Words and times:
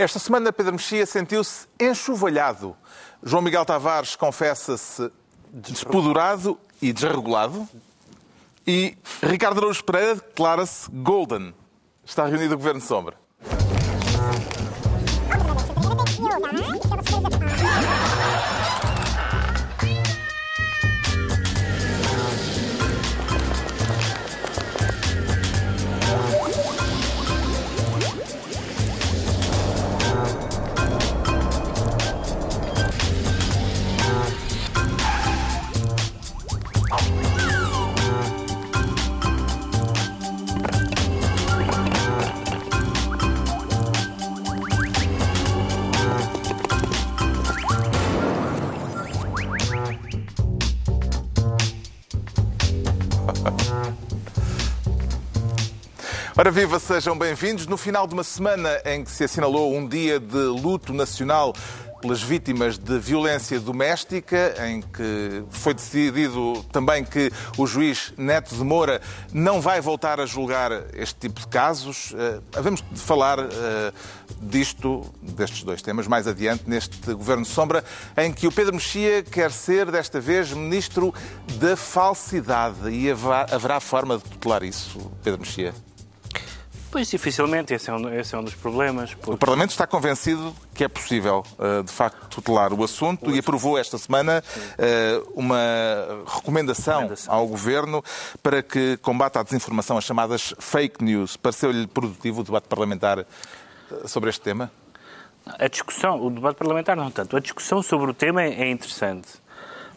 Esta 0.00 0.18
semana, 0.18 0.50
Pedro 0.50 0.72
Mexia 0.72 1.04
sentiu-se 1.04 1.66
enxovalhado. 1.78 2.74
João 3.22 3.42
Miguel 3.42 3.66
Tavares 3.66 4.16
confessa-se 4.16 5.12
despodurado 5.52 6.58
e 6.80 6.90
desregulado. 6.90 7.68
E 8.66 8.96
Ricardo 9.22 9.58
Araújo 9.58 9.84
Pereira 9.84 10.14
declara-se 10.14 10.90
golden. 10.90 11.54
Está 12.02 12.24
reunido 12.24 12.54
o 12.54 12.56
Governo 12.56 12.80
Sombra. 12.80 13.19
Ora 56.40 56.50
viva, 56.50 56.78
sejam 56.78 57.18
bem-vindos. 57.18 57.66
No 57.66 57.76
final 57.76 58.06
de 58.06 58.14
uma 58.14 58.24
semana 58.24 58.80
em 58.86 59.04
que 59.04 59.10
se 59.10 59.24
assinalou 59.24 59.76
um 59.76 59.86
dia 59.86 60.18
de 60.18 60.38
luto 60.38 60.90
nacional 60.90 61.52
pelas 62.00 62.22
vítimas 62.22 62.78
de 62.78 62.98
violência 62.98 63.60
doméstica, 63.60 64.54
em 64.66 64.80
que 64.80 65.44
foi 65.50 65.74
decidido 65.74 66.64
também 66.72 67.04
que 67.04 67.30
o 67.58 67.66
juiz 67.66 68.14
Neto 68.16 68.54
de 68.54 68.64
Moura 68.64 69.02
não 69.34 69.60
vai 69.60 69.82
voltar 69.82 70.18
a 70.18 70.24
julgar 70.24 70.72
este 70.94 71.28
tipo 71.28 71.40
de 71.40 71.46
casos. 71.46 72.12
Uh, 72.12 72.42
havemos 72.56 72.82
de 72.90 73.00
falar 73.02 73.38
uh, 73.38 73.50
disto, 74.40 75.12
destes 75.20 75.62
dois 75.62 75.82
temas, 75.82 76.06
mais 76.06 76.26
adiante, 76.26 76.64
neste 76.66 77.12
Governo 77.12 77.44
Sombra, 77.44 77.84
em 78.16 78.32
que 78.32 78.46
o 78.46 78.50
Pedro 78.50 78.72
Mexia 78.72 79.22
quer 79.22 79.52
ser, 79.52 79.90
desta 79.90 80.18
vez, 80.18 80.50
Ministro 80.54 81.12
da 81.56 81.76
Falsidade. 81.76 82.88
E 82.88 83.10
haverá 83.10 83.78
forma 83.78 84.16
de 84.16 84.24
tutelar 84.24 84.62
isso, 84.62 85.12
Pedro 85.22 85.40
Mexia? 85.40 85.74
Pois, 86.90 87.08
dificilmente, 87.08 87.72
esse 87.72 87.88
é 87.88 87.92
um, 87.92 88.12
esse 88.12 88.34
é 88.34 88.38
um 88.38 88.42
dos 88.42 88.54
problemas. 88.54 89.14
Porque... 89.14 89.30
O 89.30 89.38
Parlamento 89.38 89.70
está 89.70 89.86
convencido 89.86 90.54
que 90.74 90.82
é 90.82 90.88
possível, 90.88 91.44
eh, 91.58 91.82
de 91.84 91.92
facto, 91.92 92.26
tutelar 92.28 92.72
o 92.72 92.82
assunto 92.82 93.30
e 93.30 93.38
aprovou 93.38 93.78
esta 93.78 93.96
semana 93.96 94.42
eh, 94.76 95.22
uma 95.34 96.24
recomendação, 96.26 97.02
recomendação, 97.02 97.32
ao 97.34 97.46
Governo 97.46 98.02
para 98.42 98.60
que 98.60 98.96
combata 98.96 99.38
a 99.38 99.42
desinformação, 99.44 99.96
as 99.96 100.04
chamadas 100.04 100.52
fake 100.58 101.04
news. 101.04 101.36
Pareceu-lhe 101.36 101.86
produtivo 101.86 102.40
o 102.40 102.44
debate 102.44 102.66
parlamentar 102.66 103.20
eh, 103.20 103.24
sobre 104.06 104.28
este 104.28 104.42
tema? 104.42 104.68
A 105.46 105.68
discussão, 105.68 106.20
o 106.20 106.28
debate 106.28 106.56
parlamentar 106.56 106.96
não 106.96 107.10
tanto, 107.10 107.36
a 107.36 107.40
discussão 107.40 107.82
sobre 107.82 108.10
o 108.10 108.14
tema 108.14 108.42
é 108.42 108.68
interessante. 108.68 109.28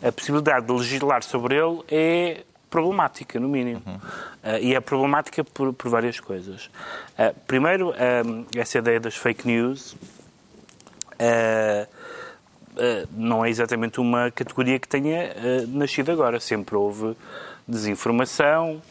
A 0.04 0.12
possibilidade 0.12 0.68
de 0.68 0.74
legislar 0.74 1.24
sobre 1.24 1.56
ele 1.56 1.82
é 1.90 2.44
problemática, 2.74 3.40
no 3.40 3.48
mínimo. 3.48 3.84
Uhum. 3.86 3.94
Uh, 3.94 4.58
e 4.60 4.74
é 4.74 4.80
problemática 4.80 5.44
por, 5.44 5.72
por 5.74 5.92
várias 5.92 6.20
coisas. 6.20 6.72
Uh, 7.14 7.40
primeiro, 7.46 7.92
uh, 7.92 8.46
essa 8.58 8.80
ideia 8.80 9.00
das 9.00 9.16
fake 9.16 9.46
news 9.48 9.96
não 13.12 13.46
é 13.46 13.50
exatamente 13.50 14.02
uma 14.02 14.32
categoria 14.32 14.78
que 14.80 14.88
tenha 14.88 15.34
nascido 15.70 16.12
agora. 16.12 16.40
Sempre 16.40 16.76
houve 16.76 17.16
desinformação, 17.66 18.82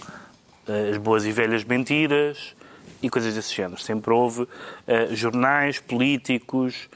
as 0.90 0.96
boas 0.96 1.26
e 1.26 1.32
velhas 1.32 1.62
mentiras 1.64 2.54
e 3.02 3.10
coisas 3.10 3.34
desse 3.34 3.52
género. 3.54 3.78
Sempre 3.78 4.14
houve 4.14 4.48
jornais, 5.10 5.78
políticos, 5.78 6.88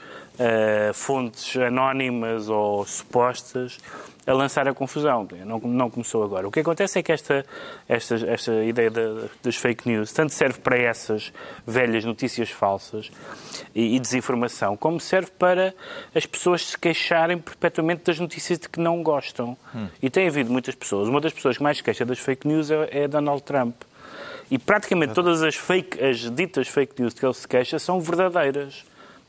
fontes 0.93 1.57
anónimas 1.57 2.49
ou 2.49 2.85
supostas 2.85 3.79
a 4.27 4.33
lançar 4.33 4.67
a 4.67 4.73
confusão. 4.73 5.25
Não, 5.45 5.57
não 5.59 5.89
começou 5.89 6.21
agora. 6.21 6.45
O 6.45 6.51
que 6.51 6.59
acontece 6.59 6.99
é 6.99 7.03
que 7.03 7.13
esta, 7.13 7.45
esta, 7.87 8.15
esta 8.15 8.63
ideia 8.65 8.91
das 9.41 9.55
fake 9.55 9.87
news 9.87 10.11
tanto 10.11 10.33
serve 10.33 10.59
para 10.59 10.77
essas 10.77 11.31
velhas 11.65 12.03
notícias 12.03 12.49
falsas 12.49 13.09
e, 13.73 13.95
e, 13.95 13.99
desinformação, 13.99 14.75
como 14.75 14.99
serve 14.99 15.31
para 15.31 15.73
as 16.13 16.25
pessoas 16.25 16.67
se 16.67 16.77
queixarem 16.77 17.37
perpetuamente 17.37 18.03
das 18.03 18.19
notícias 18.19 18.59
de 18.59 18.67
que 18.67 18.81
não 18.81 19.01
gostam. 19.01 19.57
Hum. 19.73 19.87
E 20.01 20.09
tem 20.09 20.27
havido 20.27 20.51
muitas 20.51 20.75
pessoas. 20.75 21.07
Uma 21.07 21.21
das 21.21 21.31
pessoas 21.31 21.57
que 21.57 21.63
mais 21.63 21.77
se 21.77 21.83
queixa 21.83 22.03
das 22.03 22.19
fake 22.19 22.45
news 22.45 22.69
é, 22.69 23.03
é 23.03 23.07
Donald 23.07 23.41
Trump. 23.43 23.75
E 24.51 24.57
praticamente 24.57 25.13
todas 25.13 25.41
as, 25.41 25.55
fake, 25.55 26.03
as 26.03 26.29
ditas 26.31 26.67
fake 26.67 27.01
news 27.01 27.13
que 27.13 27.25
ele 27.25 27.33
se 27.33 27.47
queixa 27.47 27.79
são 27.79 28.01
verdadeiras. 28.01 28.83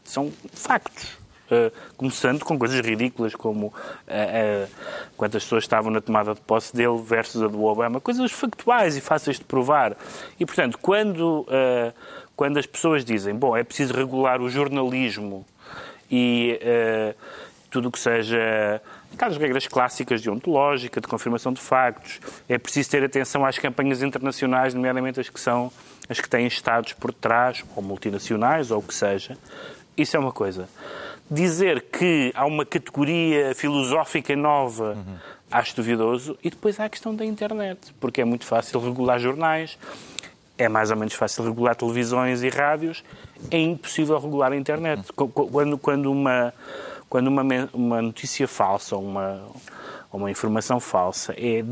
São 0.09 0.33
factos. 0.53 1.19
Uh, 1.51 1.73
começando 1.97 2.45
com 2.45 2.59
coisas 2.59 2.79
ridículas 2.85 3.35
como 3.35 3.69
uh, 3.69 3.71
uh, 3.71 4.69
quantas 5.17 5.43
pessoas 5.43 5.65
estavam 5.65 5.91
na 5.91 5.99
tomada 5.99 6.35
de 6.35 6.43
posse 6.43 6.77
dele 6.77 7.01
versus 7.03 7.43
a 7.43 7.49
do 7.49 7.65
Obama, 7.65 8.03
coisas 8.03 8.31
factuais 8.31 8.99
e 8.99 9.01
fáceis 9.01 9.39
de 9.39 9.45
provar. 9.47 9.97
E, 10.39 10.45
portanto, 10.45 10.79
quando, 10.79 11.47
quando 12.37 12.59
as 12.59 12.67
pessoas 12.67 13.03
dizem, 13.03 13.35
bom, 13.35 13.57
é 13.57 13.65
preciso 13.65 13.95
regular 13.95 14.43
o 14.43 14.51
jornalismo 14.51 15.47
e 16.11 16.61
tudo 17.71 17.89
o 17.89 17.93
que 17.93 17.99
seja 17.99 18.83
aquelas 19.15 19.37
regras 19.39 19.67
clássicas 19.67 20.21
de 20.21 20.29
ontológica, 20.29 21.01
de 21.01 21.07
confirmação 21.07 21.53
de 21.53 21.61
factos, 21.61 22.21
é 22.47 22.59
preciso 22.59 22.91
ter 22.91 23.03
atenção 23.03 23.45
às 23.45 23.59
campanhas 23.59 24.03
internacionais, 24.03 24.75
nomeadamente 24.75 25.19
as 25.19 25.31
que 25.31 25.41
são 25.41 25.73
as 26.09 26.21
que 26.21 26.29
têm 26.29 26.47
Estados 26.47 26.93
por 26.95 27.13
trás, 27.13 27.65
ou 27.77 27.83
multinacionais, 27.83 28.71
ou 28.71 28.79
o 28.79 28.83
que 28.83 28.95
seja. 28.95 29.37
Isso 29.99 30.17
é 30.17 30.21
uma 30.21 30.33
coisa 30.33 30.69
dizer 31.31 31.83
que 31.83 32.33
há 32.35 32.47
uma 32.47 32.65
categoria 32.65 33.55
filosófica 33.55 34.35
nova, 34.35 34.95
uhum. 34.95 35.17
acho 35.51 35.77
duvidoso. 35.77 36.39
E 36.43 36.51
depois 36.51 36.81
há 36.81 36.87
a 36.87 36.89
questão 36.89 37.15
da 37.15 37.25
internet, 37.25 37.95
porque 38.01 38.21
é 38.21 38.25
muito 38.25 38.47
fácil 38.47 38.81
regular 38.81 39.19
jornais, 39.19 39.79
é 40.57 40.69
mais 40.69 40.91
ou 40.91 40.97
menos 40.97 41.15
fácil 41.15 41.45
regular 41.45 41.77
televisões 41.77 42.43
e 42.43 42.49
rádios, 42.49 43.05
é 43.51 43.59
impossível 43.59 44.19
regular 44.19 44.53
a 44.53 44.57
internet. 44.57 45.13
Quando, 45.13 45.79
quando, 45.79 46.11
uma, 46.11 46.53
quando 47.09 47.29
uma, 47.29 47.43
uma 47.73 48.03
notícia 48.03 48.49
falsa, 48.49 48.97
uma 48.97 49.47
ou 50.11 50.19
uma 50.21 50.31
informação 50.31 50.81
falsa 50.81 51.35
é 51.37 51.63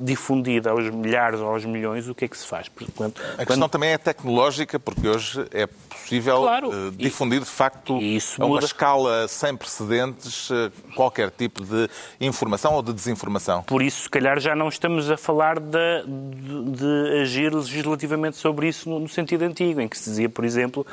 difundida 0.00 0.70
aos 0.70 0.90
milhares 0.90 1.40
ou 1.40 1.48
aos 1.48 1.64
milhões, 1.64 2.08
o 2.08 2.14
que 2.14 2.24
é 2.24 2.28
que 2.28 2.36
se 2.36 2.46
faz? 2.46 2.68
Quando, 2.96 3.14
a 3.16 3.38
questão 3.38 3.58
quando... 3.60 3.70
também 3.70 3.90
é 3.90 3.98
tecnológica, 3.98 4.78
porque 4.78 5.08
hoje 5.08 5.46
é 5.52 5.66
possível 5.66 6.42
claro, 6.42 6.68
uh, 6.70 6.90
difundir, 6.90 7.40
de 7.40 7.46
facto, 7.46 7.98
a 8.40 8.44
uma 8.44 8.58
escala 8.58 9.28
sem 9.28 9.56
precedentes, 9.56 10.50
uh, 10.50 10.72
qualquer 10.96 11.30
tipo 11.30 11.64
de 11.64 11.88
informação 12.20 12.74
ou 12.74 12.82
de 12.82 12.92
desinformação. 12.92 13.62
Por 13.62 13.82
isso, 13.82 14.02
se 14.02 14.10
calhar, 14.10 14.40
já 14.40 14.56
não 14.56 14.68
estamos 14.68 15.08
a 15.08 15.16
falar 15.16 15.60
de, 15.60 16.02
de, 16.06 16.70
de 16.72 17.20
agir 17.20 17.54
legislativamente 17.54 18.36
sobre 18.36 18.68
isso 18.68 18.90
no, 18.90 18.98
no, 18.98 19.08
sentido 19.08 19.42
antigo, 19.42 19.80
em 19.80 19.88
que 19.88 19.96
se 19.96 20.10
dizia, 20.10 20.28
por 20.28 20.44
exemplo, 20.44 20.84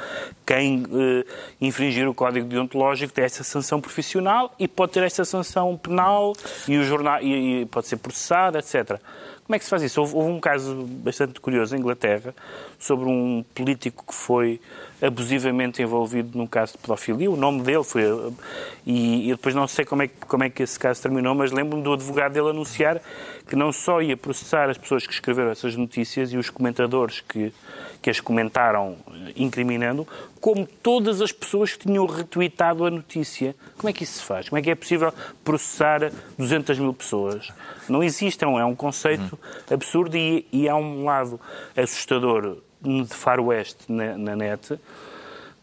quem 0.46 0.84
uh, 0.84 1.26
infringir 1.60 2.08
o 2.08 2.14
código 2.14 2.48
deontológico 2.48 3.12
tem 3.12 3.26
essa 3.26 3.44
sanção 3.44 3.82
profissional 3.82 4.54
e 4.60 4.68
pode 4.68 4.92
ter 4.92 5.04
essa 5.04 5.26
sanção 5.26 5.76
penal 5.76 6.34
e 6.68 6.83
o 6.84 6.88
jornal 6.88 7.22
e, 7.22 7.62
e, 7.62 7.66
pode 7.66 7.88
ser 7.88 7.98
processado, 7.98 8.58
etc. 8.58 9.00
Como 9.46 9.56
é 9.56 9.60
que 9.60 9.66
se 9.66 9.70
faz 9.70 9.84
isso? 9.84 10.00
Houve, 10.00 10.16
houve, 10.16 10.32
um 10.32 10.40
caso 10.40 10.86
bastante 10.88 11.40
curioso 11.40 11.76
em 11.76 11.80
Inglaterra 11.80 12.34
sobre 12.84 13.06
um 13.06 13.46
político 13.56 14.06
que 14.06 14.14
foi 14.14 14.60
abusivamente 15.02 15.82
envolvido 15.82 16.38
num 16.38 16.46
caso 16.46 16.74
de 16.74 16.80
pedofilia. 16.80 17.32
O 17.32 17.38
nome 17.38 17.62
dele 17.62 17.84
foi. 17.84 18.04
E, 18.86 19.30
e 19.30 19.32
depois 19.32 19.56
não 19.56 19.68
sei 19.68 19.86
como 19.86 20.04
é, 20.04 20.08
como 20.08 20.44
é 20.44 20.50
que 20.50 20.64
esse 20.64 20.78
caso 20.78 21.02
terminou, 21.02 21.34
mas 21.34 21.52
lembro-me 21.52 21.82
do 21.82 21.94
advogado 21.94 22.34
dele 22.34 22.50
anunciar 22.50 23.02
que 23.48 23.56
não 23.56 23.72
só 23.72 24.02
ia 24.02 24.18
processar 24.18 24.70
as 24.70 24.78
pessoas 24.78 25.08
que 25.08 25.14
escreveram 25.14 25.52
essas 25.52 25.76
notícias 25.76 26.34
e 26.34 26.38
os 26.38 26.50
comentadores 26.50 27.22
que 27.22 27.54
que 28.04 28.10
as 28.10 28.20
comentaram 28.20 28.98
incriminando, 29.34 30.06
como 30.42 30.68
todas 30.68 31.22
as 31.22 31.32
pessoas 31.32 31.72
que 31.72 31.88
tinham 31.88 32.06
retweetado 32.06 32.86
a 32.86 32.92
notícia. 32.92 33.56
Como 33.78 33.90
é 33.90 33.94
que 33.94 34.04
isso 34.04 34.20
se 34.20 34.26
faz? 34.26 34.50
Como 34.50 34.60
é 34.60 34.62
que 34.62 34.70
é 34.70 34.76
possível 34.76 35.14
processar 35.42 36.12
200 36.38 36.78
mil 36.80 36.94
pessoas? 36.94 37.48
Não 37.88 38.04
existe, 38.04 38.44
é 38.44 38.48
um 38.48 38.60
é 38.60 38.76
conceito 38.76 39.40
absurdo 39.72 40.18
e, 40.18 40.46
e 40.52 40.68
há 40.68 40.76
um 40.76 41.06
lado 41.06 41.40
assustador 41.78 42.58
de 42.84 43.14
faroeste 43.14 43.92
na, 43.92 44.18
na 44.18 44.36
net, 44.36 44.80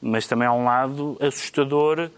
mas 0.01 0.27
também 0.27 0.49
há 0.49 0.53
um 0.53 0.65
lado 0.65 1.17
assustador 1.21 2.11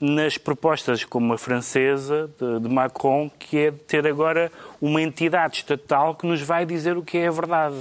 nas 0.00 0.36
propostas 0.36 1.04
como 1.04 1.32
a 1.32 1.38
francesa 1.38 2.30
de, 2.38 2.60
de, 2.60 2.68
Macron, 2.68 3.30
que 3.38 3.58
é 3.58 3.70
de 3.70 3.78
ter 3.78 4.06
agora 4.06 4.50
uma 4.84 5.00
entidade 5.00 5.56
estatal 5.56 6.14
que 6.14 6.26
nos 6.26 6.42
vai 6.42 6.66
dizer 6.66 6.98
o 6.98 7.02
que 7.02 7.16
é 7.16 7.28
a 7.28 7.30
verdade. 7.30 7.76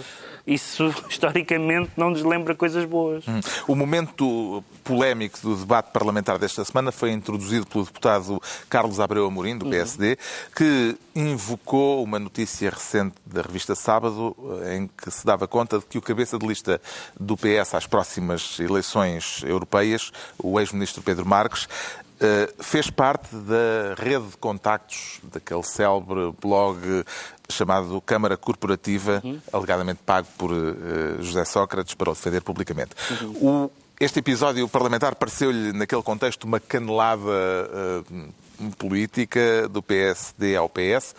Isso, 0.47 0.93
historicamente, 1.09 1.91
não 1.97 2.11
nos 2.11 2.23
lembra 2.23 2.55
coisas 2.55 2.85
boas. 2.85 3.27
Hum. 3.27 3.41
O 3.67 3.75
momento 3.75 4.63
polémico 4.85 5.37
do 5.41 5.55
debate 5.57 5.91
parlamentar 5.91 6.37
desta 6.39 6.63
semana 6.63 6.93
foi 6.93 7.11
introduzido 7.11 7.65
pelo 7.65 7.83
deputado 7.83 8.41
Carlos 8.69 9.01
Abreu 9.01 9.25
Amorim, 9.25 9.57
do 9.57 9.69
PSD, 9.69 10.11
uhum. 10.11 10.15
que 10.55 10.97
invocou 11.13 12.01
uma 12.01 12.19
notícia 12.19 12.69
recente 12.69 13.15
da 13.25 13.41
revista 13.41 13.75
Sábado, 13.75 14.33
em 14.73 14.87
que 14.87 15.11
se 15.11 15.25
dava 15.25 15.45
conta 15.45 15.79
de 15.79 15.85
que 15.85 15.97
o 15.97 16.01
cabeça 16.01 16.39
de 16.39 16.47
lista 16.47 16.81
do 17.19 17.35
PS 17.35 17.75
às 17.75 17.85
próximas 17.85 18.59
eleições 18.61 19.43
europeias, 19.43 20.11
o 20.41 20.57
ex-ministro 20.57 21.03
Pedro 21.03 21.25
Marques, 21.25 21.67
eh, 21.67 22.12
fez 22.59 22.89
parte 22.89 23.35
da 23.35 23.95
rede 23.97 24.27
de 24.27 24.37
contactos 24.37 25.19
daquele 25.23 25.63
célebre 25.63 26.33
blog 26.41 27.03
chamado 27.49 28.01
Câmara 28.01 28.37
Corporativa, 28.37 29.21
uhum. 29.23 29.39
alegadamente 29.51 29.99
pago 30.05 30.27
por 30.37 30.51
uh, 30.51 31.21
José 31.21 31.45
Sócrates 31.45 31.93
para 31.93 32.09
o 32.09 32.13
defender 32.13 32.41
publicamente. 32.41 32.91
Uhum. 33.21 33.65
O, 33.65 33.71
este 33.99 34.19
episódio 34.19 34.67
parlamentar 34.67 35.15
pareceu-lhe, 35.15 35.71
naquele 35.71 36.01
contexto, 36.01 36.45
uma 36.45 36.59
canelada 36.59 37.21
uh, 37.21 38.73
política 38.77 39.67
do 39.69 39.81
PSD 39.81 40.55
ao 40.55 40.67
PS, 40.67 41.15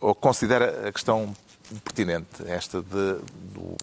ou 0.00 0.14
considera 0.14 0.88
a 0.88 0.92
questão 0.92 1.34
pertinente, 1.84 2.26
esta 2.46 2.80
de, 2.82 3.18
do 3.54 3.76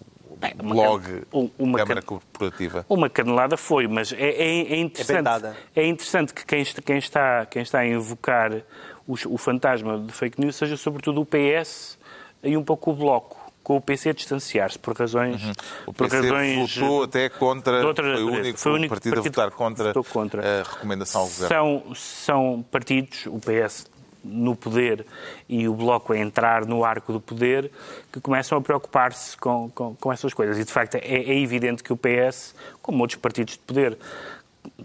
Bem, 0.43 0.53
blog 0.55 1.23
uma, 1.57 1.77
Câmara 1.79 2.01
Corporativa? 2.01 2.85
Uma 2.89 3.09
canelada 3.09 3.55
foi, 3.55 3.87
mas 3.87 4.11
é, 4.11 4.17
é, 4.17 4.73
é 4.73 4.77
interessante, 4.77 5.29
é, 5.73 5.81
é, 5.81 5.87
interessante 5.87 6.33
que 6.33 6.45
quem, 6.45 6.65
quem, 6.65 6.97
está, 6.97 7.45
quem 7.45 7.61
está 7.61 7.79
a 7.79 7.87
invocar 7.87 8.51
o, 9.07 9.13
o 9.27 9.37
fantasma 9.37 9.97
de 9.99 10.11
fake 10.11 10.41
news 10.41 10.57
seja 10.57 10.75
sobretudo 10.75 11.21
o 11.21 11.25
PS 11.25 11.97
e 12.43 12.57
um 12.57 12.63
pouco 12.63 12.91
o 12.91 12.93
Bloco 12.93 13.41
com 13.63 13.77
o 13.77 13.81
PC 13.81 14.09
a 14.09 14.13
distanciar-se 14.13 14.77
por 14.77 14.93
razões. 14.93 15.41
Uhum. 15.41 15.53
O 15.87 15.93
PC 15.93 16.17
por 16.17 16.25
razões 16.25 16.77
votou 16.77 17.03
até 17.03 17.29
contra. 17.29 17.87
Outra, 17.87 18.13
foi 18.13 18.23
o 18.23 18.31
único, 18.33 18.59
foi 18.59 18.71
o 18.73 18.75
único 18.75 18.93
partido, 18.93 19.15
partido, 19.15 19.39
a 19.39 19.45
votar 19.45 19.57
contra, 19.57 19.93
contra, 20.03 20.59
a 20.59 20.63
recomendação 20.63 21.21
ao 21.21 21.27
governo. 21.27 21.47
São, 21.47 21.95
são 21.95 22.65
partidos, 22.69 23.25
o 23.27 23.39
PS 23.39 23.85
no 24.23 24.55
poder 24.55 25.05
e 25.49 25.67
o 25.67 25.73
Bloco 25.73 26.13
a 26.13 26.17
entrar 26.17 26.65
no 26.65 26.85
arco 26.85 27.11
do 27.11 27.19
poder, 27.19 27.69
que 28.11 28.21
começam 28.21 28.57
a 28.57 28.61
preocupar-se 28.61 29.35
com, 29.37 29.69
com, 29.69 29.95
com 29.95 30.13
essas 30.13 30.33
coisas. 30.33 30.57
E, 30.57 30.63
de 30.63 30.71
facto, 30.71 30.95
é, 30.95 30.99
é 31.01 31.39
evidente 31.39 31.83
que 31.83 31.91
o 31.91 31.97
PS, 31.97 32.55
como 32.81 33.01
outros 33.01 33.19
partidos 33.19 33.53
de 33.53 33.59
poder, 33.59 33.97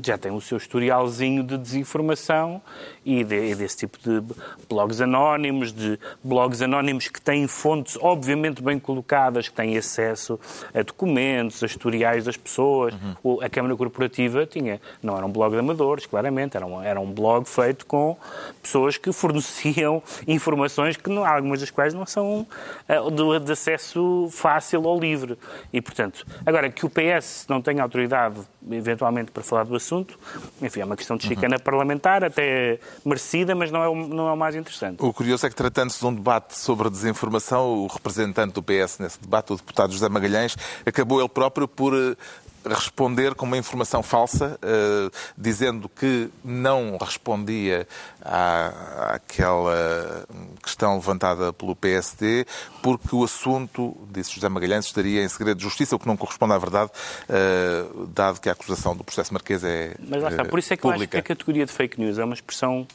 já 0.02 0.16
tem 0.16 0.32
o 0.32 0.40
seu 0.40 0.56
historialzinho 0.56 1.42
de 1.42 1.56
desinformação 1.56 2.62
e, 3.04 3.24
de, 3.24 3.50
e, 3.50 3.54
desse 3.54 3.78
tipo 3.78 3.98
de 3.98 4.22
blogs 4.68 5.00
anónimos, 5.00 5.72
de 5.72 5.98
blogs 6.22 6.62
anónimos 6.62 7.08
que 7.08 7.20
têm 7.20 7.46
fontes 7.46 7.96
obviamente 8.00 8.62
bem 8.62 8.78
colocadas, 8.78 9.48
que 9.48 9.54
têm 9.54 9.76
acesso 9.76 10.38
a 10.74 10.82
documentos, 10.82 11.62
a 11.62 11.66
historiais 11.66 12.24
das 12.24 12.36
pessoas. 12.36 12.94
Uhum. 13.24 13.40
A 13.40 13.48
Câmara 13.48 13.74
Corporativa 13.76 14.46
tinha, 14.46 14.80
não 15.02 15.16
era 15.16 15.26
um 15.26 15.30
blog 15.30 15.52
de 15.52 15.58
amadores, 15.58 16.06
claramente, 16.06 16.56
era 16.56 16.66
um, 16.66 16.82
era 16.82 17.00
um 17.00 17.10
blog 17.10 17.48
feito 17.48 17.86
com 17.86 18.16
pessoas 18.62 18.96
que 18.96 19.12
forneciam 19.12 20.02
informações 20.26 20.96
que 20.96 21.10
não, 21.10 21.24
algumas 21.24 21.60
das 21.60 21.70
quais 21.70 21.94
não 21.94 22.06
são 22.06 22.46
uh, 22.88 23.10
de, 23.10 23.44
de 23.44 23.52
acesso 23.52 24.28
fácil 24.30 24.82
ou 24.82 24.98
livre. 24.98 25.38
E, 25.72 25.80
portanto, 25.80 26.26
agora 26.44 26.70
que 26.70 26.84
o 26.84 26.90
PS 26.90 27.46
não 27.48 27.60
tem 27.60 27.80
autoridade 27.80 28.40
eventualmente 28.70 29.30
para 29.30 29.42
falar 29.42 29.64
do 29.64 29.76
assunto. 29.76 30.18
Enfim, 30.60 30.80
é 30.80 30.84
uma 30.84 30.96
questão 30.96 31.16
de 31.16 31.26
chicana 31.26 31.56
uhum. 31.56 31.62
parlamentar, 31.62 32.24
até 32.24 32.78
merecida, 33.04 33.54
mas 33.54 33.70
não 33.70 33.82
é, 33.82 33.88
o, 33.88 33.94
não 33.94 34.28
é 34.28 34.32
o 34.32 34.36
mais 34.36 34.54
interessante. 34.54 34.96
O 35.00 35.12
curioso 35.12 35.46
é 35.46 35.50
que, 35.50 35.56
tratando-se 35.56 36.00
de 36.00 36.06
um 36.06 36.14
debate 36.14 36.56
sobre 36.56 36.90
desinformação, 36.90 37.84
o 37.84 37.86
representante 37.86 38.54
do 38.54 38.62
PS 38.62 38.98
nesse 38.98 39.20
debate, 39.20 39.52
o 39.52 39.56
deputado 39.56 39.92
José 39.92 40.08
Magalhães, 40.08 40.56
acabou 40.84 41.20
ele 41.20 41.28
próprio 41.28 41.68
por 41.68 41.94
eh, 41.94 42.16
responder 42.64 43.34
com 43.34 43.46
uma 43.46 43.56
informação 43.56 44.02
falsa, 44.02 44.58
uh, 44.62 45.10
dizendo 45.36 45.88
que 45.88 46.28
não 46.44 46.96
respondia 46.96 47.86
à, 48.22 49.14
àquela 49.14 50.26
questão 50.62 50.96
levantada 50.96 51.52
pelo 51.52 51.74
PSD, 51.74 52.46
porque 52.82 53.14
o 53.14 53.24
assunto, 53.24 53.96
disse 54.10 54.34
José 54.34 54.48
Magalhães, 54.48 54.86
estaria 54.86 55.22
em 55.22 55.28
segredo 55.28 55.58
de 55.58 55.64
justiça, 55.64 55.96
o 55.96 55.98
que 55.98 56.06
não 56.06 56.16
corresponde 56.16 56.52
à 56.52 56.58
verdade, 56.58 56.90
uh, 57.28 58.06
dado 58.08 58.40
que 58.40 58.48
a 58.48 58.52
acusação 58.52 58.96
do 58.96 59.04
processo 59.04 59.32
Marquês 59.32 59.64
é 59.64 59.94
Mas 60.00 60.22
lá 60.22 60.30
está, 60.30 60.44
por 60.44 60.58
isso 60.58 60.72
é 60.72 60.76
que 60.76 60.82
pública. 60.82 61.00
eu 61.00 61.02
acho 61.02 61.10
que 61.10 61.32
a 61.32 61.36
categoria 61.36 61.66
de 61.66 61.72
fake 61.72 62.00
news 62.00 62.18
é 62.18 62.24
uma 62.24 62.34
expressão 62.34 62.86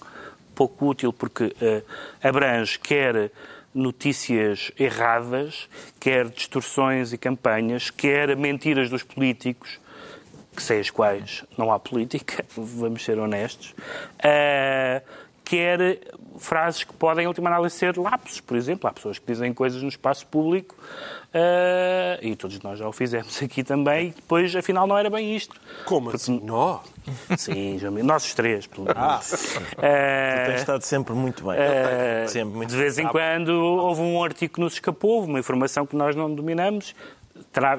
pouco 0.53 0.87
útil, 0.87 1.11
porque 1.11 1.45
uh, 1.45 1.83
abrange 2.21 2.79
quer 2.79 3.31
notícias 3.73 4.71
erradas, 4.79 5.67
quer 5.99 6.29
distorções 6.29 7.13
e 7.13 7.17
campanhas, 7.17 7.89
quer 7.89 8.35
mentiras 8.35 8.89
dos 8.89 9.03
políticos, 9.03 9.79
que 10.55 10.61
sem 10.61 10.79
as 10.79 10.89
quais 10.89 11.43
não 11.57 11.71
há 11.71 11.79
política, 11.79 12.45
vamos 12.55 13.03
ser 13.03 13.17
honestos, 13.17 13.73
uh, 14.19 15.01
quer 15.43 15.99
frases 16.37 16.83
que 16.83 16.93
podem, 16.93 17.25
em 17.25 17.27
última 17.27 17.49
análise, 17.49 17.75
ser 17.75 17.97
lapsos, 17.97 18.39
por 18.39 18.57
exemplo. 18.57 18.89
Há 18.89 18.93
pessoas 18.93 19.19
que 19.19 19.25
dizem 19.25 19.53
coisas 19.53 19.81
no 19.81 19.89
espaço 19.89 20.25
público 20.27 20.75
uh, 21.33 22.19
e 22.21 22.35
todos 22.35 22.59
nós 22.61 22.79
já 22.79 22.87
o 22.87 22.91
fizemos 22.91 23.41
aqui 23.43 23.63
também 23.63 24.07
e 24.07 24.11
depois, 24.11 24.55
afinal, 24.55 24.87
não 24.87 24.97
era 24.97 25.09
bem 25.09 25.35
isto. 25.35 25.55
Como 25.85 26.09
Porque, 26.09 26.17
assim? 26.17 26.39
Nós? 26.43 26.81
Sim, 27.37 27.79
nós 28.03 28.25
os 28.25 28.33
três, 28.33 28.65
pelo 28.65 28.85
menos. 28.85 28.97
Ah. 28.97 29.19
Uh, 29.19 30.45
tu 30.45 30.47
tens 30.47 30.59
estado 30.59 30.81
sempre 30.83 31.13
muito 31.13 31.43
bem. 31.45 31.55
Uh, 31.55 32.29
sempre 32.29 32.55
muito 32.55 32.69
de 32.69 32.77
vez 32.77 32.97
em 32.97 33.07
quando 33.07 33.49
houve 33.49 34.01
um 34.01 34.23
artigo 34.23 34.53
que 34.53 34.59
nos 34.59 34.73
escapou, 34.73 35.23
uma 35.25 35.39
informação 35.39 35.85
que 35.85 35.95
nós 35.95 36.15
não 36.15 36.33
dominamos, 36.33 36.95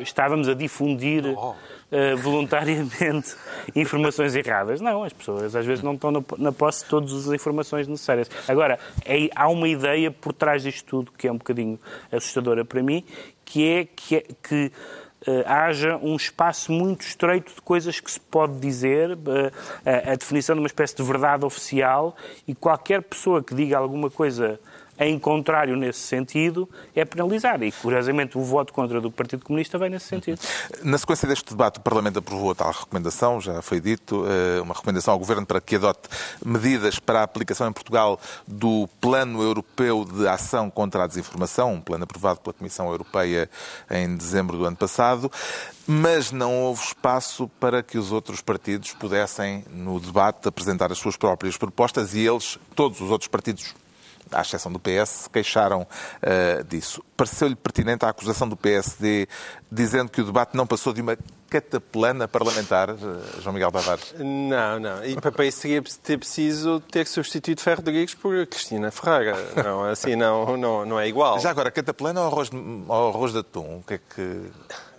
estávamos 0.02 0.48
a 0.48 0.54
difundir... 0.54 1.24
Oh 1.26 1.54
uh, 1.94 2.16
voluntariamente 2.16 3.36
informações 3.74 4.34
erradas. 4.34 4.80
Não, 4.80 5.04
as 5.04 5.12
pessoas 5.12 5.54
às 5.54 5.64
vezes 5.64 5.82
não 5.82 5.94
estão 5.94 6.10
na, 6.38 6.52
posse 6.52 6.84
de 6.84 6.90
todas 6.90 7.12
as 7.12 7.32
informações 7.32 7.86
necessárias. 7.86 8.30
Agora, 8.48 8.78
é, 9.04 9.28
há 9.34 9.48
uma 9.48 9.68
ideia 9.68 10.10
por 10.10 10.32
trás 10.32 10.62
disto 10.62 10.84
tudo 10.86 11.12
que 11.12 11.28
é 11.28 11.32
um 11.32 11.38
bocadinho 11.38 11.78
assustadora 12.10 12.64
para 12.64 12.82
mim, 12.82 13.04
que 13.44 13.68
é 13.68 13.84
que, 13.84 14.16
é, 14.16 14.24
que 14.42 14.72
Uh, 15.26 15.40
haja 15.46 15.96
um 16.02 16.16
espaço 16.16 16.70
muito 16.70 17.00
estreito 17.00 17.54
de 17.54 17.62
coisas 17.62 17.98
que 17.98 18.10
se 18.12 18.20
pode 18.20 18.58
dizer, 18.58 19.12
uh, 19.12 19.18
a, 19.82 20.12
a, 20.12 20.16
definição 20.16 20.54
de 20.54 20.60
uma 20.60 20.66
espécie 20.66 20.94
de 20.94 21.02
verdade 21.02 21.46
oficial, 21.46 22.14
e 22.46 22.54
qualquer 22.54 23.00
pessoa 23.00 23.42
que 23.42 23.54
diga 23.54 23.78
alguma 23.78 24.10
coisa 24.10 24.60
em 24.98 25.18
contrário 25.18 25.76
nesse 25.76 26.00
sentido, 26.00 26.68
é 26.94 27.04
penalizar. 27.04 27.62
E, 27.62 27.72
curiosamente, 27.72 28.38
o 28.38 28.42
voto 28.42 28.72
contra 28.72 29.00
do 29.00 29.10
Partido 29.10 29.44
Comunista 29.44 29.78
vai 29.78 29.88
nesse 29.88 30.06
sentido. 30.06 30.40
Na 30.82 30.98
sequência 30.98 31.28
deste 31.28 31.50
debate, 31.50 31.78
o 31.78 31.82
Parlamento 31.82 32.18
aprovou 32.18 32.50
a 32.50 32.54
tal 32.54 32.72
recomendação, 32.72 33.40
já 33.40 33.60
foi 33.62 33.80
dito, 33.80 34.24
eh, 34.26 34.60
uma 34.60 34.74
recomendação 34.74 35.12
ao 35.12 35.18
Governo 35.18 35.46
para 35.46 35.60
que 35.60 35.76
adote 35.76 36.08
medidas 36.44 36.98
para 36.98 37.20
a 37.20 37.22
aplicação 37.22 37.68
em 37.68 37.72
Portugal 37.72 38.18
do 38.46 38.88
Plano 39.00 39.42
Europeu 39.42 40.04
de 40.04 40.26
Ação 40.28 40.70
contra 40.70 41.04
a 41.04 41.06
Desinformação, 41.06 41.74
um 41.74 41.80
plano 41.80 42.04
aprovado 42.04 42.40
pela 42.40 42.52
Comissão 42.52 42.88
Europeia 42.88 43.48
em 43.90 44.16
dezembro 44.16 44.56
do 44.56 44.64
ano 44.64 44.76
passado 44.76 45.30
mas 45.86 46.32
não 46.32 46.62
houve 46.62 46.82
espaço 46.82 47.48
para 47.60 47.82
que 47.82 47.98
os 47.98 48.10
outros 48.10 48.40
partidos 48.40 48.92
pudessem, 48.92 49.64
no 49.70 50.00
debate, 50.00 50.48
apresentar 50.48 50.90
as 50.90 50.98
suas 50.98 51.16
próprias 51.16 51.56
propostas 51.56 52.14
e 52.14 52.20
eles, 52.20 52.58
todos 52.74 53.00
os 53.00 53.10
outros 53.10 53.28
partidos 53.28 53.74
à 54.34 54.40
exceção 54.40 54.72
do 54.72 54.78
PS, 54.78 55.08
se 55.08 55.30
queixaram 55.30 55.82
uh, 55.82 56.64
disso. 56.64 57.02
Pareceu-lhe 57.16 57.54
pertinente 57.54 58.04
a 58.04 58.08
acusação 58.08 58.48
do 58.48 58.56
PSD 58.56 59.28
dizendo 59.70 60.10
que 60.10 60.20
o 60.20 60.24
debate 60.24 60.56
não 60.56 60.66
passou 60.66 60.92
de 60.92 61.00
uma 61.00 61.16
cataplana 61.48 62.26
parlamentar, 62.26 62.90
uh, 62.90 63.40
João 63.40 63.54
Miguel 63.54 63.70
Tavares? 63.70 64.14
Não, 64.18 64.80
não. 64.80 65.04
E 65.04 65.20
para 65.20 65.46
isso 65.46 65.60
seria 65.60 65.82
ter 66.02 66.18
preciso 66.18 66.80
ter 66.80 67.06
substituído 67.06 67.60
Ferro 67.60 67.78
Rodrigues 67.78 68.14
por 68.14 68.46
Cristina 68.46 68.90
Ferreira. 68.90 69.36
Não, 69.62 69.84
assim 69.84 70.16
não, 70.16 70.56
não, 70.56 70.84
não 70.84 71.00
é 71.00 71.08
igual. 71.08 71.38
Já 71.38 71.50
agora, 71.50 71.70
cataplana 71.70 72.20
ou 72.20 72.26
arroz, 72.26 72.50
ou 72.52 73.08
arroz 73.08 73.32
de 73.32 73.38
atum? 73.38 73.78
O 73.78 73.84
que 73.86 73.94
é 73.94 73.98
que... 73.98 74.50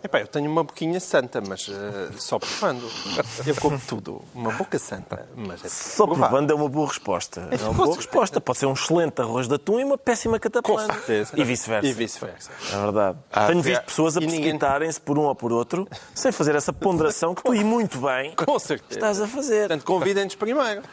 Epá, 0.06 0.20
eu 0.20 0.28
tenho 0.28 0.52
uma 0.52 0.64
boquinha 0.64 1.00
santa, 1.00 1.42
mas 1.42 1.68
uh, 1.68 1.74
só 2.16 2.38
provando. 2.38 2.88
Eu 3.44 3.56
como 3.56 3.80
tudo. 3.80 4.22
Uma 4.36 4.52
boca 4.52 4.78
santa, 4.78 5.28
mas 5.36 5.66
é 5.66 5.68
Só 5.68 6.06
provando 6.06 6.52
é 6.52 6.54
uma 6.54 6.70
boa 6.70 6.88
resposta. 6.88 7.48
É 7.50 7.56
uma 7.64 7.74
boa 7.74 7.96
resposta. 7.96 8.40
Pode 8.40 8.60
ser 8.60 8.68
um 8.68 8.74
excelente 8.74 9.20
arroz 9.20 9.48
de 9.48 9.56
atum 9.56 9.80
e 9.80 9.84
uma 9.84 9.98
péssima 9.98 10.40
cataplana. 10.40 10.90
Com 10.90 10.94
certeza. 10.94 11.32
E 11.36 11.44
vice-versa. 11.44 11.88
E 11.88 11.92
vice-versa. 11.92 12.52
É 12.72 12.78
verdade. 12.78 13.18
Ah, 13.32 13.48
tenho 13.48 13.64
visto 13.64 13.82
pessoas 13.82 14.16
a 14.16 14.22
precipitarem-se 14.22 15.02
por 15.02 15.18
um 15.18 15.24
ou 15.24 15.34
por 15.34 15.52
outro, 15.52 15.88
sem 16.14 16.32
fazer 16.32 16.54
essa 16.54 16.72
ponderação 16.72 17.34
que 17.34 17.42
tu, 17.44 17.54
e 17.56 17.64
muito 17.64 17.98
bem, 17.98 18.36
Com 18.36 18.60
certeza. 18.60 18.94
estás 18.94 19.20
a 19.20 19.28
fazer. 19.28 19.62
Portanto, 19.62 19.86
convidem-nos 19.86 20.36
primeiro. 20.36 20.84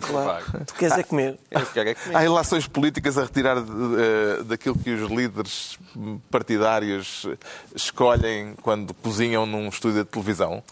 Claro. 0.00 0.44
Tu 0.66 0.74
queres 0.74 0.98
é 0.98 1.02
comer. 1.02 1.38
Eu 1.50 1.66
quero 1.66 1.88
é 1.90 1.94
comer. 1.94 2.16
Há 2.16 2.20
relações 2.20 2.66
políticas 2.66 3.18
a 3.18 3.22
retirar 3.22 3.58
uh, 3.58 4.44
daquilo 4.44 4.78
que 4.78 4.90
os 4.90 5.10
líderes 5.10 5.78
partidários 6.30 7.26
escolhem 7.74 8.54
quando 8.62 8.94
cozinham 8.94 9.46
num 9.46 9.68
estúdio 9.68 10.04
de 10.04 10.10
televisão? 10.10 10.62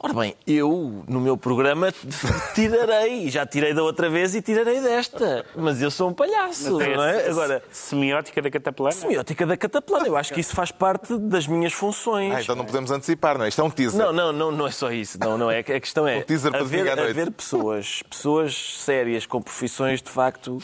Ora 0.00 0.12
bem, 0.14 0.36
eu 0.46 1.02
no 1.08 1.20
meu 1.20 1.36
programa 1.36 1.92
tirarei, 2.54 3.28
já 3.28 3.44
tirei 3.44 3.74
da 3.74 3.82
outra 3.82 4.08
vez 4.08 4.32
e 4.32 4.40
tirarei 4.40 4.80
desta. 4.80 5.44
Mas 5.56 5.82
eu 5.82 5.90
sou 5.90 6.10
um 6.10 6.14
palhaço, 6.14 6.76
Mas 6.76 6.96
não 6.96 7.02
é? 7.04 7.28
Agora, 7.28 7.62
semiótica 7.72 8.40
da 8.40 8.48
cataplana? 8.48 8.92
Semiótica 8.92 9.44
da 9.44 9.56
cataplana, 9.56 10.06
eu 10.06 10.16
acho 10.16 10.32
que 10.32 10.38
isso 10.38 10.54
faz 10.54 10.70
parte 10.70 11.18
das 11.18 11.48
minhas 11.48 11.72
funções. 11.72 12.32
Ah, 12.32 12.40
então 12.40 12.54
não 12.54 12.64
podemos 12.64 12.92
antecipar, 12.92 13.36
não 13.36 13.44
é? 13.44 13.48
Isto 13.48 13.60
é 13.60 13.64
um 13.64 13.70
teaser. 13.70 13.98
Não, 13.98 14.12
não, 14.12 14.32
não, 14.32 14.52
não 14.52 14.66
é 14.68 14.70
só 14.70 14.92
isso. 14.92 15.18
Não, 15.18 15.36
não 15.36 15.50
é. 15.50 15.58
A 15.58 15.80
questão 15.80 16.06
é 16.06 16.18
Um 16.18 16.22
teaser 16.22 16.52
para 16.52 16.60
haver, 16.60 16.78
domingo 16.78 16.92
à 16.92 16.96
noite. 16.96 17.10
haver 17.10 17.30
pessoas, 17.32 18.02
pessoas 18.08 18.82
sérias 18.84 19.26
com 19.26 19.42
profissões 19.42 20.00
de 20.00 20.10
facto 20.10 20.58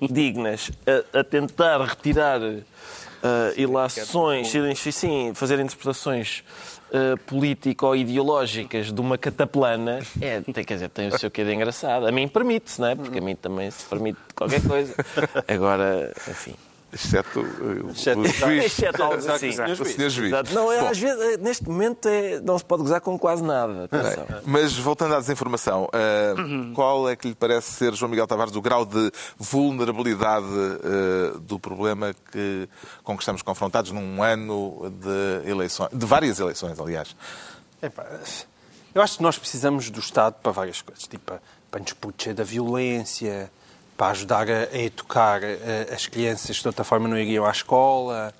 dignas 0.00 0.70
a, 1.12 1.18
a 1.20 1.24
tentar 1.24 1.78
retirar 1.82 2.40
uh, 2.40 2.64
ilações, 3.54 4.50
sim, 4.94 5.32
fazer 5.34 5.60
interpretações 5.60 6.42
uh, 6.90 7.16
político-ideológicas 7.26 8.92
de 8.92 9.00
uma 9.00 9.18
cataplana, 9.18 10.00
é, 10.20 10.40
tem, 10.40 10.64
quer 10.64 10.74
dizer, 10.74 10.88
tem 10.90 11.08
o 11.08 11.18
seu 11.18 11.30
quê 11.30 11.44
de 11.44 11.52
engraçado. 11.52 12.06
A 12.06 12.12
mim 12.12 12.28
permite-se, 12.28 12.80
não 12.80 12.88
é? 12.88 12.94
Porque 12.94 13.18
a 13.18 13.22
mim 13.22 13.34
também 13.34 13.70
se 13.70 13.84
permite 13.86 14.18
qualquer 14.34 14.62
coisa. 14.62 14.94
Agora, 15.46 16.12
enfim. 16.28 16.54
Exceto 16.90 17.40
uh, 17.40 17.86
o, 17.86 17.90
Exceto- 17.90 18.20
o 18.20 18.26
juiz. 18.26 18.64
Exceto 18.64 19.02
algo 19.02 19.16
assim. 19.16 19.48
O 19.50 19.52
senhor 19.84 20.08
juiz. 20.08 20.32
Exato. 20.32 20.54
Não, 20.54 20.72
é, 20.72 20.80
Bom. 20.80 20.88
às 20.88 20.98
vezes, 20.98 21.20
é, 21.20 21.36
neste 21.36 21.68
momento 21.68 22.08
é- 22.08 22.40
não 22.40 22.58
se 22.58 22.64
pode 22.64 22.82
gozar 22.82 23.00
com 23.02 23.18
quase 23.18 23.42
nada. 23.42 23.84
Atenção. 23.84 24.26
Mas 24.46 24.72
voltando 24.74 25.14
à 25.14 25.20
desinformação, 25.20 25.84
uh, 25.84 26.72
qual 26.74 27.08
é 27.08 27.14
que 27.14 27.28
lhe 27.28 27.34
parece 27.34 27.72
ser, 27.72 27.92
João 27.94 28.08
Miguel 28.10 28.26
Tavares, 28.26 28.56
o 28.56 28.62
grau 28.62 28.86
de 28.86 29.10
vulnerabilidade 29.36 30.46
uh, 30.46 31.38
do 31.40 31.58
problema 31.58 32.14
que, 32.32 32.68
com 33.04 33.14
que 33.16 33.22
estamos 33.22 33.42
confrontados 33.42 33.90
num 33.92 34.22
ano 34.22 34.90
de 34.90 35.50
eleições, 35.50 35.90
de 35.92 36.06
várias 36.06 36.40
eleições, 36.40 36.80
aliás? 36.80 37.14
Epá, 37.82 38.06
eu 38.94 39.02
acho 39.02 39.18
que 39.18 39.22
nós 39.22 39.38
precisamos 39.38 39.90
do 39.90 40.00
Estado 40.00 40.36
para 40.42 40.52
várias 40.52 40.80
coisas. 40.80 41.06
Tipo, 41.06 41.34
para 41.70 41.80
nos 41.80 41.92
proteger 41.92 42.34
da 42.34 42.44
violência, 42.44 43.50
para 43.98 44.12
ajudar 44.12 44.48
a, 44.48 44.68
a 44.72 44.78
educar 44.78 45.40
as 45.94 46.06
crianças 46.06 46.56
que 46.56 46.62
de 46.62 46.68
outra 46.68 46.84
forma 46.84 47.06
não 47.08 47.18
iriam 47.18 47.44
à 47.44 47.50
escola, 47.50 48.32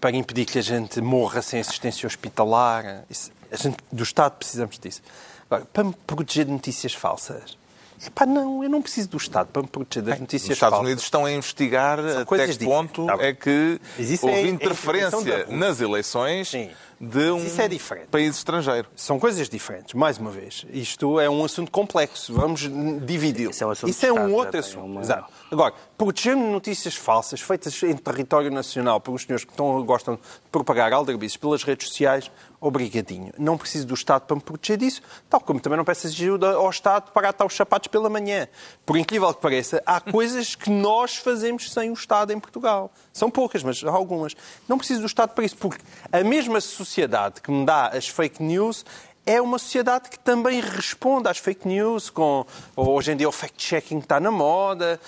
para 0.00 0.12
impedir 0.12 0.44
que 0.44 0.58
a 0.58 0.62
gente 0.62 1.00
morra 1.00 1.42
sem 1.42 1.58
assistência 1.58 2.06
hospitalar. 2.06 3.02
Isso- 3.10 3.32
a 3.50 3.56
gente, 3.56 3.78
do 3.90 4.02
Estado 4.04 4.32
precisamos 4.38 4.78
disso. 4.78 5.02
Agora, 5.50 5.66
para 5.72 5.82
me 5.84 5.92
proteger 6.06 6.44
de 6.44 6.52
notícias 6.52 6.92
falsas. 6.94 7.58
Epá, 8.06 8.24
não, 8.24 8.62
eu 8.62 8.70
não 8.70 8.80
preciso 8.80 9.08
do 9.08 9.16
Estado 9.16 9.48
para 9.52 9.60
me 9.62 9.68
proteger 9.68 10.02
das 10.04 10.14
Os 10.14 10.20
notícias 10.20 10.52
Estados 10.52 10.70
falsas. 10.76 10.86
Unidos 10.86 11.04
estão 11.04 11.24
a 11.24 11.32
investigar 11.32 11.98
até 11.98 12.24
coisas 12.24 12.56
que 12.56 12.64
ponto 12.64 13.06
Tá 13.06 13.16
bem. 13.16 13.26
é 13.26 13.32
que 13.34 13.80
houve 14.22 14.34
é- 14.36 14.42
é 14.42 14.46
interferência 14.48 15.16
Rússia. 15.18 15.46
nas 15.48 15.80
eleições 15.80 16.48
Sim. 16.48 16.70
De 17.00 17.30
um 17.30 17.46
é 17.58 17.66
diferente. 17.66 18.08
país 18.08 18.36
estrangeiro. 18.36 18.86
São 18.94 19.18
coisas 19.18 19.48
diferentes, 19.48 19.94
mais 19.94 20.18
uma 20.18 20.30
vez. 20.30 20.66
Isto 20.70 21.18
é 21.18 21.30
um 21.30 21.42
assunto 21.42 21.70
complexo. 21.70 22.34
Vamos 22.34 22.60
dividi-lo. 23.06 23.50
Isso 23.52 23.64
é 23.64 23.66
um 23.66 23.70
assunto 23.70 23.90
Isso 23.90 24.04
é 24.06 24.12
um 24.12 24.16
Estado, 24.16 24.34
outro 24.34 24.58
assunto. 24.60 24.84
uma- 24.84 25.00
Exato. 25.00 25.32
Agora, 25.50 25.74
proteger-me 25.96 26.42
de 26.44 26.50
notícias 26.50 26.94
falsas 26.94 27.40
feitas 27.40 27.82
em 27.82 27.96
território 27.96 28.50
nacional 28.50 29.00
pelos 29.00 29.22
senhores 29.22 29.44
que 29.46 29.50
estão, 29.50 29.82
gostam 29.82 30.16
de 30.16 30.20
propagar 30.52 30.92
aldrabices 30.92 31.38
pelas 31.38 31.62
redes 31.64 31.88
sociais, 31.88 32.30
obrigadinho. 32.60 33.32
Não 33.38 33.56
preciso 33.56 33.86
do 33.86 33.94
Estado 33.94 34.26
para 34.26 34.36
me 34.36 34.42
proteger 34.42 34.76
disso, 34.76 35.00
tal 35.30 35.40
como 35.40 35.58
também 35.58 35.78
não 35.78 35.84
peço 35.84 36.06
ajuda 36.06 36.50
ao 36.52 36.68
Estado 36.68 37.10
para 37.12 37.30
atar 37.30 37.46
os 37.46 37.54
sapatos 37.56 37.88
pela 37.88 38.10
manhã. 38.10 38.46
Por 38.84 38.98
incrível 38.98 39.32
que 39.32 39.40
pareça, 39.40 39.82
há 39.86 39.98
coisas 40.12 40.54
que 40.54 40.68
nós 40.68 41.16
fazemos 41.16 41.72
sem 41.72 41.88
o 41.90 41.94
Estado 41.94 42.30
em 42.32 42.38
Portugal. 42.38 42.92
São 43.10 43.30
poucas, 43.30 43.62
mas 43.62 43.82
há 43.82 43.90
algumas. 43.90 44.36
Não 44.68 44.76
preciso 44.76 45.00
do 45.00 45.06
Estado 45.06 45.30
para 45.30 45.44
isso, 45.46 45.56
porque 45.56 45.82
a 46.12 46.22
mesma 46.22 46.60
sociedade 46.60 46.89
que 47.42 47.50
me 47.50 47.64
dá 47.64 47.88
as 47.88 48.08
fake 48.08 48.42
news 48.42 48.84
é 49.26 49.40
uma 49.40 49.58
sociedade 49.58 50.08
que 50.08 50.18
também 50.18 50.60
responde 50.60 51.28
às 51.28 51.38
fake 51.38 51.68
news, 51.68 52.10
com 52.10 52.44
hoje 52.74 53.12
em 53.12 53.16
dia 53.16 53.28
o 53.28 53.32
fact-checking 53.32 53.98
está 53.98 54.18
na 54.18 54.30
moda, 54.30 54.98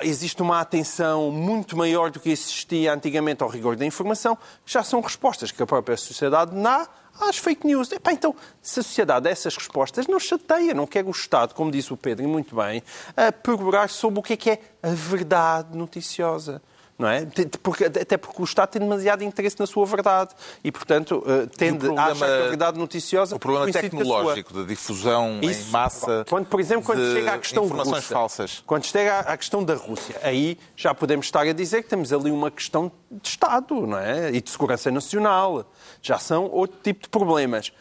existe 0.00 0.40
uma 0.42 0.60
atenção 0.60 1.30
muito 1.30 1.76
maior 1.76 2.10
do 2.10 2.18
que 2.18 2.30
existia 2.30 2.92
antigamente 2.92 3.42
ao 3.42 3.48
rigor 3.48 3.76
da 3.76 3.84
informação, 3.84 4.36
já 4.64 4.82
são 4.82 5.00
respostas 5.00 5.52
que 5.52 5.62
a 5.62 5.66
própria 5.66 5.96
sociedade 5.96 6.50
dá 6.60 6.88
às 7.20 7.36
fake 7.36 7.66
news. 7.66 7.92
Epá, 7.92 8.12
então, 8.12 8.34
se 8.60 8.80
a 8.80 8.82
sociedade 8.82 9.24
dá 9.24 9.30
essas 9.30 9.54
respostas, 9.54 10.06
não 10.06 10.18
chateia, 10.18 10.74
não 10.74 10.86
quer 10.86 11.04
Estado, 11.12 11.54
como 11.54 11.70
disse 11.70 11.92
o 11.92 11.96
Pedro, 11.96 12.24
e 12.24 12.26
muito 12.26 12.56
bem, 12.56 12.82
a 13.16 13.30
procurar 13.30 13.88
sobre 13.90 14.18
o 14.18 14.22
que 14.22 14.32
é 14.32 14.36
que 14.36 14.50
é 14.50 14.58
a 14.82 14.88
verdade 14.88 15.76
noticiosa. 15.76 16.62
Não 17.02 17.08
é? 17.08 17.26
Porque- 17.60 17.86
até 17.86 18.16
porque 18.16 18.40
o 18.40 18.44
Estado 18.44 18.68
tem 18.70 18.80
demasiado 18.80 19.24
interesse 19.24 19.58
na 19.58 19.66
sua 19.66 19.84
verdade 19.84 20.30
e, 20.62 20.70
portanto, 20.70 21.20
eh, 21.26 21.46
tende 21.56 21.78
problema- 21.80 22.00
a 22.00 22.12
achar 22.12 22.26
que 22.26 22.32
a 22.44 22.48
verdade 22.48 22.78
noticiosa 22.78 23.34
O 23.34 23.40
problema 23.40 23.72
tecnológico 23.72 24.54
de 24.54 24.64
difusão 24.66 25.40
em 25.42 25.50
Isso. 25.50 25.72
massa 25.72 26.24
Quando, 26.28 26.46
por 26.46 26.60
exemplo, 26.60 26.84
quando 26.86 27.04
chega 27.12 27.32
à 27.32 27.38
questão 27.38 27.64
informações 27.64 27.96
russa, 28.04 28.14
falsas. 28.14 28.62
Quando 28.64 28.84
chega 28.86 29.18
à 29.18 29.36
questão 29.36 29.64
da 29.64 29.74
Rússia, 29.74 30.14
aí 30.22 30.56
já 30.76 30.94
podemos 30.94 31.26
estar 31.26 31.40
a 31.40 31.52
dizer 31.52 31.82
que 31.82 31.88
temos 31.88 32.12
ali 32.12 32.30
uma 32.30 32.52
questão 32.52 32.92
de 33.10 33.28
Estado, 33.28 33.84
não 33.84 33.98
é? 33.98 34.30
E 34.30 34.40
de 34.40 34.48
segurança 34.48 34.88
nacional. 34.92 35.68
Já 36.00 36.20
são 36.20 36.48
outro 36.52 36.78
tipo 36.84 37.02
de 37.02 37.08
problemas. 37.08 37.72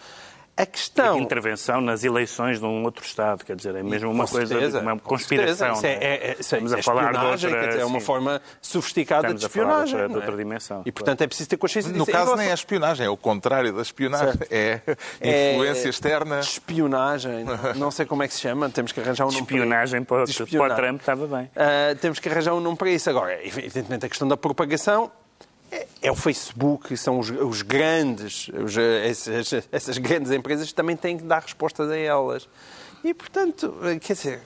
A 0.61 0.65
questão 0.65 1.15
de 1.17 1.23
intervenção 1.23 1.81
nas 1.81 2.03
eleições 2.03 2.59
de 2.59 2.65
um 2.65 2.83
outro 2.83 3.03
Estado. 3.05 3.43
Quer 3.43 3.55
dizer, 3.55 3.75
é 3.75 3.81
mesmo 3.83 4.11
uma 4.11 4.27
coisa, 4.27 4.79
uma 4.81 4.99
conspiração. 4.99 5.75
certeza. 5.75 6.03
É, 6.03 6.07
é? 6.07 6.13
é, 6.13 6.27
é, 6.27 6.31
é- 6.31 6.35
Estamos 6.39 6.71
isso 6.71 6.75
é 6.75 6.79
a 6.79 6.83
falar 6.83 7.01
de 7.01 7.07
espionagem, 7.09 7.49
outra, 7.49 7.61
quer 7.61 7.67
dizer, 7.69 7.81
é 7.81 7.85
uma 7.85 7.99
sim. 7.99 8.05
forma 8.05 8.41
sofisticada 8.61 9.21
Estamos 9.33 9.39
de 9.41 9.45
a 9.45 9.49
falar 9.49 9.65
de 9.65 9.71
espionagem. 9.85 9.95
outra- 9.95 10.07
de 10.07 10.13
não 10.13 10.21
é? 10.21 10.23
outra 10.25 10.37
dimensão, 10.43 10.81
E, 10.85 10.91
portanto, 10.91 11.21
é 11.21 11.27
preciso 11.27 11.49
ter 11.49 11.57
consciência 11.57 11.91
No 11.91 11.97
disso. 11.99 12.09
Em 12.09 12.13
caso, 12.13 12.35
nem 12.35 12.49
é 12.49 12.53
espionagem, 12.53 13.05
é 13.05 13.09
o 13.09 13.17
contrário 13.17 13.73
da 13.73 13.81
espionagem. 13.81 14.39
É 14.51 14.81
É- 15.19 15.53
influência 15.53 15.89
externa. 15.89 16.39
Espionagem, 16.39 17.45
não 17.75 17.89
sei 17.91 18.05
como 18.05 18.23
é 18.23 18.27
que 18.27 18.33
se 18.33 18.41
chama, 18.41 18.69
temos 18.69 18.91
que 18.91 18.99
arranjar 18.99 19.25
um 19.25 19.31
nome 19.31 19.45
para 19.45 19.55
isso. 19.55 19.63
Espionagem 19.63 20.03
para, 20.03 20.17
para 20.23 20.23
o 20.25 20.43
espionagem. 20.43 20.75
Trump 20.77 20.99
estava 20.99 21.27
bem. 21.27 21.49
Ah, 21.55 21.95
temos 21.99 22.19
que 22.19 22.29
arranjar 22.29 22.53
um 22.53 22.59
nome 22.59 22.77
para 22.77 22.89
isso. 22.89 23.09
Agora, 23.09 23.33
evidentemente, 23.45 24.05
a 24.05 24.09
questão 24.09 24.27
da 24.27 24.37
propagação 24.37 25.11
é, 26.01 26.11
o 26.11 26.15
Facebook, 26.15 26.95
são 26.97 27.19
os, 27.19 27.29
os 27.29 27.61
grandes, 27.61 28.49
os, 28.49 28.77
essas, 28.77 29.67
essas 29.71 29.97
grandes 29.97 30.31
empresas 30.31 30.67
que 30.67 30.75
também 30.75 30.97
têm 30.97 31.17
que 31.17 31.23
dar 31.23 31.41
respostas 31.41 31.89
a 31.89 31.97
elas. 31.97 32.49
E, 33.03 33.13
portanto, 33.13 33.73
eh, 33.83 33.97
quer 33.97 34.13
dizer, 34.13 34.41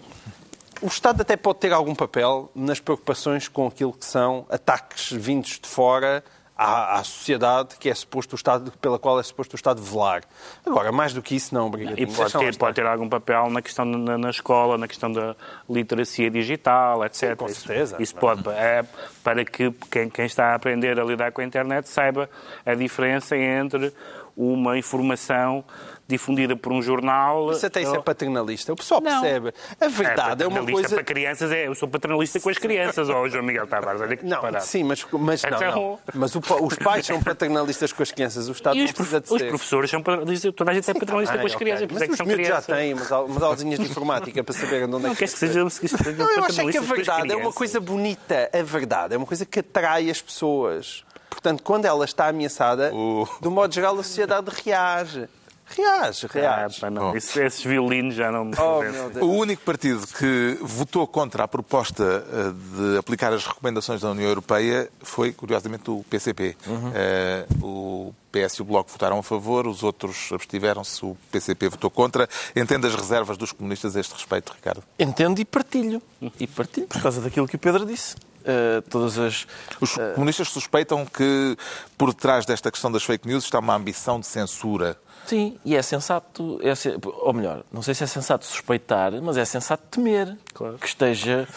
o 0.82 0.88
Estado 0.88 1.22
até 1.22 1.36
pode 1.36 1.60
ter 1.60 1.74
algum 1.74 1.96
papel 1.96 2.52
nas 2.54 2.80
preocupações 2.80 3.48
com 3.48 3.68
aquilo 3.68 3.92
que 3.94 4.06
são 4.06 4.46
ataques 4.50 5.12
vindos 5.12 5.60
de 5.60 5.68
fora 5.68 6.24
à, 6.58 7.00
à 7.00 7.04
sociedade 7.04 7.76
que 7.80 7.90
é 7.90 7.94
suposto 7.94 8.34
o 8.34 8.38
Estado, 8.38 8.72
pela 8.82 8.98
qual 8.98 9.20
é 9.20 9.24
suposto 9.24 9.56
o 9.56 9.58
Estado 9.58 9.82
velar. 9.82 10.24
Agora, 10.66 10.92
mais 10.92 11.14
do 11.14 11.22
que 11.22 11.36
isso, 11.36 11.54
não, 11.54 11.68
obrigado. 11.68 12.00
E 12.00 12.08
pode 12.08 12.32
ter, 12.32 12.58
pode 12.58 12.76
ter 12.76 12.86
algum 12.86 13.10
papel 13.10 13.50
na 13.50 13.62
questão 13.62 13.84
na, 13.86 14.18
na 14.18 14.30
escola, 14.30 14.78
na 14.78 14.88
questão 14.88 15.12
da 15.12 15.36
literacia 15.70 16.30
digital, 16.32 17.04
etc. 17.06 17.36
com 17.36 17.46
Isso- 17.48 17.68
certeza. 17.68 17.96
Isso, 18.00 18.16
pode, 18.16 18.48
é 18.50 18.84
para 19.24 19.44
que 19.44 19.72
quem, 19.92 20.10
quem 20.10 20.26
está 20.26 20.52
a 20.52 20.56
aprender 20.56 21.00
a 21.00 21.04
lidar 21.04 21.32
com 21.32 21.42
a 21.42 21.44
internet 21.44 21.90
saiba 21.90 22.30
a 22.66 22.74
diferença 22.74 23.36
entre 23.36 23.94
uma 24.38 24.78
informação 24.78 25.64
difundida 26.08 26.56
por 26.56 26.72
um 26.72 26.82
jornal. 26.82 27.48
Mas 27.48 27.64
até 27.64 27.82
isso 27.82 27.96
é 27.96 28.00
paternalista. 28.02 28.72
O 28.74 28.76
pessoal 28.76 29.02
Não. 29.02 29.22
percebe. 29.22 29.54
A 29.82 29.88
verdade 29.88 30.44
é, 30.44 30.48
uma 30.48 30.60
paternalista 30.60 30.74
coisa... 30.74 30.96
para 30.96 31.04
crianças, 31.04 31.52
é, 31.52 31.68
eu 31.68 31.76
sou 31.76 31.88
paternalista 31.88 32.40
com 32.40 32.50
as 32.50 32.58
crianças, 32.58 33.10
ó 33.10 33.28
João 33.28 33.44
Miguel 33.44 33.66
Tavares, 33.68 34.02
olha 34.02 34.16
que 34.16 34.26
Não, 34.26 34.40
sim, 34.62 34.84
mas, 34.84 35.06
mas 35.12 35.42
não, 35.44 35.50
Então- 35.58 35.72
não. 35.72 36.00
Mas 36.14 36.36
o 36.36 36.40
os 36.62 36.76
pais 36.76 37.06
são 37.06 37.22
paternalistas 37.22 37.92
com 37.92 38.04
as 38.04 38.12
crianças, 38.12 38.48
o 38.48 38.52
Estado 38.52 38.76
E 38.76 38.80
não 38.80 38.86
os, 38.86 38.92
prof- 38.92 39.16
os 39.32 39.42
professores 39.42 39.90
são 39.90 40.02
paternalistas, 40.04 40.54
toda 40.54 40.72
a 40.72 40.74
gente 40.74 40.90
é 40.90 40.94
paternalista 40.94 41.36
Ah, 41.36 41.40
com 41.40 41.46
as 41.48 41.54
ok. 41.56 41.66
crianças, 41.66 41.88
por 41.88 41.94
Mas 41.94 42.04
isso 42.04 42.04
é 42.04 42.08
que 42.08 42.12
os 42.14 42.18
são 42.18 42.26
miúdos 42.28 42.48
já 42.48 42.62
têm 42.62 42.94
umas, 42.94 43.12
umas 43.12 43.44
aulinhas 43.44 43.80
de 43.80 43.86
informática 43.86 44.44
para 44.44 44.54
saberem 44.54 44.88
de 44.88 44.96
onde 44.96 45.06
é 45.08 45.10
que 45.10 45.16
queres 45.16 45.34
que 45.34 45.40
sejam, 45.40 45.68
que 45.68 45.88
sejam 45.88 46.14
Não, 46.26 46.32
eu 46.38 46.44
acho 46.46 46.62
é 46.62 46.72
que 46.72 46.78
a 46.78 46.82
verdade 46.82 47.32
é 47.32 47.36
uma 47.36 47.52
coisa 47.54 47.80
bonita. 47.80 48.50
A 48.54 48.62
verdade 48.64 49.14
é 49.16 49.18
uma 49.18 49.26
coisa 49.26 49.46
que 49.46 49.60
atrai 49.60 50.10
as 50.10 50.22
pessoas. 50.22 51.04
Portanto, 51.30 51.64
quando 51.64 51.86
ela 51.86 52.06
está 52.06 52.28
ameaçada, 52.28 52.94
O- 52.94 53.28
do 53.42 53.50
modo 53.52 53.74
geral, 53.74 53.94
a 54.00 54.04
sociedade 54.04 54.50
reage. 54.64 55.28
Reage, 55.68 56.26
Ah, 56.28 56.30
reage. 56.34 56.80
pá, 56.80 56.90
não. 56.90 57.16
Isso- 57.18 57.40
esses 57.42 57.64
violinos 57.64 58.14
já 58.16 58.32
não 58.32 58.46
me 58.46 58.54
Oh. 58.58 59.26
O 59.26 59.32
único 59.40 59.64
partido 59.64 60.06
que 60.08 60.58
votou 60.62 61.06
contra 61.08 61.44
a 61.44 61.48
proposta 61.48 62.04
eh, 62.04 62.92
de 62.94 62.98
aplicar 62.98 63.34
as 63.34 63.46
recomendações 63.46 64.02
da 64.02 64.12
União 64.12 64.28
Europeia 64.30 64.90
foi, 65.02 65.32
curiosamente, 65.32 65.90
o 65.90 66.06
PCP. 66.10 66.56
Eh, 66.94 67.46
o 67.62 68.14
PS 68.32 68.60
e 68.60 68.62
o 68.62 68.66
Bloco 68.66 68.92
votaram 68.92 69.18
a 69.18 69.24
favor, 69.24 69.66
os 69.68 69.82
outros 69.82 70.30
abstiveram-se, 70.32 71.04
o 71.04 71.18
PCP 71.32 71.70
votou 71.70 71.90
contra. 71.90 72.30
Entende 72.56 72.86
as 72.88 72.94
reservas 72.96 73.38
dos 73.38 73.52
comunistas 73.52 73.96
a 73.96 74.00
este 74.00 74.14
respeito, 74.14 74.54
Ricardo? 74.54 74.84
Entendo 75.00 75.40
e 75.40 75.46
partilho. 75.46 76.02
E 76.40 76.46
partilho 76.48 76.88
por 76.88 77.02
causa 77.02 77.22
daquilo 77.22 77.48
que 77.48 77.56
o 77.56 77.60
Pedro 77.60 77.86
disse. 77.86 78.16
Uh, 78.46 78.80
todas 78.92 79.18
as. 79.18 79.48
Os 79.82 79.96
comunistas 80.14 80.50
suspeitam 80.50 81.04
que 81.04 81.58
por 81.98 82.14
detrás 82.14 82.46
desta 82.46 82.70
questão 82.70 82.92
das 82.92 83.04
fake 83.04 83.28
news 83.28 83.44
está 83.46 83.58
uma 83.58 83.74
ambição 83.74 84.20
de 84.20 84.28
censura 84.28 84.96
Sim, 85.26 85.58
e 85.66 85.76
é 85.76 85.82
sensato, 85.82 86.60
é, 86.62 86.74
ou 87.04 87.34
melhor, 87.34 87.64
não 87.72 87.82
sei 87.82 87.96
se 87.96 88.04
é 88.04 88.08
sensato 88.08 88.46
suspeitar, 88.46 89.12
mas 89.24 89.38
é 89.38 89.46
sensato 89.46 89.84
temer 89.90 90.38
claro. 90.54 90.78
que 90.78 90.88
esteja, 90.88 91.48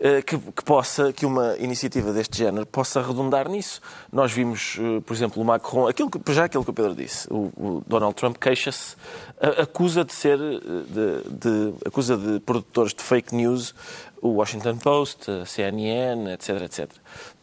eh, 0.00 0.22
que, 0.22 0.38
que, 0.38 0.64
possa, 0.64 1.12
que 1.12 1.26
uma 1.26 1.54
iniciativa 1.58 2.10
deste 2.10 2.38
género 2.38 2.64
possa 2.64 3.02
redundar 3.02 3.48
nisso. 3.48 3.82
Nós 4.10 4.32
vimos, 4.32 4.78
eh, 4.80 5.00
por 5.00 5.12
exemplo, 5.14 5.42
o 5.42 5.44
Macron, 5.44 5.86
aquilo 5.86 6.10
que, 6.10 6.32
já 6.32 6.44
aquilo 6.44 6.64
que 6.64 6.70
o 6.70 6.72
Pedro 6.72 6.94
disse, 6.94 7.28
o, 7.30 7.52
o 7.56 7.82
Donald 7.86 8.14
Trump 8.14 8.38
queixa-se, 8.38 8.96
acusa 9.40 10.04
de 10.04 10.14
ser, 10.14 10.38
eh, 10.40 10.60
de, 10.88 11.30
de, 11.30 11.74
acusa 11.86 12.16
de 12.16 12.40
produtores 12.40 12.94
de 12.94 13.02
fake 13.02 13.34
news 13.34 13.74
o 14.20 14.28
Washington 14.28 14.76
Post, 14.76 15.30
a 15.30 15.46
CNN, 15.46 16.32
etc, 16.32 16.62
etc. 16.62 16.90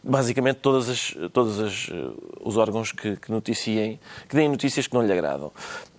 Basicamente 0.02 0.56
todas 0.56 0.88
as, 0.88 1.14
todos 1.32 1.60
as, 1.60 1.88
eh, 1.90 2.10
os 2.40 2.56
órgãos 2.56 2.92
que, 2.92 3.16
que 3.16 3.30
noticiem, 3.30 3.98
que 4.28 4.36
deem 4.36 4.48
notícias 4.48 4.86
que 4.86 4.94
não 4.94 5.02
lhe 5.02 5.12
agradam. 5.12 5.52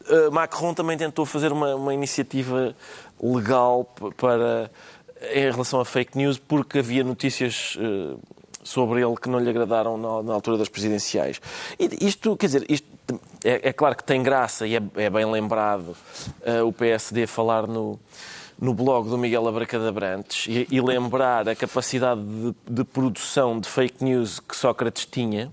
Uh, 0.10 0.32
Macron 0.32 0.74
também 0.74 0.98
tentou 0.98 1.26
fazer 1.26 1.52
uma, 1.52 1.76
uma 1.76 1.94
iniciativa 1.94 2.76
legal 3.22 3.84
para 4.16 4.72
em 5.34 5.52
relação 5.52 5.80
a 5.80 5.86
fake 5.86 6.18
news 6.18 6.38
porque 6.38 6.80
havia 6.80 7.04
notícias 7.04 7.76
uh, 7.76 8.20
sobre 8.64 9.02
ele 9.02 9.16
que 9.16 9.30
não 9.30 9.40
lhe 9.40 9.50
agradaram 9.50 9.98
na, 9.98 10.24
na 10.24 10.34
altura 10.34 10.58
das 10.58 10.70
presidenciais. 10.70 11.42
E 11.80 12.06
isto, 12.06 12.36
quer 12.38 12.46
dizer, 12.48 12.66
isto 12.70 12.88
é, 13.44 13.70
é, 13.70 13.74
claro 13.74 13.96
que 13.96 14.04
tem 14.04 14.22
graça 14.22 14.68
e 14.68 14.76
é, 14.76 14.82
é 14.96 15.10
bem 15.10 15.26
lembrado 15.26 15.96
uh, 16.46 16.66
o 16.66 16.74
PSD 16.74 17.26
falar 17.26 17.68
no 17.68 18.00
no 18.60 18.74
blog 18.74 19.10
do 19.10 19.18
Miguel 19.18 19.48
Abracadabrantes 19.48 20.48
e, 20.48 20.68
e 20.70 20.82
lembrar 20.82 21.48
a 21.48 21.56
capacidade 21.56 22.22
de, 22.22 22.56
de, 22.70 22.84
produção 22.84 23.60
de 23.60 23.70
fake 23.70 24.04
news 24.04 24.40
que 24.40 24.56
Sócrates 24.56 25.06
tinha. 25.06 25.52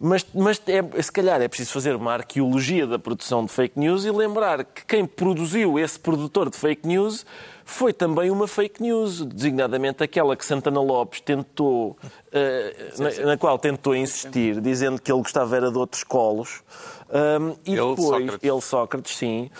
Mas, 0.00 0.26
mas 0.34 0.60
é, 0.66 1.02
se 1.02 1.12
calhar 1.12 1.40
é 1.40 1.46
preciso 1.46 1.72
fazer 1.72 1.94
uma 1.94 2.12
arqueologia 2.12 2.86
da 2.86 2.98
produção 2.98 3.44
de 3.44 3.52
fake 3.52 3.78
news 3.78 4.04
e 4.04 4.10
lembrar 4.10 4.64
que 4.64 4.84
quem 4.84 5.06
produziu 5.06 5.78
esse 5.78 5.98
produtor 5.98 6.50
de 6.50 6.56
fake 6.56 6.86
news 6.88 7.24
foi 7.70 7.92
também 7.92 8.30
uma 8.30 8.48
fake 8.48 8.82
news, 8.82 9.24
designadamente 9.24 10.02
aquela 10.02 10.34
que 10.34 10.44
Santana 10.44 10.80
Lopes 10.80 11.20
tentou, 11.20 11.90
uh, 11.92 13.02
na, 13.02 13.26
na, 13.26 13.36
qual 13.36 13.58
tentou 13.58 13.94
insistir, 13.94 14.60
dizendo 14.60 15.00
que 15.00 15.12
ele 15.12 15.22
gostava 15.22 15.54
era 15.54 15.70
de 15.70 15.78
outros 15.78 16.02
colos. 16.02 16.62
Um, 17.08 17.56
e 17.64 17.72
ele, 17.72 17.90
depois, 17.90 18.00
Sócrates. 18.00 18.38
ele, 18.42 18.60
Sócrates, 18.60 19.16
sim, 19.16 19.50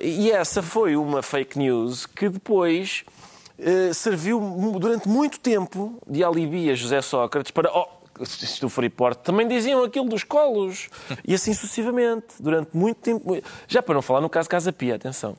e 0.00 0.30
essa 0.30 0.62
foi 0.62 0.96
uma 0.96 1.22
fake 1.22 1.58
news 1.58 2.06
que 2.06 2.28
depois 2.28 3.04
eh, 3.58 3.92
serviu 3.92 4.40
durante 4.78 5.08
muito 5.08 5.38
tempo 5.38 5.98
de 6.06 6.24
alibi 6.24 6.70
a 6.70 6.74
José 6.74 7.02
Sócrates 7.02 7.50
para. 7.50 7.70
Oh, 7.72 8.00
do 8.60 8.68
Freeport 8.68 9.20
também 9.22 9.48
diziam 9.48 9.82
aquilo 9.82 10.06
dos 10.06 10.24
colos 10.24 10.90
e 11.26 11.32
assim 11.32 11.54
sucessivamente 11.54 12.26
durante 12.38 12.76
muito 12.76 12.98
tempo 12.98 13.38
já 13.66 13.82
para 13.82 13.94
não 13.94 14.02
falar 14.02 14.20
no 14.20 14.28
caso 14.28 14.46
Casa 14.46 14.70
Pia 14.70 14.96
atenção 14.96 15.38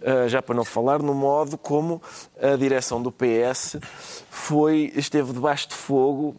uh, 0.00 0.26
já 0.28 0.40
para 0.40 0.54
não 0.54 0.64
falar 0.64 1.02
no 1.02 1.12
modo 1.12 1.58
como 1.58 2.00
a 2.40 2.56
direção 2.56 3.02
do 3.02 3.12
PS 3.12 3.76
foi 4.30 4.92
esteve 4.96 5.30
debaixo 5.32 5.68
de 5.68 5.74
fogo 5.74 6.34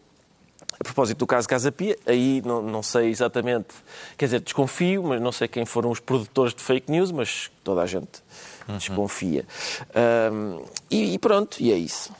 a 0.83 0.91
propósito 0.93 1.19
do 1.19 1.27
caso 1.27 1.47
Casa 1.47 1.71
Pia, 1.71 1.97
aí 2.05 2.41
não, 2.45 2.61
não 2.61 2.83
sei 2.83 3.09
exatamente, 3.09 3.73
quer 4.17 4.25
dizer, 4.25 4.41
desconfio, 4.41 5.01
mas 5.03 5.21
não 5.21 5.31
sei 5.31 5.47
quem 5.47 5.65
foram 5.65 5.89
os 5.89 5.99
produtores 5.99 6.53
de 6.53 6.61
fake 6.61 6.91
news, 6.91 7.09
mas 7.09 7.49
toda 7.63 7.81
a 7.81 7.85
gente 7.85 8.21
uhum. 8.67 8.77
desconfia. 8.77 9.45
Um, 10.31 10.65
e, 10.91 11.13
e, 11.13 11.19
pronto, 11.19 11.57
e 11.61 11.71
é 11.71 11.77
isso. 11.77 12.11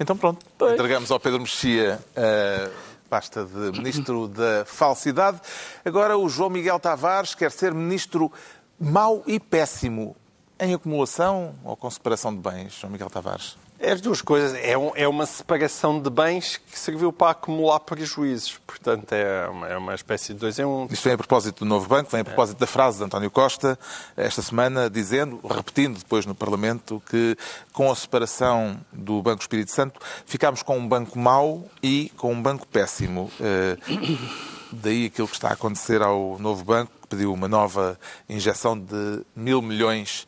Então 0.00 0.16
pronto, 0.16 0.44
pois. 0.58 0.72
entregamos 0.72 1.10
ao 1.12 1.20
Pedro 1.20 1.40
Mexia 1.40 2.00
a 2.16 2.68
pasta 3.08 3.44
de 3.44 3.78
Ministro 3.78 4.26
da 4.26 4.64
Falsidade. 4.66 5.40
Agora 5.84 6.18
o 6.18 6.28
João 6.28 6.50
Miguel 6.50 6.80
Tavares 6.80 7.34
quer 7.34 7.52
ser 7.52 7.72
Ministro 7.72 8.30
mau 8.78 9.22
e 9.26 9.38
péssimo. 9.38 10.16
Em 10.60 10.74
acumulação 10.74 11.54
ou 11.62 11.76
com 11.76 11.88
separação 11.88 12.34
de 12.34 12.40
bens, 12.40 12.72
João 12.80 12.92
Miguel 12.92 13.08
Tavares? 13.08 13.56
É 13.80 13.92
as 13.92 14.00
duas 14.00 14.20
coisas. 14.20 14.58
É, 14.60 14.76
um, 14.76 14.90
é, 14.96 15.06
uma 15.06 15.24
separação 15.24 16.00
de 16.00 16.10
bens 16.10 16.56
que 16.56 16.78
serviu 16.78 17.12
para 17.12 17.30
acumular 17.30 17.78
prejuízos. 17.80 18.58
Portanto, 18.66 19.12
é 19.12 19.48
uma, 19.48 19.68
é 19.68 19.76
uma 19.76 19.94
espécie 19.94 20.34
de 20.34 20.40
dois 20.40 20.58
em 20.58 20.64
um. 20.64 20.88
Isto 20.90 21.04
vem 21.04 21.12
a 21.12 21.18
propósito 21.18 21.64
do 21.64 21.68
novo 21.68 21.88
banco, 21.88 22.10
vem 22.10 22.20
a 22.20 22.24
propósito 22.24 22.56
é. 22.56 22.60
da 22.60 22.66
frase 22.66 22.98
de 22.98 23.04
António 23.04 23.30
Costa 23.30 23.78
esta 24.16 24.42
semana, 24.42 24.90
dizendo, 24.90 25.40
repetindo 25.48 25.98
depois 25.98 26.26
no 26.26 26.34
Parlamento, 26.34 27.00
que 27.08 27.36
com 27.72 27.90
a 27.90 27.94
separação 27.94 28.80
do 28.92 29.22
Banco 29.22 29.42
Espírito 29.42 29.70
Santo 29.70 30.00
ficámos 30.26 30.62
com 30.62 30.76
um 30.76 30.88
banco 30.88 31.16
mau 31.16 31.64
e 31.80 32.10
com 32.16 32.32
um 32.32 32.42
banco 32.42 32.66
péssimo. 32.66 33.30
Uh, 33.38 34.28
daí 34.72 35.06
aquilo 35.06 35.28
que 35.28 35.34
está 35.34 35.50
a 35.50 35.52
acontecer 35.52 36.02
ao 36.02 36.36
novo 36.40 36.64
banco, 36.64 36.90
que 37.02 37.08
pediu 37.08 37.32
uma 37.32 37.46
nova 37.46 37.98
injeção 38.28 38.78
de 38.78 39.22
mil 39.36 39.62
milhões 39.62 40.26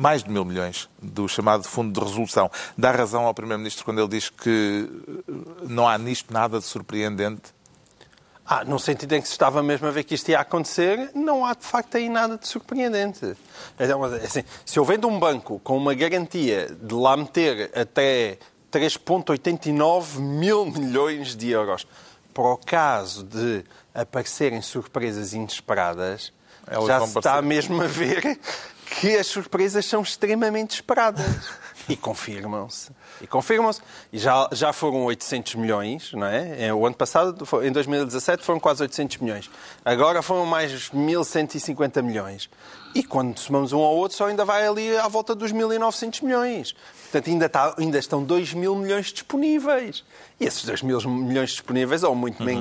mais 0.00 0.22
de 0.22 0.30
mil 0.30 0.46
milhões 0.46 0.88
do 1.02 1.28
chamado 1.28 1.62
Fundo 1.64 1.92
de 1.92 2.00
Resolução. 2.02 2.50
Dá 2.76 2.90
razão 2.90 3.26
ao 3.26 3.34
Primeiro-Ministro 3.34 3.84
quando 3.84 3.98
ele 3.98 4.08
diz 4.08 4.30
que 4.30 4.88
eh, 5.28 5.32
não 5.68 5.86
há 5.86 5.98
nisto 5.98 6.32
nada 6.32 6.58
de 6.58 6.64
surpreendente? 6.64 7.52
Ah, 8.46 8.64
no 8.64 8.78
sentido 8.78 9.12
em 9.12 9.20
que 9.20 9.28
se 9.28 9.32
estava 9.32 9.62
mesmo 9.62 9.86
a 9.86 9.90
ver 9.90 10.04
que 10.04 10.14
isto 10.14 10.30
ia 10.30 10.40
acontecer, 10.40 11.10
não 11.14 11.44
há 11.44 11.52
de 11.52 11.66
facto 11.66 11.98
aí 11.98 12.08
nada 12.08 12.38
de 12.38 12.48
surpreendente. 12.48 13.36
Então, 13.78 14.02
assim, 14.02 14.42
se 14.64 14.78
eu 14.78 14.84
vendo 14.86 15.06
um 15.06 15.18
banco 15.18 15.60
com 15.62 15.76
uma 15.76 15.92
garantia 15.92 16.74
de 16.80 16.94
lá 16.94 17.14
meter 17.14 17.70
até 17.78 18.38
3,89 18.72 20.18
mil 20.18 20.64
milhões 20.64 21.36
de 21.36 21.50
euros, 21.50 21.86
para 22.32 22.44
o 22.44 22.56
caso 22.56 23.22
de 23.22 23.62
aparecerem 23.94 24.62
surpresas 24.62 25.34
inesperadas, 25.34 26.32
Elas 26.66 26.86
já 26.86 27.06
se 27.06 27.18
está 27.18 27.42
mesmo 27.42 27.82
a 27.82 27.86
ver 27.86 28.40
que 28.90 29.16
as 29.16 29.28
surpresas 29.28 29.86
são 29.86 30.02
extremamente 30.02 30.72
esperadas. 30.72 31.24
E 31.88 31.96
confirmam-se. 31.96 32.90
E 33.20 33.26
confirmam-se. 33.26 33.80
E 34.12 34.18
já, 34.18 34.48
já 34.52 34.72
foram 34.72 35.02
800 35.06 35.56
milhões, 35.56 36.12
não 36.12 36.26
é? 36.26 36.66
é? 36.66 36.74
O 36.74 36.86
ano 36.86 36.94
passado, 36.94 37.44
em 37.64 37.72
2017, 37.72 38.44
foram 38.44 38.60
quase 38.60 38.82
800 38.82 39.16
milhões. 39.16 39.50
Agora 39.84 40.22
foram 40.22 40.46
mais 40.46 40.70
1.150 40.90 42.00
milhões. 42.02 42.48
E 42.94 43.02
quando 43.02 43.38
somamos 43.40 43.72
um 43.72 43.80
ao 43.80 43.96
outro, 43.96 44.16
só 44.16 44.26
ainda 44.26 44.44
vai 44.44 44.68
ali 44.68 44.96
à 44.96 45.08
volta 45.08 45.34
dos 45.34 45.52
1.900 45.52 46.22
milhões. 46.22 46.76
Portanto, 47.10 47.28
ainda, 47.28 47.46
está, 47.46 47.74
ainda 47.76 47.98
estão 47.98 48.22
2 48.22 48.54
mil 48.54 48.76
milhões 48.76 49.06
disponíveis. 49.06 50.04
E 50.38 50.44
esses 50.44 50.64
2 50.64 50.82
mil 50.82 51.00
milhões 51.08 51.50
disponíveis, 51.50 52.04
ou 52.04 52.14
muito 52.14 52.40
me 52.40 52.52
uhum. 52.52 52.60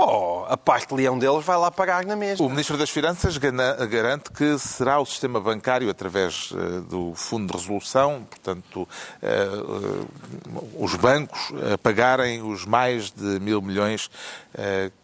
Oh, 0.00 0.44
a 0.48 0.56
parte 0.56 0.90
de 0.90 0.94
leão 0.94 1.18
deles 1.18 1.44
vai 1.44 1.56
lá 1.56 1.72
pagar 1.72 2.06
na 2.06 2.14
mesma. 2.14 2.46
O 2.46 2.48
Ministro 2.48 2.78
das 2.78 2.88
Finanças 2.88 3.36
garante 3.36 4.30
que 4.30 4.56
será 4.56 5.00
o 5.00 5.04
sistema 5.04 5.40
bancário, 5.40 5.90
através 5.90 6.52
uh, 6.52 6.82
do 6.82 7.12
Fundo 7.16 7.48
de 7.48 7.58
Resolução, 7.58 8.24
portanto, 8.30 8.88
uh, 9.20 10.06
uh, 10.54 10.84
os 10.84 10.94
bancos, 10.94 11.52
a 11.74 11.76
pagarem 11.76 12.40
os 12.42 12.64
mais 12.64 13.10
de 13.10 13.40
mil 13.40 13.60
milhões 13.60 14.08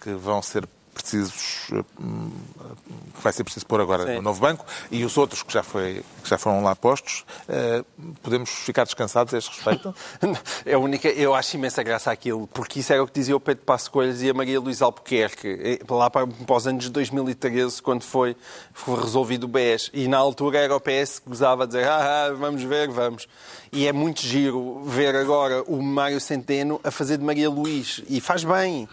que 0.00 0.10
vão 0.10 0.40
ser 0.40 0.64
precisos, 0.94 1.66
que 1.68 3.22
vai 3.22 3.32
ser 3.32 3.44
preciso 3.44 3.66
pôr 3.66 3.80
agora 3.80 4.06
Sim. 4.06 4.14
no 4.14 4.22
novo 4.22 4.40
banco, 4.40 4.64
e 4.90 5.04
os 5.04 5.18
outros 5.18 5.42
que 5.42 5.52
já, 5.52 5.62
foi, 5.62 6.04
que 6.22 6.28
já 6.28 6.38
foram 6.38 6.62
lá 6.62 6.74
postos, 6.76 7.24
uh, 7.48 7.84
podemos 8.22 8.48
ficar 8.48 8.84
descansados 8.84 9.34
a 9.34 9.38
este 9.38 9.50
respeito? 9.50 9.94
é 10.64 10.74
a 10.74 10.78
única, 10.78 11.08
eu 11.08 11.34
acho 11.34 11.56
imensa 11.56 11.82
graça 11.82 12.10
aquilo, 12.10 12.46
porque 12.48 12.80
isso 12.80 12.92
era 12.92 13.02
o 13.02 13.06
que 13.06 13.12
dizia 13.12 13.36
o 13.36 13.40
Pedro 13.40 13.64
Passos 13.64 13.88
Coelhos 13.88 14.22
e 14.22 14.30
a 14.30 14.34
Maria 14.34 14.60
Luísa 14.60 14.84
Albuquerque, 14.84 15.48
eh, 15.48 15.92
lá 15.92 16.08
para, 16.08 16.26
para 16.26 16.56
os 16.56 16.66
anos 16.66 16.84
de 16.84 16.90
2013, 16.90 17.82
quando 17.82 18.04
foi, 18.04 18.36
foi 18.72 19.00
resolvido 19.00 19.44
o 19.44 19.48
BES, 19.48 19.90
e 19.92 20.06
na 20.08 20.18
altura 20.18 20.58
era 20.58 20.74
o 20.74 20.80
PS 20.80 21.18
que 21.18 21.28
gozava 21.28 21.64
a 21.64 21.66
dizer, 21.66 21.86
ah, 21.86 22.26
ah, 22.26 22.32
vamos 22.32 22.62
ver, 22.62 22.88
vamos. 22.88 23.26
E 23.74 23.86
é 23.86 23.92
muito 23.92 24.22
giro 24.22 24.82
ver 24.84 25.14
agora 25.14 25.62
o 25.64 25.82
Mário 25.82 26.20
Centeno 26.20 26.80
a 26.82 26.90
fazer 26.90 27.18
de 27.18 27.24
Maria 27.24 27.50
Luís, 27.50 28.02
e 28.08 28.20
faz 28.20 28.44
bem 28.44 28.88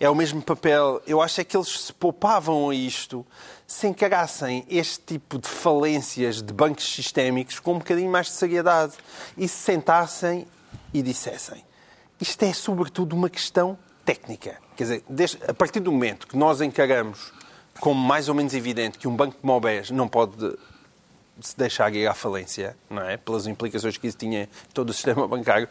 é 0.00 0.08
o 0.08 0.14
mesmo 0.14 0.42
papel. 0.42 1.00
Eu 1.06 1.20
acho 1.20 1.40
é 1.40 1.44
que 1.44 1.56
eles 1.56 1.68
se 1.68 1.92
poupavam 1.92 2.70
a 2.70 2.74
isto 2.74 3.24
se 3.66 3.86
encarassem 3.86 4.64
este 4.68 5.00
tipo 5.00 5.38
de 5.38 5.48
falências 5.48 6.42
de 6.42 6.52
bancos 6.52 6.92
sistémicos 6.92 7.60
com 7.60 7.74
um 7.74 7.78
bocadinho 7.78 8.10
mais 8.10 8.26
de 8.26 8.32
seriedade 8.32 8.94
e 9.36 9.46
se 9.46 9.56
sentassem 9.56 10.46
e 10.92 11.02
dissessem 11.02 11.62
isto 12.22 12.42
é 12.44 12.52
sobretudo 12.52 13.16
uma 13.16 13.28
questão 13.28 13.76
técnica. 14.04 14.56
Quer 14.76 14.84
dizer, 14.84 15.04
desde, 15.08 15.38
a 15.46 15.52
partir 15.52 15.80
do 15.80 15.90
momento 15.90 16.28
que 16.28 16.36
nós 16.36 16.60
encaramos 16.60 17.32
como 17.80 18.00
mais 18.00 18.28
ou 18.28 18.34
menos 18.34 18.54
evidente 18.54 18.96
que 18.96 19.08
um 19.08 19.16
banco 19.16 19.36
como 19.40 19.52
o 19.52 19.60
BES 19.60 19.90
não 19.90 20.06
pode 20.06 20.56
se 21.40 21.56
deixar 21.56 21.94
ir 21.94 22.06
à 22.06 22.14
falência, 22.14 22.76
não 22.88 23.02
é? 23.02 23.16
Pelas 23.16 23.46
implicações 23.46 23.96
que 23.96 24.06
isso 24.06 24.18
tinha 24.18 24.44
em 24.44 24.48
todo 24.74 24.90
o 24.90 24.92
sistema 24.92 25.26
bancário, 25.26 25.68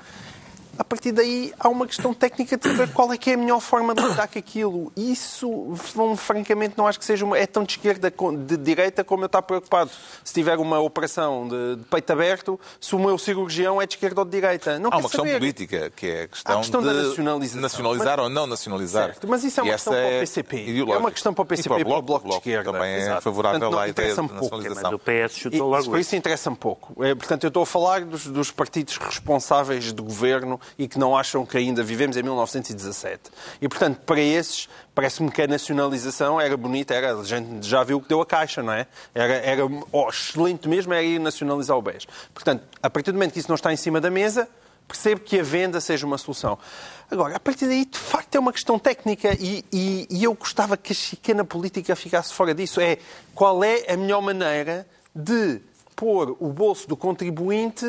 a 0.82 0.84
partir 0.84 1.12
daí 1.12 1.54
há 1.60 1.70
uma 1.70 1.86
questão 1.86 2.12
técnica 2.12 2.58
de 2.58 2.67
saber 2.67 2.91
qual 2.91 3.13
é 3.13 3.17
que 3.17 3.30
é 3.30 3.36
a 3.36 3.38
melhor 3.38 3.60
forma 3.60 3.94
de 3.94 4.02
lidar 4.02 4.28
com 4.28 4.39
aquilo. 4.39 4.91
Isso, 4.98 5.76
francamente, 6.17 6.74
não 6.76 6.88
acho 6.88 6.98
que 6.98 7.06
seja 7.06 7.24
uma, 7.24 7.38
é 7.38 7.46
tão 7.46 7.63
de 7.63 7.74
esquerda, 7.74 8.12
de 8.12 8.58
direita, 8.58 9.04
como 9.04 9.22
eu 9.22 9.28
estou 9.28 9.44
preocupado. 9.44 9.91
Se 10.24 10.34
tiver 10.34 10.58
uma 10.58 10.80
operação 10.80 11.48
de, 11.48 11.76
de 11.76 11.84
peito 11.84 12.12
aberto, 12.12 12.60
se 12.80 12.96
o 12.96 13.00
meu 13.00 13.15
cirurgião 13.20 13.80
é 13.80 13.86
de 13.86 13.94
esquerda 13.94 14.22
ou 14.22 14.26
de 14.26 14.32
direita. 14.32 14.80
Não 14.80 14.89
há 14.91 14.96
uma 14.98 15.04
questão 15.04 15.24
saber. 15.24 15.38
política, 15.38 15.91
que 15.96 16.08
é 16.08 16.24
a 16.24 16.28
questão, 16.28 16.56
a 16.56 16.62
questão 16.62 16.82
de 16.82 16.88
da 16.88 16.94
nacionalização. 16.94 17.62
nacionalizar 17.62 18.17
mas, 18.17 18.24
ou 18.24 18.30
não 18.30 18.48
nacionalizar. 18.48 19.06
Certo, 19.06 19.28
mas 19.28 19.44
isso 19.44 19.60
é 19.60 19.63
uma 19.63 19.72
questão 19.74 19.94
para 19.94 20.08
o 20.08 20.20
PCP. 20.20 20.58
É, 20.58 20.80
é 20.80 20.98
uma 20.98 21.12
questão 21.12 21.34
para 21.34 21.41
o 21.44 21.46
PCP 21.46 21.80
e 21.80 21.86
para 21.86 21.98
o 21.98 22.02
Bloco, 22.02 22.28
de 22.28 22.36
Esquerda. 22.38 22.72
Também 22.72 22.91
é 22.91 23.02
Exato. 23.02 23.22
favorável 23.22 23.60
Portanto, 23.60 23.80
à 23.80 23.88
ideia 23.88 24.15
de 24.15 24.22
nacionalização. 24.22 24.91
Mas 24.91 24.94
o 24.94 25.00
PS 25.00 25.38
chutou 25.38 25.70
logo. 25.70 25.84
Isso, 25.84 25.98
isso 25.98 26.15
interessa-me 26.15 26.56
pouco. 26.56 27.06
É, 27.06 27.13
portanto, 27.13 27.44
eu 27.44 27.50
estou 27.50 27.62
a 27.62 27.67
falar 27.67 28.04
dos, 28.04 28.26
dos 28.26 28.50
partidos 28.50 28.98
responsáveis 28.98 29.94
do 29.94 30.04
governo 30.04 30.60
e 30.77 30.88
que 30.88 30.97
não 30.97 31.15
acham 31.15 31.45
que 31.45 31.57
ainda 31.57 31.84
vivemos 31.84 32.17
em 32.17 32.23
1917. 32.23 33.31
E, 33.62 33.67
portanto, 33.67 33.99
para 34.05 34.19
esses, 34.19 34.69
parece-me 34.93 35.31
que 35.31 35.41
a 35.41 35.47
nacionalização 35.47 36.39
era 36.39 36.55
bonita, 36.55 36.93
era, 36.93 37.13
a 37.13 37.23
gente 37.23 37.67
já 37.67 37.84
viu 37.84 37.97
o 37.97 38.01
que 38.01 38.10
deu 38.10 38.21
a 38.21 38.25
Caixa, 38.25 38.62
não 38.62 38.73
é? 38.73 38.88
Era, 39.13 39.34
era 39.34 39.62
oh, 39.91 40.10
excelente 40.10 40.67
mesmo, 40.67 40.93
era 40.93 41.03
ir 41.03 41.19
nacionalizar 41.19 41.77
o 41.77 41.81
BES. 41.81 42.07
Portanto, 42.34 42.63
a 42.81 42.89
partir 42.89 43.12
do 43.12 43.15
momento 43.15 43.34
que 43.34 43.39
isso 43.39 43.49
não 43.49 43.55
está 43.55 43.71
em 43.71 43.77
cima 43.77 44.01
da 44.01 44.10
mesa, 44.10 44.47
percebo 44.88 45.21
que 45.21 45.39
a 45.39 45.43
venda 45.43 45.79
seja 45.79 46.05
uma 46.05 46.17
solução. 46.17 46.57
Agora, 47.10 47.36
a 47.36 47.39
partir 47.39 47.67
daí, 47.67 47.86
de 47.86 47.97
facto, 47.97 48.36
é 48.36 48.39
uma 48.39 48.51
questão 48.51 48.77
técnica 48.77 49.36
e, 49.39 49.63
e, 49.71 50.07
e 50.10 50.23
eu 50.23 50.34
gostava 50.34 50.75
que 50.75 50.91
a 50.91 50.95
chicana 50.95 51.43
política 51.45 51.95
ficasse 51.95 52.34
fora 52.34 52.53
disso. 52.53 52.81
É 52.81 52.97
qual 53.34 53.63
é 53.63 53.86
a 53.91 53.97
melhor 53.97 54.21
maneira 54.21 54.88
de 55.15 55.62
pôr 55.95 56.36
o 56.39 56.49
bolso 56.49 56.88
do 56.88 56.97
contribuinte 56.97 57.86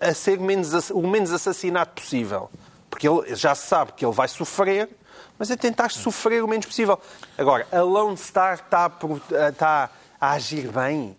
a 0.00 0.14
ser 0.14 0.38
menos, 0.38 0.90
o 0.90 1.02
menos 1.02 1.32
assassinado 1.32 1.90
possível. 1.90 2.50
Porque 2.90 3.08
ele 3.08 3.34
já 3.34 3.54
sabe 3.54 3.92
que 3.92 4.04
ele 4.04 4.12
vai 4.12 4.28
sofrer, 4.28 4.88
mas 5.38 5.50
é 5.50 5.56
tentar 5.56 5.90
sofrer 5.90 6.42
o 6.44 6.48
menos 6.48 6.66
possível. 6.66 7.00
Agora, 7.36 7.66
a 7.72 7.80
Lone 7.80 8.16
Star 8.16 8.54
está, 8.54 8.90
está 9.48 9.90
a 10.20 10.32
agir 10.32 10.68
bem? 10.68 11.16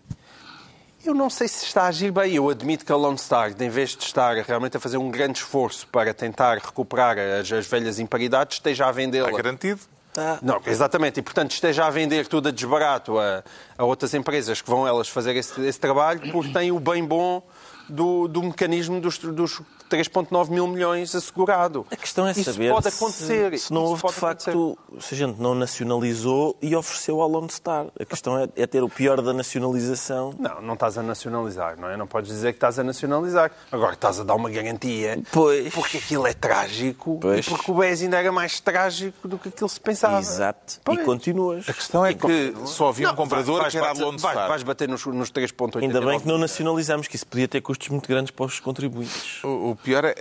Eu 1.04 1.12
não 1.12 1.28
sei 1.28 1.46
se 1.48 1.66
está 1.66 1.82
a 1.82 1.86
agir 1.88 2.10
bem. 2.10 2.32
Eu 2.32 2.48
admito 2.48 2.84
que 2.84 2.92
a 2.92 2.96
Lone 2.96 3.18
Star, 3.18 3.52
em 3.60 3.68
vez 3.68 3.90
de 3.90 4.04
estar 4.04 4.34
realmente 4.36 4.76
a 4.76 4.80
fazer 4.80 4.96
um 4.96 5.10
grande 5.10 5.38
esforço 5.38 5.86
para 5.88 6.14
tentar 6.14 6.56
recuperar 6.56 7.18
as, 7.18 7.52
as 7.52 7.66
velhas 7.66 7.98
imparidades, 7.98 8.56
esteja 8.56 8.86
a 8.86 8.92
vendê-la. 8.92 9.28
Está 9.28 9.42
garantido? 9.42 9.80
Tá. 10.14 10.38
Não, 10.40 10.60
exatamente. 10.64 11.18
E, 11.18 11.22
portanto, 11.22 11.50
esteja 11.50 11.84
a 11.84 11.90
vender 11.90 12.26
tudo 12.28 12.48
a 12.48 12.52
desbarato 12.52 13.18
a, 13.18 13.42
a 13.76 13.84
outras 13.84 14.14
empresas 14.14 14.62
que 14.62 14.70
vão 14.70 14.86
elas 14.86 15.08
fazer 15.08 15.36
esse, 15.36 15.60
esse 15.60 15.78
trabalho, 15.78 16.32
porque 16.32 16.52
tem 16.52 16.70
o 16.70 16.78
bem 16.78 17.04
bom 17.04 17.42
do, 17.88 18.28
do 18.28 18.42
mecanismo 18.42 19.00
dos, 19.00 19.18
dos 19.18 19.62
3,9 19.90 20.50
mil 20.50 20.66
milhões 20.66 21.14
assegurado. 21.14 21.86
A 21.90 21.96
questão 21.96 22.26
é 22.26 22.32
Isso 22.32 22.44
saber 22.44 22.72
pode 22.72 22.88
acontecer. 22.88 23.58
Se, 23.58 23.66
se 23.66 23.72
não 23.72 23.82
houve, 23.82 24.06
de 24.06 24.12
facto, 24.12 24.50
acontecer. 24.50 25.06
se 25.06 25.14
a 25.14 25.18
gente 25.18 25.40
não 25.40 25.54
nacionalizou 25.54 26.56
e 26.60 26.74
ofereceu 26.74 27.20
ao 27.20 27.28
Lone 27.28 27.50
Star. 27.50 27.86
A 27.98 28.04
questão 28.04 28.38
é, 28.38 28.48
é, 28.56 28.66
ter 28.66 28.82
o 28.82 28.88
pior 28.88 29.20
da 29.20 29.32
nacionalização. 29.32 30.34
Não, 30.38 30.60
não 30.60 30.74
estás 30.74 30.98
a 30.98 31.02
nacionalizar, 31.02 31.78
não 31.78 31.88
é? 31.88 31.96
Não 31.96 32.06
podes 32.06 32.30
dizer 32.30 32.52
que 32.52 32.56
estás 32.56 32.78
a 32.78 32.84
nacionalizar. 32.84 33.50
Agora 33.70 33.94
estás 33.94 34.20
a 34.20 34.24
dar 34.24 34.34
uma 34.34 34.50
garantia. 34.50 35.22
Pois. 35.30 35.72
Porque 35.72 35.98
aquilo 35.98 36.26
é 36.26 36.34
trágico 36.34 37.18
pois. 37.20 37.46
e 37.46 37.50
porque 37.50 37.70
o 37.70 37.74
BES 37.74 38.02
ainda 38.02 38.18
era 38.18 38.32
mais 38.32 38.60
trágico 38.60 39.28
do 39.28 39.38
que 39.38 39.48
aquilo 39.48 39.68
se 39.68 39.80
pensava. 39.80 40.18
Exato. 40.18 40.80
Pois. 40.84 40.98
E 40.98 41.02
continuas. 41.02 41.68
A 41.68 41.72
questão 41.72 42.04
é 42.04 42.10
e 42.10 42.14
que 42.14 42.54
só 42.66 42.88
havia 42.88 43.10
um 43.10 43.14
comprador 43.14 43.60
vais, 43.60 43.72
que 43.72 43.78
era 43.78 43.90
a 43.90 43.92
Lone 43.92 44.18
Star. 44.18 44.34
Vais, 44.34 44.48
vais 44.48 44.62
bater 44.62 44.88
nos, 44.88 45.04
nos 45.06 45.30
3,89. 45.30 45.82
Ainda 45.82 46.00
bem 46.00 46.20
que 46.20 46.26
não 46.26 46.38
nacionalizamos, 46.38 47.06
que 47.06 47.16
isso 47.16 47.26
podia 47.26 47.48
ter 47.48 47.60
custos 47.60 47.88
muito 47.88 48.08
grandes 48.08 48.30
para 48.30 48.46
os 48.46 48.60
contribuintes. 48.60 49.42
O, 49.44 49.70
o 49.70 49.73
pior 49.76 50.04
é, 50.04 50.14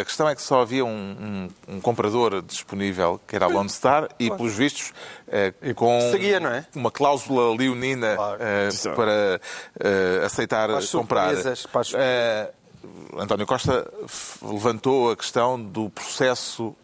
a 0.00 0.04
questão 0.04 0.28
é 0.28 0.34
que 0.34 0.42
só 0.42 0.62
havia 0.62 0.84
um, 0.84 1.48
um, 1.68 1.76
um 1.76 1.80
comprador 1.80 2.42
disponível, 2.42 3.20
que 3.26 3.36
era 3.36 3.46
a 3.46 3.48
Lone 3.48 3.70
Star, 3.70 4.08
e, 4.18 4.30
pelos 4.30 4.54
vistos, 4.54 4.92
eh, 5.28 5.52
com 5.74 5.98
Seguia, 6.10 6.38
não 6.38 6.50
é? 6.50 6.66
uma 6.74 6.90
cláusula 6.90 7.56
leonina 7.56 8.16
claro. 8.16 8.42
eh, 8.42 8.68
para 8.94 9.40
eh, 9.80 10.22
aceitar 10.24 10.68
para 10.68 10.86
comprar. 10.86 11.34
Para 11.72 12.52
António 13.16 13.46
Costa 13.46 13.90
levantou 14.42 15.10
a 15.10 15.16
questão 15.16 15.62
do 15.62 15.88
processo 15.90 16.74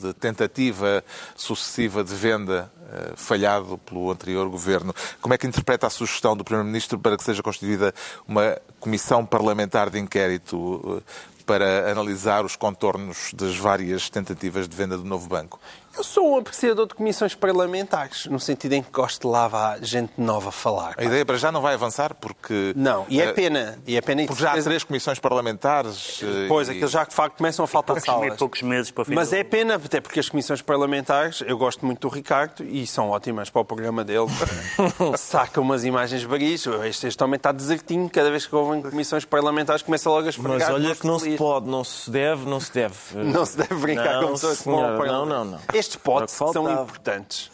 de 0.00 0.12
tentativa 0.14 1.04
sucessiva 1.36 2.02
de 2.02 2.14
venda 2.14 2.70
falhado 3.14 3.78
pelo 3.78 4.10
anterior 4.10 4.48
governo. 4.48 4.94
Como 5.20 5.32
é 5.32 5.38
que 5.38 5.46
interpreta 5.46 5.86
a 5.86 5.90
sugestão 5.90 6.36
do 6.36 6.42
Primeiro-Ministro 6.42 6.98
para 6.98 7.16
que 7.16 7.22
seja 7.22 7.42
constituída 7.42 7.94
uma 8.26 8.58
comissão 8.80 9.24
parlamentar 9.24 9.88
de 9.90 9.98
inquérito 9.98 11.02
para 11.50 11.90
analisar 11.90 12.44
os 12.44 12.54
contornos 12.54 13.32
das 13.34 13.56
várias 13.56 14.08
tentativas 14.08 14.68
de 14.68 14.76
venda 14.76 14.96
do 14.96 15.02
novo 15.02 15.28
banco? 15.28 15.58
Eu 15.96 16.04
sou 16.04 16.34
um 16.34 16.38
apreciador 16.38 16.86
de 16.86 16.94
comissões 16.94 17.34
parlamentares, 17.34 18.26
no 18.26 18.38
sentido 18.38 18.74
em 18.74 18.82
que 18.82 18.90
gosto 18.90 19.22
de 19.22 19.26
lá 19.26 19.48
vá 19.48 19.76
gente 19.82 20.12
nova 20.16 20.52
falar. 20.52 20.94
A 20.96 21.04
ideia 21.04 21.26
para 21.26 21.36
já 21.36 21.50
não 21.50 21.60
vai 21.60 21.74
avançar 21.74 22.14
porque... 22.14 22.72
Não, 22.76 23.04
e 23.08 23.20
é 23.20 23.32
pena. 23.32 23.78
E 23.86 23.96
é 23.96 24.00
pena 24.00 24.24
porque 24.24 24.40
já 24.40 24.52
há 24.52 24.62
três 24.62 24.84
comissões 24.84 25.18
parlamentares... 25.18 26.22
Pois, 26.48 26.68
e... 26.68 26.72
aqueles 26.72 26.90
já 26.90 27.04
de 27.04 27.14
facto 27.14 27.38
começam 27.38 27.64
a 27.64 27.68
faltar 27.68 27.96
poucos, 27.96 28.04
salas. 28.04 28.38
poucos 28.38 28.62
meses 28.62 28.90
para 28.90 29.04
Mas 29.08 29.32
é 29.32 29.42
pena, 29.42 29.74
até 29.74 30.00
porque 30.00 30.20
as 30.20 30.28
comissões 30.28 30.62
parlamentares, 30.62 31.42
eu 31.44 31.58
gosto 31.58 31.84
muito 31.84 32.08
do 32.08 32.14
Ricardo 32.14 32.64
e 32.64 32.86
são 32.86 33.10
ótimas 33.10 33.50
para 33.50 33.60
o 33.60 33.64
programa 33.64 34.04
dele. 34.04 34.28
Saca 35.18 35.60
umas 35.60 35.84
imagens 35.84 36.24
baris. 36.24 36.66
Este, 36.84 37.08
este 37.08 37.24
homem 37.24 37.36
está 37.36 37.50
desertinho, 37.50 38.08
cada 38.08 38.30
vez 38.30 38.46
que 38.46 38.54
ouvem 38.54 38.80
comissões 38.80 39.24
parlamentares 39.24 39.82
começa 39.82 40.08
logo 40.08 40.26
a 40.26 40.30
esfregar. 40.30 40.58
Mas 40.58 40.70
olha 40.70 40.94
que 40.94 41.06
não 41.06 41.18
se 41.18 41.36
pode, 41.36 41.68
não 41.68 41.82
se 41.82 42.10
deve, 42.10 42.46
não 42.46 42.60
se 42.60 42.72
deve. 42.72 42.96
Não 43.14 43.44
se 43.44 43.56
deve 43.56 43.74
brincar 43.74 44.14
não, 44.14 44.28
com 44.28 44.32
pessoas 44.34 44.58
que 44.58 44.64
vão 44.64 45.04
Não, 45.04 45.26
não, 45.26 45.44
não. 45.44 45.58
Estes 45.80 45.96
potes 45.96 46.34
são 46.34 46.70
importantes. 46.70 47.50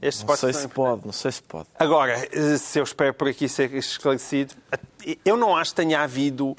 Estes 0.00 0.24
não 0.24 0.36
sei 0.36 0.52
se 0.52 0.68
pode, 0.68 1.06
não 1.06 1.12
sei 1.12 1.32
se 1.32 1.42
pode. 1.42 1.66
Agora, 1.78 2.14
se 2.58 2.78
eu 2.78 2.84
espero 2.84 3.14
por 3.14 3.26
aqui 3.26 3.48
ser 3.48 3.72
esclarecido, 3.74 4.54
eu 5.24 5.36
não 5.36 5.56
acho 5.56 5.70
que 5.70 5.76
tenha 5.76 6.02
havido 6.02 6.54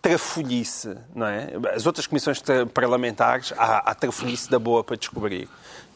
trafolhice, 0.00 0.96
não 1.14 1.26
é? 1.26 1.48
As 1.74 1.84
outras 1.84 2.06
comissões 2.06 2.40
parlamentares, 2.72 3.52
há, 3.56 3.90
há 3.90 3.94
trafolhice 3.94 4.48
da 4.48 4.58
boa 4.58 4.82
para 4.82 4.96
descobrir. 4.96 5.48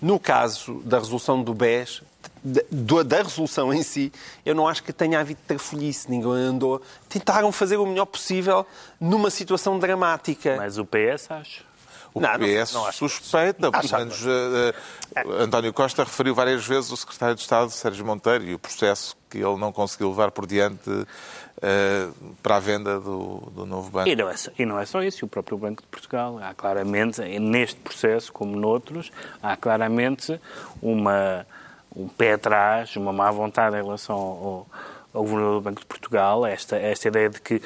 No 0.02 0.18
caso 0.18 0.82
da 0.84 0.98
resolução 0.98 1.42
do 1.42 1.54
BES, 1.54 2.02
da, 2.42 3.02
da, 3.02 3.22
resolução 3.22 3.72
em 3.72 3.82
si, 3.82 4.12
eu 4.44 4.54
não 4.54 4.66
acho 4.66 4.82
que 4.82 4.92
tenha 4.92 5.20
havido 5.20 5.40
trafolhice. 5.46 6.10
Ninguém 6.10 6.32
andou. 6.32 6.82
Tentaram 7.08 7.52
fazer 7.52 7.76
o 7.76 7.86
melhor 7.86 8.06
possível 8.06 8.66
numa 8.98 9.30
situação 9.30 9.78
dramática. 9.78 10.56
Mas 10.56 10.76
o 10.76 10.84
PS 10.84 11.30
acha. 11.30 11.69
O 12.12 12.20
não, 12.20 12.28
PS 12.38 12.72
não, 12.72 12.84
não 12.84 12.92
suspeita, 12.92 13.70
pelo 13.70 13.98
menos 13.98 14.22
uh, 14.24 14.74
António 15.38 15.72
Costa 15.72 16.04
referiu 16.04 16.34
várias 16.34 16.66
vezes 16.66 16.90
o 16.90 16.96
secretário 16.96 17.34
de 17.34 17.40
Estado, 17.40 17.70
Sérgio 17.70 18.04
Monteiro, 18.04 18.44
e 18.44 18.54
o 18.54 18.58
processo 18.58 19.16
que 19.28 19.38
ele 19.38 19.56
não 19.56 19.72
conseguiu 19.72 20.08
levar 20.10 20.30
por 20.32 20.46
diante 20.46 20.90
uh, 20.90 22.34
para 22.42 22.56
a 22.56 22.60
venda 22.60 22.98
do, 22.98 23.50
do 23.54 23.66
novo 23.66 23.90
banco. 23.90 24.08
E 24.08 24.16
não, 24.16 24.28
é 24.28 24.36
só, 24.36 24.50
e 24.58 24.64
não 24.64 24.78
é 24.78 24.84
só 24.84 25.02
isso, 25.02 25.24
o 25.24 25.28
próprio 25.28 25.56
Banco 25.56 25.82
de 25.82 25.88
Portugal. 25.88 26.38
Há 26.42 26.52
claramente, 26.52 27.20
neste 27.38 27.76
processo, 27.80 28.32
como 28.32 28.56
noutros, 28.56 29.12
há 29.40 29.56
claramente 29.56 30.40
uma, 30.82 31.46
um 31.94 32.08
pé 32.08 32.32
atrás, 32.32 32.96
uma 32.96 33.12
má 33.12 33.30
vontade 33.30 33.76
em 33.76 33.82
relação 33.82 34.16
ao, 34.16 34.66
ao 35.14 35.22
Governador 35.22 35.54
do 35.54 35.60
Banco 35.60 35.80
de 35.80 35.86
Portugal, 35.86 36.44
esta, 36.44 36.76
esta 36.76 37.06
ideia 37.06 37.30
de 37.30 37.40
que 37.40 37.62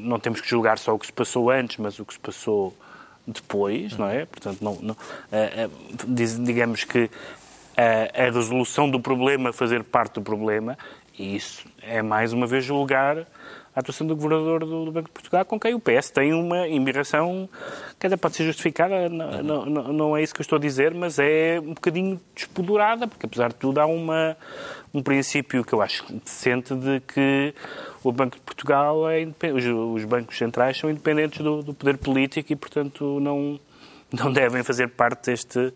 não 0.00 0.18
temos 0.18 0.40
que 0.40 0.48
julgar 0.48 0.78
só 0.78 0.94
o 0.94 0.98
que 0.98 1.06
se 1.06 1.12
passou 1.12 1.50
antes, 1.50 1.76
mas 1.76 1.98
o 1.98 2.04
que 2.04 2.14
se 2.14 2.20
passou 2.20 2.74
depois, 3.26 3.96
não 3.96 4.08
é? 4.08 4.24
Portanto, 4.24 4.58
não, 4.62 4.78
não 4.80 4.94
uh, 4.94 5.66
uh, 5.66 6.44
digamos 6.44 6.84
que 6.84 7.10
a, 7.76 8.22
a 8.22 8.30
resolução 8.30 8.90
do 8.90 9.00
problema 9.00 9.52
fazer 9.52 9.82
parte 9.84 10.14
do 10.14 10.22
problema, 10.22 10.78
e 11.18 11.36
isso 11.36 11.66
é 11.82 12.02
mais 12.02 12.32
uma 12.32 12.46
vez 12.46 12.64
julgar 12.64 13.26
a 13.76 13.80
atuação 13.80 14.06
do 14.06 14.16
Governador 14.16 14.60
do, 14.60 14.90
Banco 14.90 15.08
de 15.08 15.12
Portugal, 15.12 15.44
com 15.44 15.60
quem 15.60 15.74
o 15.74 15.80
PS 15.80 16.08
tem 16.08 16.32
uma 16.32 16.66
embirração 16.66 17.46
que 18.00 18.06
até 18.06 18.16
pode 18.16 18.34
ser 18.34 18.44
justificada, 18.44 19.10
não, 19.10 19.66
não, 19.66 19.92
não, 19.92 20.16
é 20.16 20.22
isso 20.22 20.34
que 20.34 20.40
eu 20.40 20.44
estou 20.44 20.56
a 20.56 20.60
dizer, 20.60 20.94
mas 20.94 21.18
é 21.18 21.60
um 21.60 21.74
bocadinho 21.74 22.18
despodurada, 22.34 23.06
porque 23.06 23.26
apesar 23.26 23.48
de 23.48 23.56
tudo 23.56 23.78
há 23.78 23.84
uma, 23.84 24.34
um 24.94 25.02
princípio 25.02 25.62
que 25.62 25.74
eu 25.74 25.82
acho 25.82 26.10
decente 26.10 26.74
de 26.74 27.00
que 27.00 27.54
o 28.02 28.10
Banco 28.10 28.36
de 28.36 28.42
Portugal 28.42 29.10
é 29.10 29.26
os, 29.52 29.64
os 29.66 30.04
bancos 30.06 30.38
centrais 30.38 30.78
são 30.78 30.88
independentes 30.88 31.40
do, 31.40 31.62
do, 31.62 31.74
poder 31.74 31.98
político 31.98 32.50
e, 32.54 32.56
portanto, 32.56 33.20
não, 33.20 33.60
não 34.10 34.32
devem 34.32 34.62
fazer 34.62 34.88
parte 34.88 35.30
deste, 35.30 35.74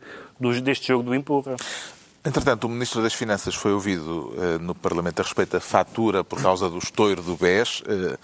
deste 0.62 0.88
jogo 0.88 1.02
do 1.02 1.14
empurra. 1.14 1.54
Entretanto, 2.22 2.64
o 2.64 2.68
Ministro 2.68 3.02
das 3.02 3.14
Finanças 3.14 3.54
foi 3.54 3.72
ouvido 3.72 4.34
uh, 4.36 4.58
no 4.60 4.74
Parlamento 4.74 5.20
a 5.20 5.22
respeito 5.22 5.52
da 5.52 5.60
fatura 5.60 6.22
por 6.22 6.40
causa 6.40 6.68
do 6.68 6.76
estouro 6.76 7.22
do 7.22 7.34
BES, 7.34 7.80
uh, 7.80 8.18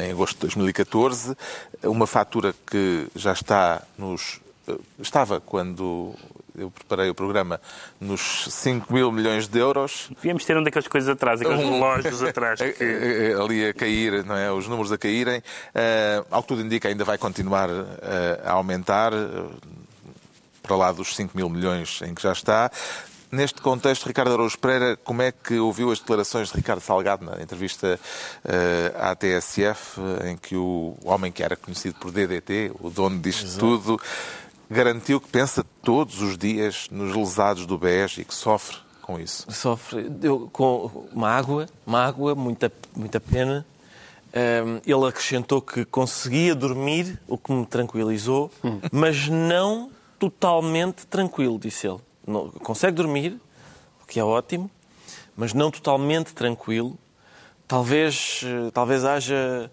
em 0.00 0.10
agosto 0.10 0.34
de 0.34 0.40
2014. 0.40 1.36
Uma 1.84 2.08
fatura 2.08 2.52
que 2.66 3.06
já 3.14 3.32
está 3.32 3.82
nos. 3.96 4.40
Uh, 4.66 4.80
estava 4.98 5.40
quando 5.40 6.12
eu 6.58 6.72
preparei 6.72 7.08
o 7.08 7.14
programa 7.14 7.60
nos 8.00 8.48
5 8.50 8.92
mil 8.92 9.12
milhões 9.12 9.46
de 9.46 9.60
euros. 9.60 10.08
Devíamos 10.16 10.44
ter 10.44 10.56
um 10.56 10.64
daquelas 10.64 10.88
coisas 10.88 11.08
atrás, 11.08 11.40
aqueles 11.40 11.64
relógios 11.64 12.22
atrás. 12.24 12.58
Que... 12.76 12.82
Eh, 12.82 13.30
eh, 13.30 13.40
ali 13.40 13.64
a 13.64 13.72
cair, 13.72 14.24
não 14.24 14.36
é? 14.36 14.50
Os 14.50 14.66
números 14.66 14.90
a 14.90 14.98
caírem. 14.98 15.40
Ao 16.32 16.42
que 16.42 16.48
tudo 16.48 16.62
indica, 16.62 16.88
ainda 16.88 17.04
vai 17.04 17.16
continuar 17.18 17.68
a 18.44 18.52
aumentar, 18.52 19.12
para 20.62 20.76
lá 20.76 20.90
dos 20.90 21.14
5 21.14 21.36
mil 21.36 21.48
milhões 21.48 22.00
em 22.02 22.14
que 22.14 22.22
já 22.22 22.32
está. 22.32 22.72
Neste 23.30 23.60
contexto, 23.60 24.06
Ricardo 24.06 24.32
Araújo 24.32 24.56
Pereira, 24.58 24.96
como 24.96 25.20
é 25.20 25.32
que 25.32 25.58
ouviu 25.58 25.90
as 25.90 25.98
declarações 25.98 26.48
de 26.48 26.56
Ricardo 26.56 26.80
Salgado 26.80 27.24
na 27.24 27.42
entrevista 27.42 27.98
uh, 28.44 29.02
à 29.02 29.16
TSF, 29.16 30.00
em 30.24 30.36
que 30.36 30.56
o 30.56 30.96
homem 31.04 31.32
que 31.32 31.42
era 31.42 31.56
conhecido 31.56 31.96
por 31.96 32.12
DDT, 32.12 32.72
o 32.80 32.88
dono 32.88 33.18
disto 33.18 33.44
Exato. 33.44 33.58
tudo, 33.58 34.00
garantiu 34.70 35.20
que 35.20 35.28
pensa 35.28 35.64
todos 35.82 36.22
os 36.22 36.38
dias 36.38 36.86
nos 36.90 37.14
lesados 37.16 37.66
do 37.66 37.76
BES 37.76 38.18
e 38.18 38.24
que 38.24 38.34
sofre 38.34 38.76
com 39.02 39.18
isso? 39.18 39.50
Sofre 39.50 40.08
eu, 40.22 40.48
com 40.52 41.08
mágoa, 41.12 41.66
mágoa, 41.84 42.34
muita, 42.34 42.72
muita 42.94 43.18
pena. 43.18 43.66
Um, 44.34 44.80
ele 44.86 45.08
acrescentou 45.08 45.60
que 45.60 45.84
conseguia 45.84 46.54
dormir, 46.54 47.18
o 47.26 47.36
que 47.36 47.52
me 47.52 47.66
tranquilizou, 47.66 48.52
hum. 48.62 48.80
mas 48.92 49.28
não 49.28 49.90
totalmente 50.18 51.06
tranquilo, 51.06 51.58
disse 51.58 51.88
ele 51.88 52.00
não, 52.26 52.50
consegue 52.50 52.96
dormir, 52.96 53.40
o 54.02 54.06
que 54.06 54.18
é 54.18 54.24
ótimo, 54.24 54.70
mas 55.36 55.52
não 55.52 55.70
totalmente 55.70 56.34
tranquilo. 56.34 56.98
Talvez, 57.68 58.42
eh, 58.44 58.70
talvez 58.72 59.04
haja 59.04 59.70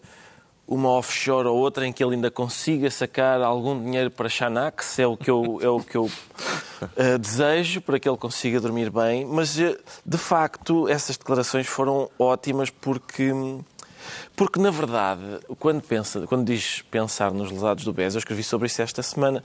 uma 0.67 0.89
offshore 0.89 1.47
ou 1.47 1.57
outra 1.57 1.85
em 1.85 1.91
que 1.91 2.03
ele 2.03 2.15
ainda 2.15 2.31
consiga 2.31 2.89
sacar 2.89 3.41
algum 3.41 3.81
dinheiro 3.81 4.09
para 4.09 4.29
Xanax, 4.29 4.97
é 4.99 5.05
o 5.05 5.17
que 5.17 5.29
eu, 5.29 5.59
é 5.61 5.67
o 5.67 5.79
que 5.79 5.97
eu 5.97 6.05
uh, 6.05 7.17
desejo, 7.19 7.81
para 7.81 7.99
que 7.99 8.07
ele 8.07 8.17
consiga 8.17 8.59
dormir 8.59 8.89
bem. 8.89 9.25
Mas, 9.25 9.59
eh, 9.59 9.77
de 10.05 10.17
facto, 10.17 10.87
essas 10.87 11.17
declarações 11.17 11.67
foram 11.67 12.09
ótimas 12.17 12.69
porque, 12.69 13.31
porque 14.35 14.59
na 14.59 14.71
verdade, 14.71 15.21
quando, 15.59 15.81
pensa, 15.81 16.25
quando 16.27 16.45
diz 16.45 16.81
pensar 16.89 17.31
nos 17.31 17.51
lesados 17.51 17.83
do 17.83 17.93
BES, 17.93 18.15
eu 18.15 18.19
escrevi 18.19 18.43
sobre 18.43 18.67
isso 18.67 18.81
esta 18.81 19.03
semana, 19.03 19.43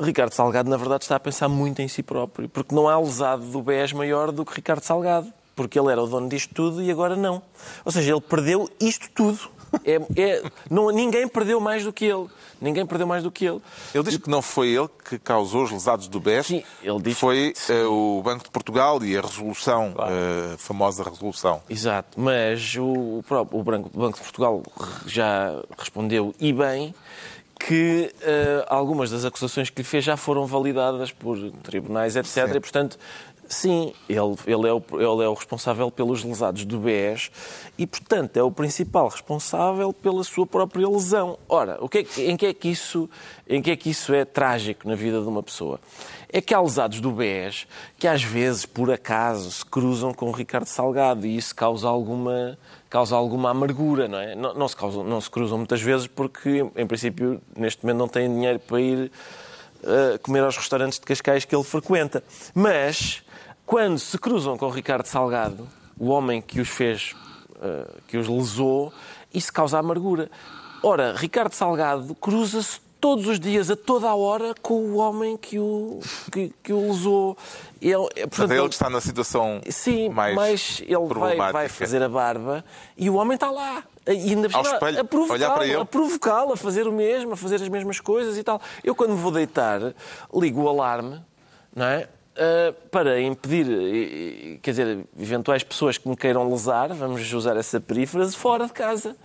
Ricardo 0.00 0.32
Salgado, 0.32 0.68
na 0.68 0.76
verdade, 0.76 1.04
está 1.04 1.16
a 1.16 1.20
pensar 1.20 1.48
muito 1.48 1.80
em 1.80 1.88
si 1.88 2.02
próprio, 2.02 2.48
porque 2.48 2.74
não 2.74 2.88
há 2.88 2.98
lesado 2.98 3.44
do 3.46 3.62
BES 3.62 3.92
maior 3.92 4.32
do 4.32 4.44
que 4.44 4.54
Ricardo 4.54 4.82
Salgado, 4.82 5.32
porque 5.54 5.78
ele 5.78 5.90
era 5.90 6.02
o 6.02 6.06
dono 6.06 6.28
disto 6.28 6.54
tudo 6.54 6.82
e 6.82 6.90
agora 6.90 7.16
não. 7.16 7.42
Ou 7.84 7.90
seja, 7.92 8.12
ele 8.12 8.20
perdeu 8.20 8.68
isto 8.78 9.08
tudo. 9.14 9.56
É, 9.84 10.00
é, 10.16 10.42
não, 10.70 10.90
ninguém 10.90 11.26
perdeu 11.26 11.60
mais 11.60 11.84
do 11.84 11.92
que 11.92 12.04
ele. 12.04 12.28
Ninguém 12.60 12.86
perdeu 12.86 13.06
mais 13.06 13.22
do 13.22 13.30
que 13.30 13.44
ele. 13.44 13.60
Ele 13.94 14.04
diz 14.04 14.16
que 14.16 14.30
não 14.30 14.40
foi 14.40 14.68
ele 14.68 14.88
que 15.08 15.18
causou 15.18 15.64
os 15.64 15.70
lesados 15.70 16.08
do 16.08 16.20
BES. 16.20 16.46
Sim, 16.46 16.64
ele 16.82 17.00
diz 17.00 17.18
foi 17.18 17.52
que... 17.52 17.72
uh, 17.72 17.90
o 17.90 18.22
Banco 18.22 18.44
de 18.44 18.50
Portugal 18.50 19.02
e 19.04 19.16
a 19.16 19.20
resolução, 19.20 19.92
claro. 19.92 20.14
a 20.14 20.54
uh, 20.54 20.58
famosa 20.58 21.02
resolução. 21.04 21.62
Exato, 21.68 22.18
mas 22.18 22.76
o, 22.78 23.22
próprio, 23.26 23.60
o 23.60 23.62
Banco, 23.62 23.90
o 23.92 23.98
Banco 23.98 24.18
de 24.18 24.22
Portugal 24.22 24.62
já 25.06 25.62
respondeu 25.76 26.34
e 26.40 26.52
bem 26.52 26.94
que 27.58 28.12
uh, 28.20 28.66
algumas 28.68 29.10
das 29.10 29.24
acusações 29.24 29.70
que 29.70 29.80
lhe 29.80 29.84
fez 29.84 30.04
já 30.04 30.16
foram 30.16 30.46
validadas 30.46 31.10
por 31.10 31.38
tribunais, 31.62 32.16
etc. 32.16 32.26
Sim. 32.28 32.56
E, 32.56 32.60
portanto, 32.60 32.98
sim, 33.48 33.92
ele, 34.08 34.36
ele, 34.46 34.68
é 34.68 34.72
o, 34.72 34.82
ele 34.92 35.24
é 35.24 35.28
o 35.28 35.34
responsável 35.34 35.90
pelos 35.90 36.22
lesados 36.22 36.64
do 36.64 36.78
BES 36.78 37.30
e, 37.78 37.86
portanto, 37.86 38.36
é 38.36 38.42
o 38.42 38.50
principal 38.50 39.08
responsável 39.08 39.92
pela 39.92 40.22
sua 40.22 40.46
própria 40.46 40.88
lesão. 40.88 41.38
Ora, 41.48 41.78
o 41.80 41.88
que 41.88 41.98
é, 41.98 42.30
em, 42.30 42.36
que 42.36 42.46
é 42.46 42.54
que 42.54 42.68
isso, 42.68 43.08
em 43.48 43.62
que 43.62 43.70
é 43.70 43.76
que 43.76 43.90
isso 43.90 44.12
é 44.14 44.24
trágico 44.24 44.88
na 44.88 44.94
vida 44.94 45.20
de 45.20 45.26
uma 45.26 45.42
pessoa? 45.42 45.80
É 46.28 46.40
que 46.40 46.52
há 46.52 46.60
lesados 46.60 47.00
do 47.00 47.10
BES 47.10 47.66
que, 47.98 48.06
às 48.06 48.22
vezes, 48.22 48.66
por 48.66 48.90
acaso, 48.90 49.50
se 49.50 49.64
cruzam 49.64 50.12
com 50.12 50.28
o 50.28 50.32
Ricardo 50.32 50.66
Salgado 50.66 51.26
e 51.26 51.36
isso 51.36 51.54
causa 51.54 51.88
alguma 51.88 52.58
causa 52.88 53.16
alguma 53.16 53.50
amargura, 53.50 54.08
não 54.08 54.18
é? 54.18 54.34
Não, 54.34 54.54
não, 54.54 54.68
se, 54.68 54.76
causam, 54.76 55.02
não 55.04 55.20
se 55.20 55.30
cruzam 55.30 55.58
muitas 55.58 55.82
vezes 55.82 56.06
porque, 56.06 56.64
em 56.76 56.86
princípio, 56.86 57.40
neste 57.56 57.84
momento 57.84 57.98
não 57.98 58.08
têm 58.08 58.28
dinheiro 58.28 58.58
para 58.60 58.80
ir 58.80 59.10
uh, 59.82 60.18
comer 60.22 60.44
aos 60.44 60.56
restaurantes 60.56 60.98
de 60.98 61.04
Cascais 61.04 61.44
que 61.44 61.54
ele 61.54 61.64
frequenta. 61.64 62.22
Mas, 62.54 63.22
quando 63.64 63.98
se 63.98 64.16
cruzam 64.18 64.56
com 64.56 64.66
o 64.66 64.70
Ricardo 64.70 65.06
Salgado, 65.06 65.68
o 65.98 66.08
homem 66.08 66.40
que 66.40 66.60
os 66.60 66.68
fez, 66.68 67.14
uh, 67.56 68.00
que 68.06 68.16
os 68.16 68.28
lesou, 68.28 68.92
isso 69.32 69.52
causa 69.52 69.78
amargura. 69.78 70.30
Ora, 70.82 71.14
Ricardo 71.16 71.52
Salgado 71.52 72.14
cruza-se 72.14 72.80
todos 73.06 73.28
os 73.28 73.38
dias, 73.38 73.70
a 73.70 73.76
toda 73.76 74.08
a 74.08 74.16
hora, 74.16 74.52
com 74.60 74.74
o 74.74 74.96
homem 74.96 75.36
que 75.36 75.60
o, 75.60 76.00
que, 76.32 76.52
que 76.60 76.72
o 76.72 76.88
lesou. 76.88 77.38
Ele, 77.80 78.08
é, 78.16 78.26
portanto, 78.26 78.50
é 78.50 78.58
ele 78.58 78.68
que 78.68 78.74
está 78.74 78.90
na 78.90 79.00
situação 79.00 79.60
sim, 79.70 80.08
mais 80.08 80.34
mas 80.34 80.82
ele 80.84 81.36
vai, 81.36 81.52
vai, 81.52 81.68
fazer 81.68 82.02
a 82.02 82.08
barba 82.08 82.64
e 82.96 83.08
o 83.08 83.14
homem 83.14 83.36
está 83.36 83.48
lá. 83.48 83.84
E 84.08 84.10
ainda 84.10 84.48
Ao 84.52 84.62
espelho, 84.62 85.00
a 85.00 85.04
provocá-lo, 85.04 85.80
a 85.80 85.86
provocá-lo, 85.86 86.52
a 86.54 86.56
fazer 86.56 86.88
o 86.88 86.92
mesmo, 86.92 87.34
a 87.34 87.36
fazer 87.36 87.62
as 87.62 87.68
mesmas 87.68 88.00
coisas 88.00 88.36
e 88.36 88.42
tal. 88.42 88.60
Eu, 88.82 88.92
quando 88.92 89.10
me 89.10 89.20
vou 89.20 89.30
deitar, 89.30 89.94
ligo 90.34 90.62
o 90.62 90.68
alarme, 90.68 91.22
não 91.76 91.86
é? 91.86 92.08
Uh, 92.36 92.74
para 92.90 93.18
impedir, 93.18 94.60
quer 94.60 94.72
dizer, 94.72 95.06
eventuais 95.18 95.62
pessoas 95.62 95.96
que 95.96 96.06
me 96.06 96.14
queiram 96.14 96.50
lesar, 96.50 96.92
vamos 96.92 97.32
usar 97.32 97.56
essa 97.56 97.80
perífrase, 97.80 98.36
fora 98.36 98.66
de 98.66 98.74
casa 98.74 99.16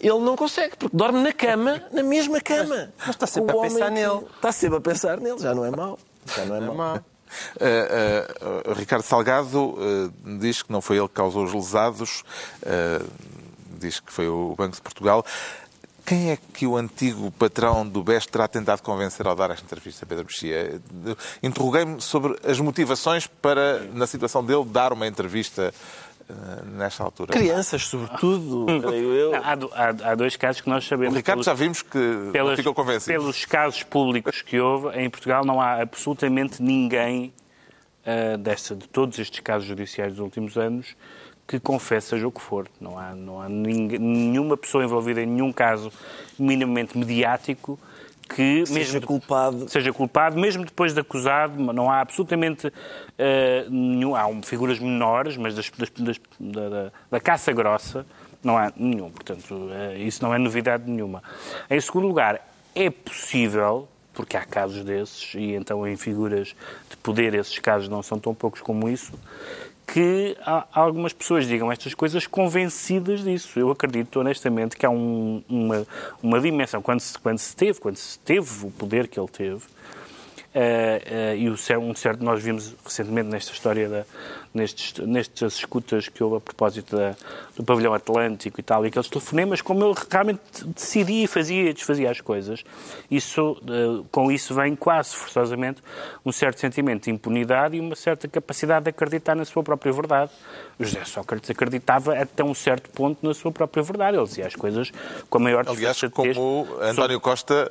ele 0.00 0.18
não 0.18 0.36
consegue, 0.36 0.76
porque 0.76 0.96
dorme 0.96 1.20
na 1.22 1.32
cama, 1.32 1.82
na 1.92 2.02
mesma 2.02 2.40
cama. 2.40 2.92
Mas, 2.98 3.06
mas 3.06 3.08
está 3.10 3.26
sempre 3.26 3.56
a 3.56 3.60
pensar 3.60 3.90
nele. 3.90 4.20
Está 4.34 4.52
sempre 4.52 4.78
a 4.78 4.80
pensar 4.80 5.20
nele, 5.20 5.38
já 5.38 5.54
não 5.54 5.64
é 5.64 5.70
mau. 5.70 5.98
Já 6.26 6.44
não 6.44 6.56
é, 6.56 6.58
é 6.58 6.60
mau. 6.60 6.96
Uh, 6.96 8.70
uh, 8.70 8.72
Ricardo 8.74 9.02
Salgado 9.02 9.58
uh, 9.58 10.38
diz 10.38 10.62
que 10.62 10.70
não 10.70 10.80
foi 10.80 10.98
ele 10.98 11.08
que 11.08 11.14
causou 11.14 11.44
os 11.44 11.52
lesados, 11.52 12.22
diz 13.78 13.98
que 13.98 14.12
foi 14.12 14.28
o 14.28 14.54
Banco 14.56 14.76
de 14.76 14.82
Portugal. 14.82 15.24
Quem 16.06 16.30
é 16.30 16.38
que 16.52 16.66
o 16.66 16.76
antigo 16.76 17.30
patrão 17.30 17.86
do 17.86 18.02
BES 18.02 18.26
terá 18.26 18.46
tentado 18.46 18.82
convencer 18.82 19.26
ao 19.26 19.34
dar 19.34 19.50
esta 19.50 19.64
entrevista 19.64 20.04
a 20.04 20.08
Pedro 20.08 20.26
Mexia? 20.26 20.80
Interroguei-me 21.42 22.00
sobre 22.00 22.38
as 22.44 22.60
motivações 22.60 23.26
para, 23.26 23.80
na 23.92 24.06
situação 24.06 24.44
dele, 24.44 24.64
dar 24.66 24.92
uma 24.92 25.06
entrevista 25.06 25.72
eh, 26.28 26.32
nesta 26.76 27.02
altura. 27.02 27.32
Crianças, 27.32 27.86
sobretudo, 27.86 28.66
creio 28.82 29.12
eu. 29.14 29.34
Há, 29.34 29.52
há, 29.52 30.10
há, 30.10 30.14
dois 30.14 30.36
casos 30.36 30.60
que 30.60 30.68
nós 30.68 30.86
sabemos. 30.86 31.14
O 31.14 31.16
Ricardo 31.16 31.36
pelos, 31.36 31.46
já 31.46 31.54
vimos 31.54 31.80
que 31.82 32.30
pelas, 32.32 32.56
ficou 32.56 32.74
convencido. 32.74 33.18
Pelos 33.18 33.44
casos 33.46 33.82
públicos 33.82 34.42
que 34.42 34.58
houve, 34.60 34.98
em 34.98 35.08
Portugal 35.08 35.44
não 35.44 35.60
há 35.60 35.80
absolutamente 35.80 36.62
ninguém 36.62 37.32
uh, 38.06 38.38
desta, 38.38 38.74
de 38.74 38.88
todos 38.88 39.18
estes 39.18 39.40
casos 39.40 39.68
judiciais 39.68 40.12
dos 40.12 40.20
últimos 40.20 40.56
anos 40.56 40.94
que 41.46 41.60
confesse 41.60 42.08
seja 42.08 42.26
o 42.26 42.32
que 42.32 42.40
for. 42.40 42.66
Não 42.80 42.98
há, 42.98 43.14
não 43.14 43.40
há 43.40 43.48
nenhuma 43.48 44.56
pessoa 44.56 44.84
envolvida 44.84 45.22
em 45.22 45.26
nenhum 45.26 45.52
caso 45.52 45.92
minimamente 46.38 46.96
mediático 46.96 47.78
que 48.28 48.64
seja 48.64 48.94
mesmo 48.94 49.06
culpado 49.06 49.68
seja 49.68 49.92
culpado 49.92 50.38
mesmo 50.38 50.64
depois 50.64 50.94
de 50.94 51.00
acusado 51.00 51.60
não 51.72 51.90
há 51.90 52.00
absolutamente 52.00 52.68
uh, 52.68 53.70
nenhum 53.70 54.16
há 54.16 54.24
figuras 54.42 54.78
menores 54.78 55.36
mas 55.36 55.54
das, 55.54 55.70
das, 55.70 55.90
das, 55.90 56.20
da, 56.40 56.92
da, 57.10 57.20
caça 57.20 57.52
grossa 57.52 58.06
não 58.42 58.56
há 58.56 58.72
nenhum 58.76 59.10
portanto 59.10 59.54
uh, 59.54 59.96
isso 59.98 60.22
não 60.22 60.34
é 60.34 60.38
novidade 60.38 60.90
nenhuma 60.90 61.22
em 61.68 61.78
segundo 61.80 62.06
lugar 62.06 62.40
é 62.74 62.88
possível 62.88 63.88
porque 64.14 64.36
há 64.36 64.44
casos 64.44 64.82
desses 64.84 65.34
e 65.34 65.52
então 65.52 65.86
em 65.86 65.96
figuras 65.96 66.54
de 66.88 66.96
poder 66.96 67.34
esses 67.34 67.58
casos 67.58 67.88
não 67.88 68.02
são 68.02 68.18
tão 68.18 68.34
poucos 68.34 68.60
como 68.62 68.88
isso 68.88 69.12
que 69.86 70.36
algumas 70.72 71.12
pessoas 71.12 71.46
digam 71.46 71.70
estas 71.70 71.94
coisas 71.94 72.26
convencidas 72.26 73.22
disso. 73.22 73.58
Eu 73.58 73.70
acredito 73.70 74.20
honestamente 74.20 74.76
que 74.76 74.86
há 74.86 74.90
um, 74.90 75.42
uma, 75.48 75.86
uma 76.22 76.40
dimensão, 76.40 76.80
quando 76.80 77.00
se, 77.00 77.18
quando 77.18 77.38
se 77.38 77.54
teve, 77.54 77.78
quando 77.80 77.96
se 77.96 78.18
teve 78.18 78.66
o 78.66 78.70
poder 78.70 79.08
que 79.08 79.18
ele 79.18 79.28
teve, 79.28 79.62
Uh, 80.54 81.32
uh, 81.32 81.36
e 81.36 81.48
o, 81.48 81.80
um 81.80 81.96
certo, 81.96 82.22
nós 82.22 82.40
vimos 82.40 82.76
recentemente 82.84 83.28
nesta 83.28 83.50
história, 83.52 83.88
da, 83.88 84.04
nestes, 84.54 85.04
nestas 85.04 85.54
escutas 85.54 86.08
que 86.08 86.22
houve 86.22 86.36
a 86.36 86.40
propósito 86.40 86.96
da, 86.96 87.16
do 87.56 87.64
pavilhão 87.64 87.92
atlântico 87.92 88.60
e 88.60 88.62
tal, 88.62 88.84
e 88.84 88.88
aqueles 88.88 89.08
telefonemas, 89.08 89.60
como 89.60 89.84
ele 89.84 89.94
realmente 90.10 90.40
decidia 90.64 91.24
e 91.24 91.26
fazia 91.26 91.70
e 91.70 91.72
desfazia 91.72 92.10
as 92.10 92.20
coisas, 92.20 92.64
isso, 93.10 93.52
uh, 93.52 94.04
com 94.12 94.30
isso 94.30 94.54
vem 94.54 94.76
quase 94.76 95.14
forçosamente 95.14 95.82
um 96.24 96.32
certo 96.32 96.60
sentimento 96.60 97.04
de 97.04 97.10
impunidade 97.10 97.76
e 97.76 97.80
uma 97.80 97.96
certa 97.96 98.28
capacidade 98.28 98.84
de 98.84 98.90
acreditar 98.90 99.34
na 99.34 99.44
sua 99.44 99.62
própria 99.62 99.92
verdade. 99.92 100.30
O 100.78 100.84
José 100.84 101.04
Sócrates 101.04 101.50
acreditava 101.50 102.14
até 102.14 102.42
um 102.42 102.54
certo 102.54 102.90
ponto 102.90 103.24
na 103.26 103.32
sua 103.34 103.52
própria 103.52 103.82
verdade. 103.82 104.16
Ele 104.16 104.26
dizia 104.26 104.46
as 104.46 104.54
coisas 104.54 104.92
com 105.30 105.38
a 105.38 105.40
maior 105.40 105.64
Aliás, 105.68 106.00
como 106.12 106.66
António 106.80 107.20
Costa 107.20 107.70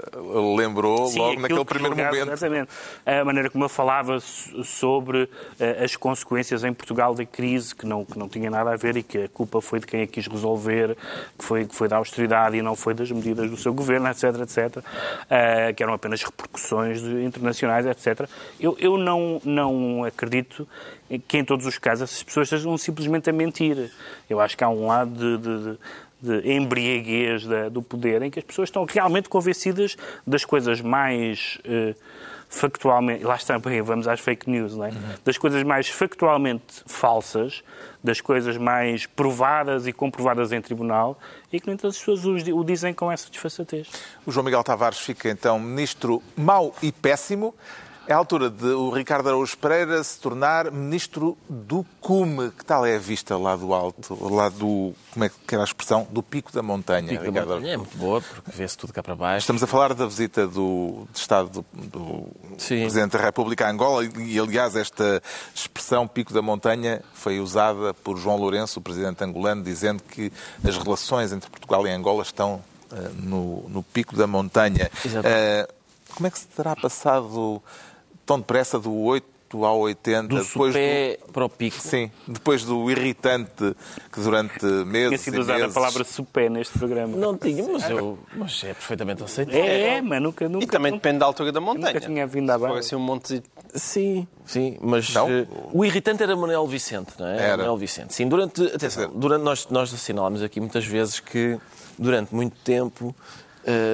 lembrou 0.57 1.07
Sim, 1.07 1.19
logo 1.19 1.39
naquele 1.39 1.65
primeiro 1.65 1.95
momento. 1.95 2.31
Exatamente. 2.31 2.69
A 3.05 3.25
maneira 3.25 3.49
como 3.49 3.65
ele 3.65 3.69
falava 3.69 4.19
sobre 4.19 5.23
uh, 5.23 5.29
as 5.83 5.95
consequências 5.97 6.63
em 6.63 6.73
em 6.73 6.75
Portugal 6.75 7.13
da 7.13 7.25
crise 7.25 7.73
que 7.73 7.85
não, 7.85 8.03
que 8.03 8.17
não 8.17 8.27
tinha 8.27 8.49
nada 8.49 8.73
a 8.73 8.75
ver 8.75 8.97
e 8.97 9.03
que 9.03 9.17
a 9.19 9.29
culpa 9.29 9.61
foi 9.61 9.72
de 9.79 9.87
quem 9.87 10.01
a 10.01 10.07
quis 10.07 10.27
resolver, 10.27 10.95
que 11.37 11.43
foi, 11.43 11.65
que 11.65 11.75
foi 11.75 11.87
da 11.87 11.97
austeridade 11.97 12.57
e 12.57 12.61
não 12.61 12.75
foi 12.75 12.93
das 12.93 13.11
medidas 13.11 13.49
do 13.49 13.57
seu 13.57 13.73
governo, 13.73 14.07
etc, 14.07 14.23
etc, 14.41 14.77
uh, 14.77 15.73
que 15.75 15.83
eram 15.83 15.93
apenas 15.93 16.23
repercussões 16.23 17.01
de, 17.01 17.23
internacionais, 17.23 17.85
etc. 17.85 18.27
Eu, 18.59 18.75
eu 18.79 18.97
não, 18.97 19.41
não 19.43 20.03
acredito 20.03 20.67
que 21.27 21.37
em 21.37 21.45
todos 21.45 21.65
os 21.65 21.77
casos 21.77 22.11
as 22.11 22.23
pessoas 22.23 22.47
estejam 22.47 22.77
simplesmente 22.77 23.29
a 23.29 23.33
mentir. 23.33 23.91
Eu 24.29 24.39
acho 24.39 24.57
que 24.57 24.63
há 24.63 24.69
um 24.69 24.87
lado 24.87 25.37
de, 25.37 25.77
de, 26.21 26.41
de 26.41 26.53
embriaguez 26.53 27.45
da, 27.45 27.69
do 27.69 27.81
poder 27.81 28.21
em 28.21 28.31
que 28.31 28.39
as 28.39 28.45
pessoas 28.45 28.69
estão 28.69 28.85
realmente 28.85 29.29
convencidas 29.29 29.95
das 30.25 30.45
coisas 30.45 30.81
mais. 30.81 31.59
Uh, 31.65 31.95
factualmente, 32.53 33.23
lá 33.23 33.35
está, 33.35 33.57
vamos 33.83 34.07
às 34.07 34.19
fake 34.19 34.49
news, 34.49 34.75
não 34.75 34.85
é? 34.85 34.89
Uhum. 34.89 34.95
das 35.25 35.37
coisas 35.37 35.63
mais 35.63 35.89
factualmente 35.89 36.83
falsas, 36.85 37.63
das 38.03 38.21
coisas 38.21 38.57
mais 38.57 39.05
provadas 39.07 39.87
e 39.87 39.93
comprovadas 39.93 40.51
em 40.51 40.61
tribunal, 40.61 41.17
e 41.51 41.59
que, 41.59 41.67
no 41.67 41.73
entanto, 41.73 41.89
as 41.89 41.97
pessoas 41.97 42.23
o 42.25 42.63
dizem 42.63 42.93
com 42.93 43.11
essa 43.11 43.29
desfaçatez. 43.29 43.89
O 44.25 44.31
João 44.31 44.45
Miguel 44.45 44.63
Tavares 44.63 44.99
fica, 44.99 45.29
então, 45.29 45.59
ministro 45.59 46.21
mau 46.37 46.73
e 46.81 46.91
péssimo. 46.91 47.55
É 48.05 48.13
a 48.13 48.17
altura 48.17 48.49
de 48.49 48.65
o 48.65 48.89
Ricardo 48.89 49.29
Araújo 49.29 49.57
Pereira 49.57 50.03
se 50.03 50.19
tornar 50.19 50.69
ministro 50.69 51.37
do 51.47 51.85
cume. 52.01 52.51
Que 52.51 52.65
tal 52.65 52.85
é 52.85 52.97
a 52.97 52.99
vista 52.99 53.37
lá 53.37 53.55
do 53.55 53.73
alto, 53.73 54.17
lá 54.29 54.49
do, 54.49 54.93
como 55.13 55.23
é 55.23 55.29
que 55.29 55.55
era 55.55 55.63
a 55.63 55.65
expressão, 55.65 56.05
do 56.11 56.21
pico 56.21 56.51
da 56.51 56.61
montanha? 56.61 57.07
Pico 57.07 57.31
da 57.31 57.45
montanha 57.45 57.73
é 57.73 57.77
muito 57.77 57.97
boa, 57.97 58.21
porque 58.21 58.51
vê-se 58.51 58.77
tudo 58.77 58.91
cá 58.91 59.01
para 59.01 59.15
baixo. 59.15 59.43
Estamos 59.43 59.63
a 59.63 59.67
falar 59.67 59.93
da 59.93 60.05
visita 60.05 60.45
do, 60.45 61.07
de 61.13 61.19
Estado 61.19 61.49
do, 61.49 61.65
do 61.87 62.27
Presidente 62.57 63.17
da 63.17 63.23
República 63.23 63.67
a 63.67 63.71
Angola 63.71 64.03
e, 64.03 64.37
aliás, 64.37 64.75
esta 64.75 65.23
expressão 65.55 66.05
pico 66.05 66.33
da 66.33 66.41
montanha 66.41 67.01
foi 67.13 67.39
usada 67.39 67.93
por 67.93 68.17
João 68.17 68.35
Lourenço, 68.35 68.79
o 68.79 68.81
Presidente 68.81 69.23
angolano, 69.23 69.63
dizendo 69.63 70.03
que 70.03 70.29
as 70.67 70.75
relações 70.75 71.31
entre 71.31 71.49
Portugal 71.49 71.87
e 71.87 71.91
Angola 71.91 72.23
estão 72.23 72.55
uh, 72.91 73.13
no, 73.15 73.69
no, 73.69 73.81
pico 73.81 74.17
da 74.17 74.27
montanha. 74.27 74.91
Uh, 75.05 75.73
como 76.13 76.27
é 76.27 76.29
que 76.29 76.39
se 76.39 76.47
terá 76.47 76.75
passado 76.75 77.61
tão 78.25 78.39
depressa 78.39 78.79
do 78.79 78.93
8 78.93 79.33
ao 79.63 79.79
80. 79.81 80.27
Do 80.27 80.43
depois 80.43 80.73
do... 80.73 81.31
para 81.31 81.45
o 81.45 81.49
pico. 81.49 81.77
Sim, 81.79 82.09
depois 82.27 82.63
do 82.63 82.89
irritante 82.89 83.75
que 84.11 84.19
durante 84.19 84.65
meses. 84.65 85.09
Tinha 85.09 85.17
sido 85.17 85.39
usada 85.41 85.59
meses... 85.59 85.71
a 85.71 85.79
palavra 85.79 86.03
supé 86.03 86.49
neste 86.49 86.77
programa. 86.79 87.15
Não 87.15 87.37
tinha, 87.37 87.63
mas, 87.67 87.89
eu... 87.89 88.17
mas 88.35 88.63
é 88.63 88.73
perfeitamente 88.73 89.23
aceitável. 89.23 89.63
É, 89.63 89.97
é, 89.97 90.01
mas 90.01 90.21
nunca, 90.21 90.49
nunca. 90.49 90.65
E 90.65 90.67
também 90.67 90.91
nunca, 90.91 91.03
depende 91.03 91.19
da 91.19 91.25
altura 91.25 91.51
da 91.51 91.61
montanha. 91.61 91.93
Nunca 91.93 92.01
tinha 92.01 92.25
vindo 92.25 92.49
à 92.49 92.57
barra. 92.57 92.79
assim 92.79 92.95
um 92.95 92.99
monte 92.99 93.43
Sim, 93.75 94.27
sim, 94.45 94.77
mas 94.79 95.15
uh, 95.15 95.47
o 95.73 95.83
irritante 95.83 96.21
era 96.21 96.35
Manuel 96.35 96.67
Vicente, 96.67 97.13
não 97.17 97.25
é? 97.25 97.37
Era. 97.37 97.57
Manuel 97.57 97.77
Vicente. 97.77 98.13
Sim, 98.13 98.27
durante. 98.27 98.63
Atenção, 98.67 99.11
durante 99.15 99.41
nós, 99.41 99.67
nós 99.69 99.91
assinalámos 99.91 100.43
aqui 100.43 100.59
muitas 100.59 100.85
vezes 100.85 101.19
que 101.19 101.59
durante 101.97 102.33
muito 102.35 102.55
tempo 102.63 103.15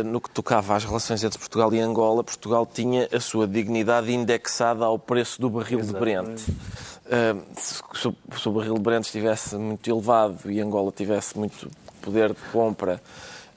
no 0.05 0.19
que 0.19 0.29
tocava 0.29 0.75
às 0.75 0.83
relações 0.83 1.23
entre 1.23 1.37
Portugal 1.37 1.73
e 1.73 1.79
Angola, 1.79 2.23
Portugal 2.23 2.65
tinha 2.65 3.07
a 3.11 3.19
sua 3.19 3.47
dignidade 3.47 4.11
indexada 4.11 4.85
ao 4.85 4.97
preço 4.97 5.39
do 5.39 5.49
barril 5.49 5.79
Exatamente. 5.79 6.43
de 6.45 6.51
Brent. 6.51 6.59
Uh, 7.05 7.45
se, 7.55 8.41
se, 8.41 8.49
o 8.49 8.51
barril 8.51 8.75
de 8.75 8.81
Brent 8.81 9.05
estivesse 9.05 9.55
muito 9.55 9.89
elevado 9.89 10.51
e 10.51 10.59
Angola 10.59 10.91
tivesse 10.91 11.37
muito 11.37 11.69
poder 12.01 12.33
de 12.33 12.41
compra, 12.51 13.01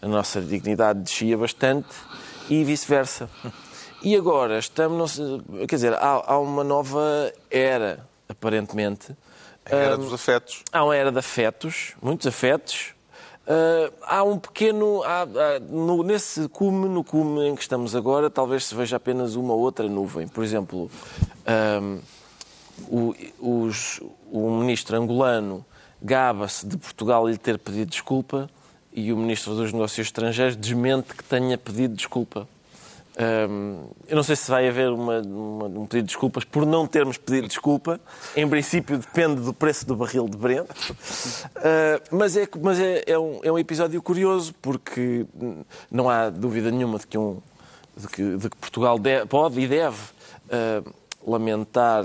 a 0.00 0.08
nossa 0.08 0.40
dignidade 0.40 1.00
descia 1.00 1.36
bastante 1.38 1.94
e 2.48 2.64
vice-versa. 2.64 3.30
E 4.02 4.16
agora 4.16 4.58
estamos, 4.58 5.20
quer 5.68 5.76
dizer, 5.76 5.94
há, 5.94 6.24
há 6.26 6.38
uma 6.38 6.64
nova 6.64 7.32
era, 7.50 8.04
aparentemente. 8.28 9.16
A 9.64 9.76
era 9.76 9.96
dos 9.96 10.12
afetos. 10.12 10.64
Há 10.72 10.84
uma 10.84 10.96
era 10.96 11.12
de 11.12 11.18
afetos, 11.18 11.94
muitos 12.02 12.26
afetos, 12.26 12.91
Uh, 13.44 13.92
há 14.02 14.22
um 14.22 14.38
pequeno. 14.38 15.02
Há, 15.02 15.22
há, 15.22 15.60
no, 15.68 16.02
nesse 16.02 16.48
cume, 16.48 16.88
no 16.88 17.02
cume 17.02 17.48
em 17.48 17.54
que 17.54 17.62
estamos 17.62 17.96
agora, 17.96 18.30
talvez 18.30 18.64
se 18.64 18.74
veja 18.74 18.96
apenas 18.96 19.34
uma 19.34 19.54
outra 19.54 19.88
nuvem. 19.88 20.28
Por 20.28 20.44
exemplo, 20.44 20.90
um, 21.80 21.98
o, 22.88 23.14
os, 23.40 24.00
o 24.30 24.50
ministro 24.50 24.96
angolano 24.96 25.64
gaba-se 26.00 26.66
de 26.66 26.76
Portugal 26.76 27.28
lhe 27.28 27.36
ter 27.36 27.58
pedido 27.58 27.90
desculpa 27.90 28.48
e 28.92 29.12
o 29.12 29.16
ministro 29.16 29.54
dos 29.54 29.72
Negócios 29.72 30.06
Estrangeiros 30.06 30.56
desmente 30.56 31.14
que 31.14 31.24
tenha 31.24 31.56
pedido 31.56 31.94
desculpa. 31.94 32.46
Eu 34.08 34.16
não 34.16 34.22
sei 34.22 34.36
se 34.36 34.50
vai 34.50 34.66
haver 34.68 34.88
uma, 34.90 35.20
uma, 35.20 35.66
um 35.66 35.86
pedido 35.86 36.06
de 36.06 36.12
desculpas 36.12 36.44
por 36.44 36.64
não 36.64 36.86
termos 36.86 37.18
pedido 37.18 37.46
desculpa. 37.46 38.00
Em 38.34 38.48
princípio, 38.48 38.96
depende 38.96 39.40
do 39.42 39.52
preço 39.52 39.86
do 39.86 39.94
barril 39.94 40.28
de 40.28 40.36
Brent. 40.36 40.68
Uh, 40.70 42.16
mas 42.16 42.36
é, 42.36 42.48
mas 42.60 42.80
é, 42.80 43.04
é, 43.06 43.18
um, 43.18 43.40
é 43.42 43.52
um 43.52 43.58
episódio 43.58 44.00
curioso, 44.02 44.54
porque 44.62 45.26
não 45.90 46.08
há 46.08 46.30
dúvida 46.30 46.70
nenhuma 46.70 46.98
de 46.98 47.06
que, 47.06 47.18
um, 47.18 47.38
de 47.96 48.08
que, 48.08 48.36
de 48.36 48.50
que 48.50 48.56
Portugal 48.56 48.98
pode 49.28 49.60
e 49.60 49.68
deve 49.68 49.98
uh, 50.48 50.92
lamentar, 51.26 52.04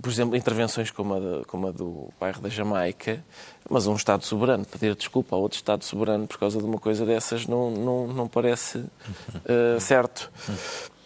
por 0.00 0.10
exemplo, 0.10 0.36
intervenções 0.36 0.90
como 0.90 1.14
a, 1.14 1.20
de, 1.20 1.44
como 1.46 1.68
a 1.68 1.70
do 1.70 2.08
bairro 2.18 2.40
da 2.40 2.48
Jamaica, 2.48 3.24
mas 3.68 3.86
um 3.86 3.94
Estado 3.94 4.24
soberano 4.24 4.64
pedir 4.64 4.94
desculpa 4.94 5.36
a 5.36 5.38
outro 5.38 5.56
Estado 5.56 5.84
soberano 5.84 6.26
por 6.26 6.38
causa 6.38 6.58
de 6.58 6.64
uma 6.64 6.78
coisa 6.78 7.06
dessas 7.06 7.46
não, 7.46 7.70
não, 7.70 8.06
não 8.08 8.28
parece 8.28 8.78
uh, 8.78 9.80
certo. 9.80 10.30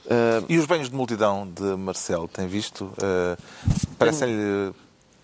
Uh, 0.04 0.44
e 0.48 0.58
os 0.58 0.66
banhos 0.66 0.90
de 0.90 0.94
multidão 0.94 1.48
de 1.48 1.76
Marcelo, 1.76 2.28
tem 2.28 2.46
visto? 2.46 2.92
Parecem-lhe 3.98 4.72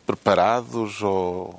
preparados 0.06 1.02
ou 1.02 1.58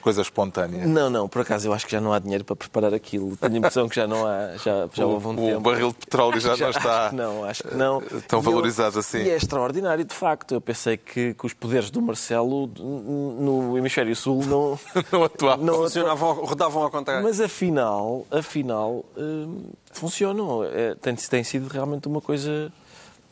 coisa 0.00 0.22
espontânea? 0.22 0.86
Não, 0.86 1.10
não, 1.10 1.28
por 1.28 1.42
acaso 1.42 1.68
eu 1.68 1.72
acho 1.72 1.86
que 1.86 1.92
já 1.92 2.00
não 2.00 2.12
há 2.12 2.18
dinheiro 2.18 2.44
para 2.44 2.56
preparar 2.56 2.94
aquilo. 2.94 3.36
Tenho 3.36 3.54
a 3.54 3.58
impressão 3.58 3.88
que 3.88 3.96
já 3.96 4.06
não 4.06 4.26
há, 4.26 4.56
já, 4.56 4.88
já 4.92 5.06
o, 5.06 5.10
houve 5.10 5.26
um 5.26 5.32
o 5.32 5.36
tempo. 5.36 5.56
O 5.56 5.60
barril 5.60 5.88
de 5.88 5.94
petróleo 5.94 6.40
já, 6.40 6.54
já 6.56 6.64
não 6.66 6.70
está 6.70 7.06
acho 7.06 7.16
não, 7.16 7.44
acho 7.44 7.62
que 7.62 7.74
não. 7.74 8.02
tão 8.28 8.40
valorizado 8.40 8.98
assim. 8.98 9.18
E 9.18 9.30
é 9.30 9.36
extraordinário, 9.36 10.04
de 10.04 10.14
facto. 10.14 10.54
Eu 10.54 10.60
pensei 10.60 10.96
que, 10.96 11.34
que 11.34 11.46
os 11.46 11.52
poderes 11.52 11.90
do 11.90 12.00
Marcelo 12.00 12.66
no 12.66 13.76
hemisfério 13.76 14.14
sul 14.14 14.44
não, 14.46 14.78
não 15.12 15.24
atuavam. 15.24 15.64
Não 15.64 15.74
funcionavam, 15.74 16.32
rodavam 16.44 16.82
ao 16.82 16.90
contrário. 16.90 17.22
Mas 17.22 17.40
afinal, 17.40 18.26
afinal 18.30 19.04
hum, 19.16 19.70
funcionam. 19.92 20.64
É, 20.64 20.94
tem, 20.94 21.14
tem 21.14 21.44
sido 21.44 21.68
realmente 21.68 22.08
uma 22.08 22.20
coisa 22.20 22.72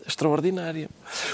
extraordinária. 0.09 0.89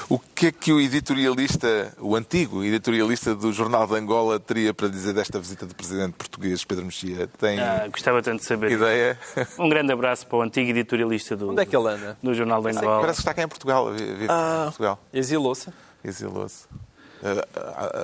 O 0.09 0.19
que 0.19 0.49
é 0.49 0.53
que 0.53 0.73
o 0.73 0.81
editorialista, 0.81 1.95
o 2.01 2.17
antigo 2.17 2.65
editorialista 2.65 3.35
do 3.35 3.53
Jornal 3.53 3.87
de 3.87 3.95
Angola, 3.95 4.41
teria 4.41 4.75
para 4.75 4.89
dizer 4.89 5.15
desta 5.15 5.39
visita 5.39 5.65
do 5.65 5.75
presidente 5.75 6.13
português, 6.15 6.65
Pedro 6.65 6.85
Mexia? 6.85 7.29
Tem 7.39 7.61
ah, 7.61 7.87
gostava 7.91 8.21
tanto 8.21 8.41
de 8.41 8.47
saber. 8.47 8.73
Ideia? 8.73 9.19
Um 9.59 9.69
grande 9.69 9.93
abraço 9.93 10.27
para 10.27 10.39
o 10.39 10.43
antigo 10.43 10.69
editorialista 10.71 11.37
do, 11.37 11.51
Onde 11.51 11.63
é 11.63 11.67
que 11.67 11.77
ele 11.77 11.89
anda? 11.89 12.19
do 12.23 12.35
Jornal 12.35 12.61
de 12.61 12.71
Angola. 12.71 13.01
Parece 13.01 13.17
que 13.17 13.23
está 13.23 13.35
cá 13.35 13.43
em 13.43 13.49
Portugal. 13.49 13.93
Vive 13.93 14.27
ah, 14.29 14.63
em 14.63 14.65
Portugal. 14.65 15.01
Exilou-se? 15.13 15.71
Exilou-se. 16.03 16.67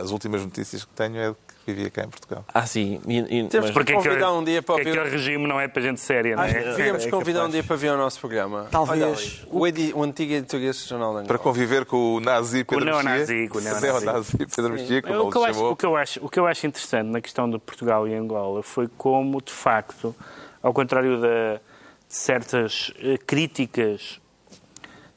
As 0.02 0.10
últimas 0.10 0.42
notícias 0.42 0.84
que 0.84 0.92
tenho 0.94 1.18
é 1.18 1.30
de 1.30 1.36
vivia 1.66 1.90
cá 1.90 2.04
em 2.04 2.08
Portugal. 2.08 2.44
Ah, 2.52 2.66
sim. 2.66 3.00
E, 3.06 3.18
e, 3.18 3.48
Temos 3.48 3.70
que 3.70 3.92
convidar 3.92 4.32
um 4.32 4.42
dia 4.42 4.62
para 4.62 4.76
ouvir... 4.76 4.94
Porque 4.94 5.10
regime 5.10 5.46
não 5.46 5.60
é 5.60 5.68
para 5.68 5.82
gente 5.82 6.00
séria, 6.00 6.36
não 6.36 6.42
é? 6.42 6.52
Devíamos 6.52 7.06
é 7.06 7.10
convidar 7.10 7.44
um 7.44 7.48
dia 7.48 7.62
para 7.62 7.76
vir 7.76 7.88
ao 7.88 7.96
nosso 7.96 8.18
programa. 8.18 8.66
Talvez. 8.70 9.44
O, 9.50 9.66
edi... 9.66 9.92
o 9.94 10.02
antigo 10.02 10.32
editorial 10.32 10.72
do 10.72 10.78
Jornal 10.78 11.14
da 11.14 11.22
Para 11.22 11.38
conviver 11.38 11.84
com 11.84 12.14
o 12.14 12.20
nazi 12.20 12.64
Pedro 12.64 12.84
Mexia. 12.86 12.92
Com 12.92 13.00
o 13.00 13.04
neonazi. 13.04 13.48
Com 13.48 13.58
o 13.58 13.60
neonazi 13.60 14.36
Pedro 14.38 14.72
Mexia, 14.72 15.02
como 15.02 15.20
o 15.20 15.30
que, 15.30 15.36
eu 15.36 15.44
acho, 15.44 15.64
o, 15.64 15.76
que 15.76 15.86
eu 15.86 15.96
acho, 15.96 16.24
o 16.24 16.28
que 16.28 16.40
eu 16.40 16.46
acho 16.46 16.66
interessante 16.66 17.06
na 17.08 17.20
questão 17.20 17.48
de 17.48 17.58
Portugal 17.58 18.08
e 18.08 18.14
Angola 18.14 18.62
foi 18.62 18.88
como, 18.96 19.40
de 19.42 19.52
facto, 19.52 20.14
ao 20.62 20.72
contrário 20.72 21.20
de 21.20 21.60
certas 22.08 22.88
uh, 22.88 23.18
críticas 23.26 24.20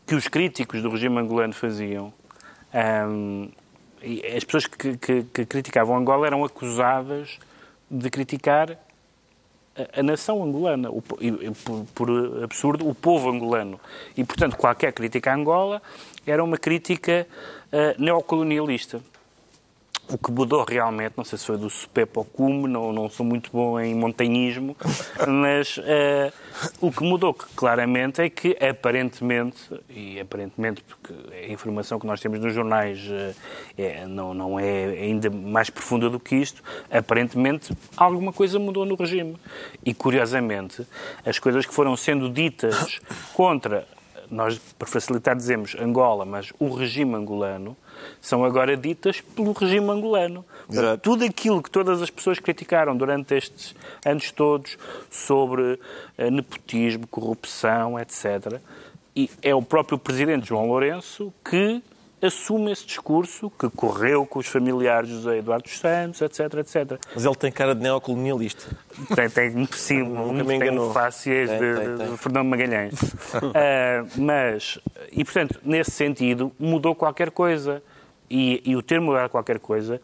que 0.05 0.15
os 0.15 0.27
críticos 0.27 0.81
do 0.81 0.89
regime 0.89 1.17
angolano 1.17 1.53
faziam, 1.53 2.13
um, 3.07 3.49
as 4.35 4.43
pessoas 4.43 4.67
que, 4.67 4.97
que, 4.97 5.23
que, 5.23 5.45
criticavam 5.45 5.95
Angola 5.95 6.27
eram 6.27 6.43
acusadas 6.43 7.39
de 7.89 8.09
criticar 8.09 8.77
a, 9.75 9.99
a 9.99 10.03
nação 10.03 10.43
angolana, 10.43 10.89
o, 10.91 11.01
e, 11.21 11.51
por, 11.51 11.85
por, 11.95 12.43
absurdo, 12.43 12.87
o 12.87 12.93
povo 12.93 13.29
angolano. 13.29 13.79
E, 14.17 14.23
portanto, 14.23 14.57
qualquer 14.57 14.91
crítica 14.91 15.31
a 15.31 15.35
Angola 15.35 15.81
era 16.25 16.43
uma 16.43 16.57
crítica 16.57 17.27
uh, 17.71 18.01
neocolonialista. 18.01 19.01
O 20.13 20.17
que 20.19 20.31
mudou 20.31 20.63
realmente, 20.63 21.13
não 21.17 21.25
sei 21.25 21.39
se 21.39 21.45
foi 21.47 21.57
do 21.57 21.67
SUPEP 21.67 22.19
ao 22.19 22.23
cume, 22.23 22.67
não, 22.67 22.93
não 22.93 23.09
sou 23.09 23.25
muito 23.25 23.49
bom 23.51 23.79
em 23.79 23.95
montanhismo, 23.95 24.77
mas 25.27 25.79
uh, 25.79 26.31
o 26.79 26.91
que 26.91 27.03
mudou 27.03 27.33
claramente 27.33 28.21
é 28.21 28.29
que 28.29 28.55
aparentemente, 28.63 29.57
e 29.89 30.19
aparentemente 30.19 30.83
porque 30.83 31.15
a 31.35 31.51
informação 31.51 31.99
que 31.99 32.05
nós 32.05 32.21
temos 32.21 32.39
nos 32.39 32.53
jornais 32.53 32.99
uh, 33.07 33.35
é, 33.75 34.05
não, 34.05 34.35
não 34.35 34.59
é 34.59 34.85
ainda 34.85 35.31
mais 35.31 35.71
profunda 35.71 36.11
do 36.11 36.19
que 36.19 36.35
isto, 36.35 36.61
aparentemente 36.91 37.75
alguma 37.97 38.31
coisa 38.31 38.59
mudou 38.59 38.85
no 38.85 38.93
regime. 38.93 39.35
E 39.83 39.95
curiosamente, 39.95 40.85
as 41.25 41.39
coisas 41.39 41.65
que 41.65 41.73
foram 41.73 41.97
sendo 41.97 42.29
ditas 42.29 42.99
contra, 43.33 43.87
nós 44.29 44.59
por 44.77 44.87
facilitar 44.87 45.35
dizemos 45.35 45.75
Angola, 45.79 46.23
mas 46.23 46.53
o 46.59 46.69
regime 46.69 47.15
angolano, 47.15 47.75
são 48.21 48.43
agora 48.43 48.75
ditas 48.77 49.21
pelo 49.21 49.51
regime 49.51 49.89
angolano. 49.89 50.45
Exato. 50.69 51.01
Tudo 51.01 51.25
aquilo 51.25 51.61
que 51.61 51.69
todas 51.69 52.01
as 52.01 52.09
pessoas 52.09 52.39
criticaram 52.39 52.95
durante 52.95 53.35
estes 53.35 53.75
anos 54.05 54.31
todos 54.31 54.77
sobre 55.09 55.79
eh, 56.17 56.29
nepotismo, 56.29 57.07
corrupção, 57.07 57.99
etc. 57.99 58.59
E 59.15 59.29
é 59.41 59.53
o 59.53 59.61
próprio 59.61 59.97
presidente 59.97 60.47
João 60.47 60.67
Lourenço 60.67 61.33
que 61.47 61.81
assume 62.25 62.71
esse 62.71 62.85
discurso, 62.85 63.51
que 63.59 63.69
correu 63.69 64.25
com 64.25 64.39
os 64.39 64.47
familiares 64.47 65.09
de 65.09 65.15
José 65.15 65.39
Eduardo 65.39 65.65
dos 65.65 65.77
Santos, 65.77 66.21
etc, 66.21 66.39
etc. 66.59 66.99
Mas 67.13 67.25
ele 67.25 67.35
tem 67.35 67.51
cara 67.51 67.75
de 67.75 67.81
neocolonialista. 67.81 68.65
Tem, 69.13 69.29
tem 69.29 69.67
sim, 69.73 70.03
Nunca 70.03 70.43
me 70.43 70.45
tem 70.45 70.55
enganou. 70.55 70.93
fáceis 70.93 71.49
Tem, 71.49 71.59
de, 71.59 71.75
tem, 71.75 71.97
tem. 71.97 72.11
de 72.11 72.17
Fernando 72.17 72.47
Magalhães. 72.47 72.93
Ah, 73.53 74.05
mas, 74.15 74.79
e 75.11 75.23
portanto, 75.25 75.59
nesse 75.63 75.91
sentido, 75.91 76.51
mudou 76.57 76.95
qualquer 76.95 77.29
coisa. 77.29 77.83
E, 78.35 78.61
e 78.65 78.75
o 78.75 78.81
ter 78.81 78.99
mudado 78.99 79.29
qualquer 79.29 79.59
coisa 79.59 80.01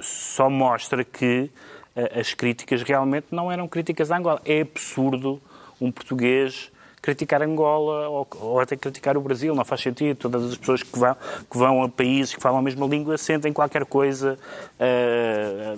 só 0.00 0.48
mostra 0.48 1.02
que 1.02 1.50
ah, 1.96 2.20
as 2.20 2.32
críticas 2.34 2.82
realmente 2.82 3.26
não 3.32 3.50
eram 3.50 3.66
críticas 3.66 4.10
à 4.12 4.16
Angola. 4.18 4.40
É 4.44 4.60
absurdo 4.60 5.40
um 5.80 5.90
português 5.90 6.70
criticar 7.00 7.40
Angola 7.42 8.08
ou, 8.08 8.26
ou 8.40 8.60
até 8.60 8.76
criticar 8.76 9.16
o 9.16 9.20
Brasil, 9.20 9.54
não 9.54 9.64
faz 9.64 9.80
sentido. 9.80 10.16
Todas 10.16 10.44
as 10.44 10.56
pessoas 10.56 10.82
que 10.82 10.98
vão, 10.98 11.16
que 11.50 11.56
vão 11.58 11.82
a 11.82 11.88
países 11.88 12.34
que 12.34 12.40
falam 12.42 12.58
a 12.58 12.62
mesma 12.62 12.86
língua 12.86 13.16
sentem 13.16 13.52
qualquer 13.52 13.84
coisa, 13.86 14.38
ah, 14.78 15.76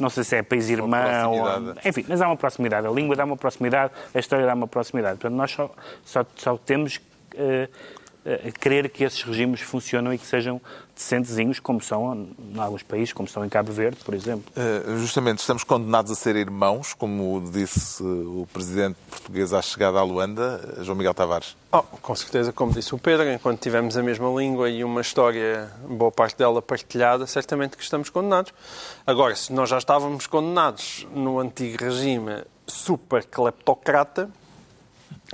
não 0.00 0.08
sei 0.10 0.24
se 0.24 0.36
é 0.36 0.42
país 0.42 0.68
irmão, 0.70 1.32
ou- 1.32 1.74
enfim, 1.84 2.04
mas 2.08 2.20
há 2.20 2.26
uma 2.26 2.36
proximidade. 2.36 2.86
A 2.86 2.90
língua 2.90 3.16
dá 3.16 3.24
uma 3.24 3.36
proximidade, 3.36 3.92
a 4.14 4.18
história 4.18 4.46
dá 4.46 4.54
uma 4.54 4.68
proximidade. 4.68 5.18
Portanto, 5.18 5.36
nós 5.36 5.50
só, 5.50 5.70
só, 6.04 6.24
só 6.36 6.56
temos 6.56 7.00
eh, 7.34 7.68
crer 8.58 8.88
que 8.90 9.04
esses 9.04 9.22
regimes 9.22 9.60
funcionam 9.60 10.12
e 10.12 10.18
que 10.18 10.26
sejam 10.26 10.60
decentezinhos, 10.94 11.60
como 11.60 11.80
são 11.80 12.28
em 12.38 12.58
alguns 12.58 12.82
países, 12.82 13.12
como 13.12 13.28
são 13.28 13.44
em 13.44 13.48
Cabo 13.48 13.72
Verde, 13.72 13.98
por 14.04 14.14
exemplo. 14.14 14.44
Uh, 14.56 14.98
justamente, 14.98 15.38
estamos 15.38 15.62
condenados 15.62 16.10
a 16.10 16.14
ser 16.14 16.34
irmãos, 16.34 16.92
como 16.92 17.40
disse 17.50 18.02
uh, 18.02 18.42
o 18.42 18.46
presidente 18.52 18.96
português 19.08 19.52
à 19.52 19.62
chegada 19.62 19.98
à 19.98 20.02
Luanda, 20.02 20.78
João 20.82 20.96
Miguel 20.96 21.14
Tavares. 21.14 21.56
Oh, 21.70 21.82
com 21.82 22.14
certeza, 22.16 22.52
como 22.52 22.72
disse 22.72 22.94
o 22.94 22.98
Pedro, 22.98 23.30
enquanto 23.30 23.60
tivermos 23.60 23.96
a 23.96 24.02
mesma 24.02 24.28
língua 24.28 24.68
e 24.68 24.82
uma 24.82 25.00
história, 25.00 25.70
boa 25.88 26.10
parte 26.10 26.36
dela 26.36 26.60
partilhada, 26.60 27.26
certamente 27.26 27.76
que 27.76 27.82
estamos 27.82 28.10
condenados. 28.10 28.52
Agora, 29.06 29.36
se 29.36 29.52
nós 29.52 29.68
já 29.68 29.78
estávamos 29.78 30.26
condenados 30.26 31.06
no 31.14 31.38
antigo 31.38 31.76
regime 31.84 32.42
super 32.66 33.24
cleptocrata, 33.24 34.30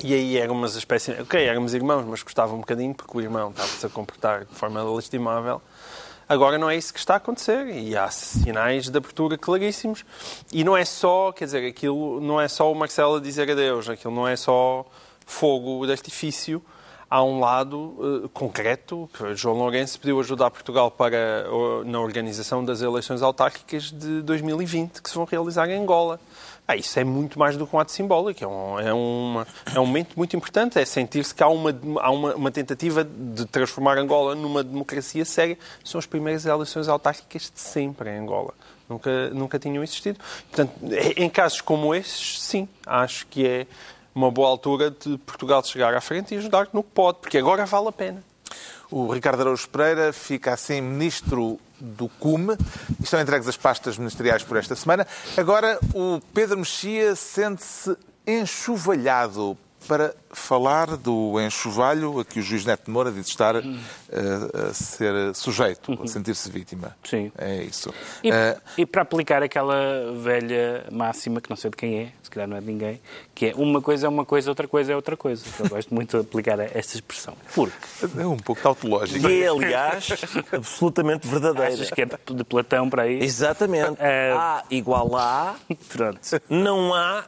e 0.02 0.12
aí 0.12 0.36
éramos 0.36 0.74
a 0.74 0.78
espécie. 0.78 1.12
Ok, 1.12 1.42
éramos 1.42 1.72
irmãos, 1.74 2.04
mas 2.04 2.22
custava 2.22 2.52
um 2.54 2.58
bocadinho 2.58 2.94
porque 2.94 3.16
o 3.16 3.20
irmão 3.20 3.50
estava-se 3.50 3.86
a 3.86 3.88
comportar 3.88 4.44
de 4.44 4.54
forma 4.54 4.82
lastimável. 4.82 5.62
Agora 6.28 6.56
não 6.56 6.70
é 6.70 6.76
isso 6.76 6.92
que 6.92 6.98
está 6.98 7.14
a 7.14 7.16
acontecer 7.18 7.66
e 7.68 7.96
há 7.96 8.10
sinais 8.10 8.88
de 8.88 8.96
abertura 8.96 9.36
claríssimos. 9.36 10.04
E 10.52 10.64
não 10.64 10.76
é 10.76 10.84
só, 10.84 11.32
quer 11.32 11.44
dizer, 11.44 11.66
aquilo 11.68 12.20
não 12.20 12.40
é 12.40 12.48
só 12.48 12.72
o 12.72 12.74
Marcelo 12.74 13.16
a 13.16 13.20
dizer 13.20 13.50
adeus, 13.50 13.88
aquilo 13.88 14.14
não 14.14 14.26
é 14.26 14.34
só 14.34 14.86
fogo 15.26 15.84
de 15.86 15.92
artifício. 15.92 16.62
Há 17.10 17.22
um 17.22 17.38
lado 17.38 18.24
eh, 18.24 18.28
concreto, 18.32 19.08
que 19.12 19.36
João 19.36 19.56
Lourenço 19.56 20.00
pediu 20.00 20.18
ajuda 20.18 20.46
a 20.46 20.50
Portugal 20.50 20.90
para, 20.90 21.44
na 21.84 22.00
organização 22.00 22.64
das 22.64 22.80
eleições 22.80 23.22
autárquicas 23.22 23.92
de 23.92 24.22
2020, 24.22 25.02
que 25.02 25.08
se 25.08 25.14
vão 25.14 25.24
realizar 25.24 25.68
em 25.68 25.78
Angola. 25.78 26.18
Ah, 26.66 26.76
isso 26.76 26.98
é 26.98 27.04
muito 27.04 27.38
mais 27.38 27.58
do 27.58 27.66
que 27.66 27.76
um 27.76 27.78
ato 27.78 27.92
simbólico, 27.92 28.42
é 28.42 28.46
um, 28.48 28.78
é 28.80 28.92
uma- 28.94 29.46
é 29.74 29.78
um 29.78 29.84
momento 29.84 30.14
muito 30.16 30.34
importante, 30.34 30.78
é 30.78 30.84
sentir-se 30.86 31.34
que 31.34 31.42
há, 31.42 31.48
uma, 31.48 31.70
há 32.00 32.10
uma, 32.10 32.34
uma 32.34 32.50
tentativa 32.50 33.04
de 33.04 33.44
transformar 33.44 33.98
Angola 33.98 34.34
numa 34.34 34.64
democracia 34.64 35.26
séria. 35.26 35.58
São 35.84 35.98
as 35.98 36.06
primeiras 36.06 36.46
eleições 36.46 36.88
autárquicas 36.88 37.52
de 37.54 37.60
sempre 37.60 38.08
em 38.10 38.18
Angola. 38.20 38.54
Nunca, 38.88 39.28
nunca 39.30 39.58
tinham 39.58 39.82
existido. 39.84 40.18
Portanto, 40.50 40.72
em 41.16 41.28
casos 41.28 41.60
como 41.60 41.94
esses, 41.94 42.40
sim, 42.40 42.66
acho 42.86 43.26
que 43.26 43.46
é 43.46 43.66
uma 44.14 44.30
boa 44.30 44.48
altura 44.48 44.90
de 44.90 45.18
Portugal 45.18 45.62
chegar 45.64 45.92
à 45.94 46.00
frente 46.00 46.34
e 46.34 46.38
ajudar 46.38 46.68
no 46.72 46.82
que 46.82 46.90
pode, 46.94 47.18
porque 47.18 47.36
agora 47.36 47.66
vale 47.66 47.88
a 47.88 47.92
pena. 47.92 48.24
O 48.90 49.12
Ricardo 49.12 49.40
Araújo 49.40 49.68
Pereira 49.68 50.12
fica 50.12 50.52
assim 50.54 50.80
ministro 50.80 51.58
do 51.84 52.08
CUME. 52.08 52.56
Estão 53.02 53.20
entregues 53.20 53.46
as 53.46 53.56
pastas 53.56 53.98
ministeriais 53.98 54.42
por 54.42 54.56
esta 54.56 54.74
semana. 54.74 55.06
Agora 55.36 55.78
o 55.94 56.20
Pedro 56.32 56.58
Mexia 56.58 57.14
sente-se 57.14 57.96
enxovalhado 58.26 59.56
para 59.86 60.14
falar 60.32 60.96
do 60.96 61.40
enxovalho 61.40 62.18
a 62.20 62.24
que 62.24 62.40
o 62.40 62.42
juiz 62.42 62.64
Neto 62.64 62.86
de 62.86 62.90
Moura 62.90 63.12
diz 63.12 63.26
estar 63.28 63.54
eh, 63.56 63.62
a 64.70 64.72
ser 64.74 65.34
sujeito, 65.34 65.96
a 66.02 66.06
sentir-se 66.06 66.50
vítima. 66.50 66.96
Sim. 67.04 67.30
É 67.38 67.62
isso. 67.62 67.92
E, 68.22 68.30
Eh, 68.30 68.56
e 68.78 68.86
para 68.86 69.02
aplicar 69.02 69.42
aquela 69.42 69.76
velha 70.22 70.84
máxima, 70.90 71.40
que 71.40 71.48
não 71.48 71.56
sei 71.56 71.70
de 71.70 71.76
quem 71.76 71.98
é, 72.00 72.12
se 72.22 72.30
calhar 72.30 72.48
não 72.48 72.56
é 72.56 72.60
de 72.60 72.66
ninguém, 72.66 73.00
que 73.34 73.46
é 73.46 73.54
uma 73.54 73.80
coisa 73.80 74.06
é 74.06 74.08
uma 74.08 74.24
coisa, 74.24 74.50
outra 74.50 74.66
coisa 74.66 74.92
é 74.92 74.96
outra 74.96 75.16
coisa. 75.16 75.44
Eu 75.60 75.68
gosto 75.68 75.94
muito 75.94 76.16
de 76.16 76.22
aplicar 76.26 76.58
esta 76.60 76.96
expressão. 76.96 77.34
Porque 77.54 77.76
é 78.18 78.26
um 78.26 78.36
pouco 78.36 78.60
tautológico. 78.60 79.28
E 79.28 79.42
é, 79.42 79.48
aliás, 79.48 80.08
absolutamente 80.52 81.28
verdadeira. 81.28 81.72
achas 81.74 81.90
que 81.90 82.02
é 82.02 82.06
de 82.06 82.44
Platão 82.44 82.90
para 82.90 83.02
aí? 83.02 83.22
Exatamente. 83.22 83.96
É. 84.00 84.32
A 84.32 84.64
igual 84.70 85.14
a 85.16 85.50
A, 85.50 85.54
Pronto. 85.88 86.18
não 86.48 86.92
há. 86.92 87.24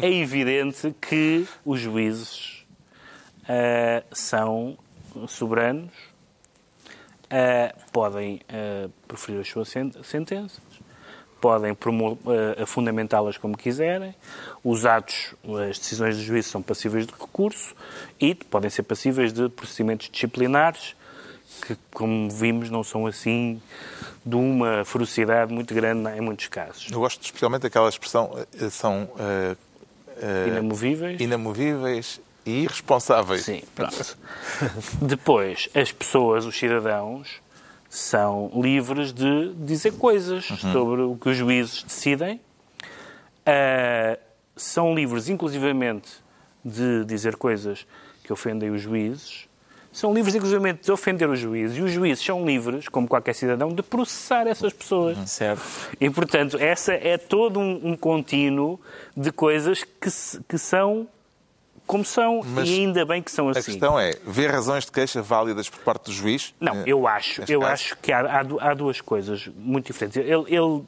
É 0.00 0.08
evidente 0.08 0.94
que 1.00 1.46
os 1.64 1.80
juízes 1.80 2.64
ah, 3.48 4.02
são 4.12 4.78
soberanos, 5.26 5.92
ah, 7.30 7.74
podem 7.92 8.40
ah, 8.48 8.88
proferir 9.08 9.40
as 9.40 9.48
suas 9.48 9.68
sen- 9.68 9.92
sentenças, 10.04 10.60
podem 11.40 11.76
fundamentá-las 12.66 13.36
como 13.36 13.56
quiserem, 13.56 14.14
os 14.64 14.86
atos, 14.86 15.34
as 15.68 15.78
decisões 15.78 16.16
do 16.16 16.22
juízo 16.22 16.48
são 16.48 16.62
passíveis 16.62 17.06
de 17.06 17.12
recurso 17.12 17.74
e 18.18 18.34
podem 18.34 18.70
ser 18.70 18.84
passíveis 18.84 19.32
de 19.32 19.48
procedimentos 19.48 20.08
disciplinares 20.08 20.96
que, 21.62 21.76
como 21.92 22.30
vimos, 22.30 22.70
não 22.70 22.82
são 22.84 23.06
assim 23.06 23.60
de 24.24 24.34
uma 24.36 24.84
ferocidade 24.84 25.52
muito 25.52 25.72
grande 25.74 26.08
em 26.10 26.20
muitos 26.20 26.48
casos. 26.48 26.88
Eu 26.90 27.00
gosto 27.00 27.22
especialmente 27.22 27.62
daquela 27.62 27.88
expressão, 27.88 28.30
eh, 28.60 28.70
são 28.70 29.08
eh, 29.18 29.56
eh, 30.20 30.48
Inamovíveis. 30.48 31.20
inamovíveis 31.20 32.20
e 32.44 32.62
irresponsáveis. 32.62 33.42
Sim, 33.44 33.62
pronto. 33.74 34.16
Depois, 35.00 35.68
as 35.74 35.92
pessoas, 35.92 36.44
os 36.44 36.56
cidadãos, 36.56 37.40
são 37.88 38.50
livres 38.54 39.12
de 39.12 39.52
dizer 39.54 39.92
coisas 39.92 40.44
sobre 40.46 41.02
o 41.02 41.16
que 41.16 41.28
os 41.28 41.36
juízes 41.36 41.82
decidem. 41.82 42.40
Ah, 43.44 44.18
são 44.56 44.94
livres, 44.94 45.28
inclusivamente, 45.28 46.10
de 46.64 47.04
dizer 47.04 47.36
coisas 47.36 47.86
que 48.24 48.32
ofendem 48.32 48.70
os 48.70 48.82
juízes. 48.82 49.45
São 49.96 50.12
livres, 50.12 50.34
inclusivamente, 50.34 50.82
de 50.84 50.92
ofender 50.92 51.26
os 51.26 51.38
juízes. 51.38 51.78
E 51.78 51.80
os 51.80 51.90
juízes 51.90 52.22
são 52.22 52.44
livres, 52.44 52.86
como 52.86 53.08
qualquer 53.08 53.34
cidadão, 53.34 53.70
de 53.70 53.82
processar 53.82 54.46
essas 54.46 54.70
pessoas. 54.74 55.16
Certo. 55.30 55.62
E, 55.98 56.10
portanto, 56.10 56.58
essa 56.60 56.92
é 56.92 57.16
todo 57.16 57.58
um, 57.58 57.80
um 57.92 57.96
contínuo 57.96 58.78
de 59.16 59.32
coisas 59.32 59.82
que, 59.84 60.10
que 60.46 60.58
são 60.58 61.08
como 61.86 62.04
são 62.04 62.42
Mas 62.44 62.68
e 62.68 62.80
ainda 62.80 63.06
bem 63.06 63.22
que 63.22 63.30
são 63.30 63.48
A 63.48 63.52
assim. 63.52 63.70
questão 63.70 63.98
é, 63.98 64.10
ver 64.26 64.50
razões 64.50 64.84
de 64.84 64.92
queixa 64.92 65.22
válidas 65.22 65.70
por 65.70 65.78
parte 65.80 66.06
do 66.06 66.12
juiz? 66.12 66.52
Não, 66.60 66.74
Eh, 66.80 66.82
eu 66.88 67.06
acho, 67.06 67.42
eu 67.48 67.60
caso? 67.60 67.72
acho 67.72 67.96
que 67.98 68.12
há, 68.12 68.40
há 68.60 68.74
duas 68.74 69.00
coisas 69.00 69.48
muito 69.56 69.86
diferentes. 69.86 70.16
Ele, 70.18 70.44
ele 70.54 70.82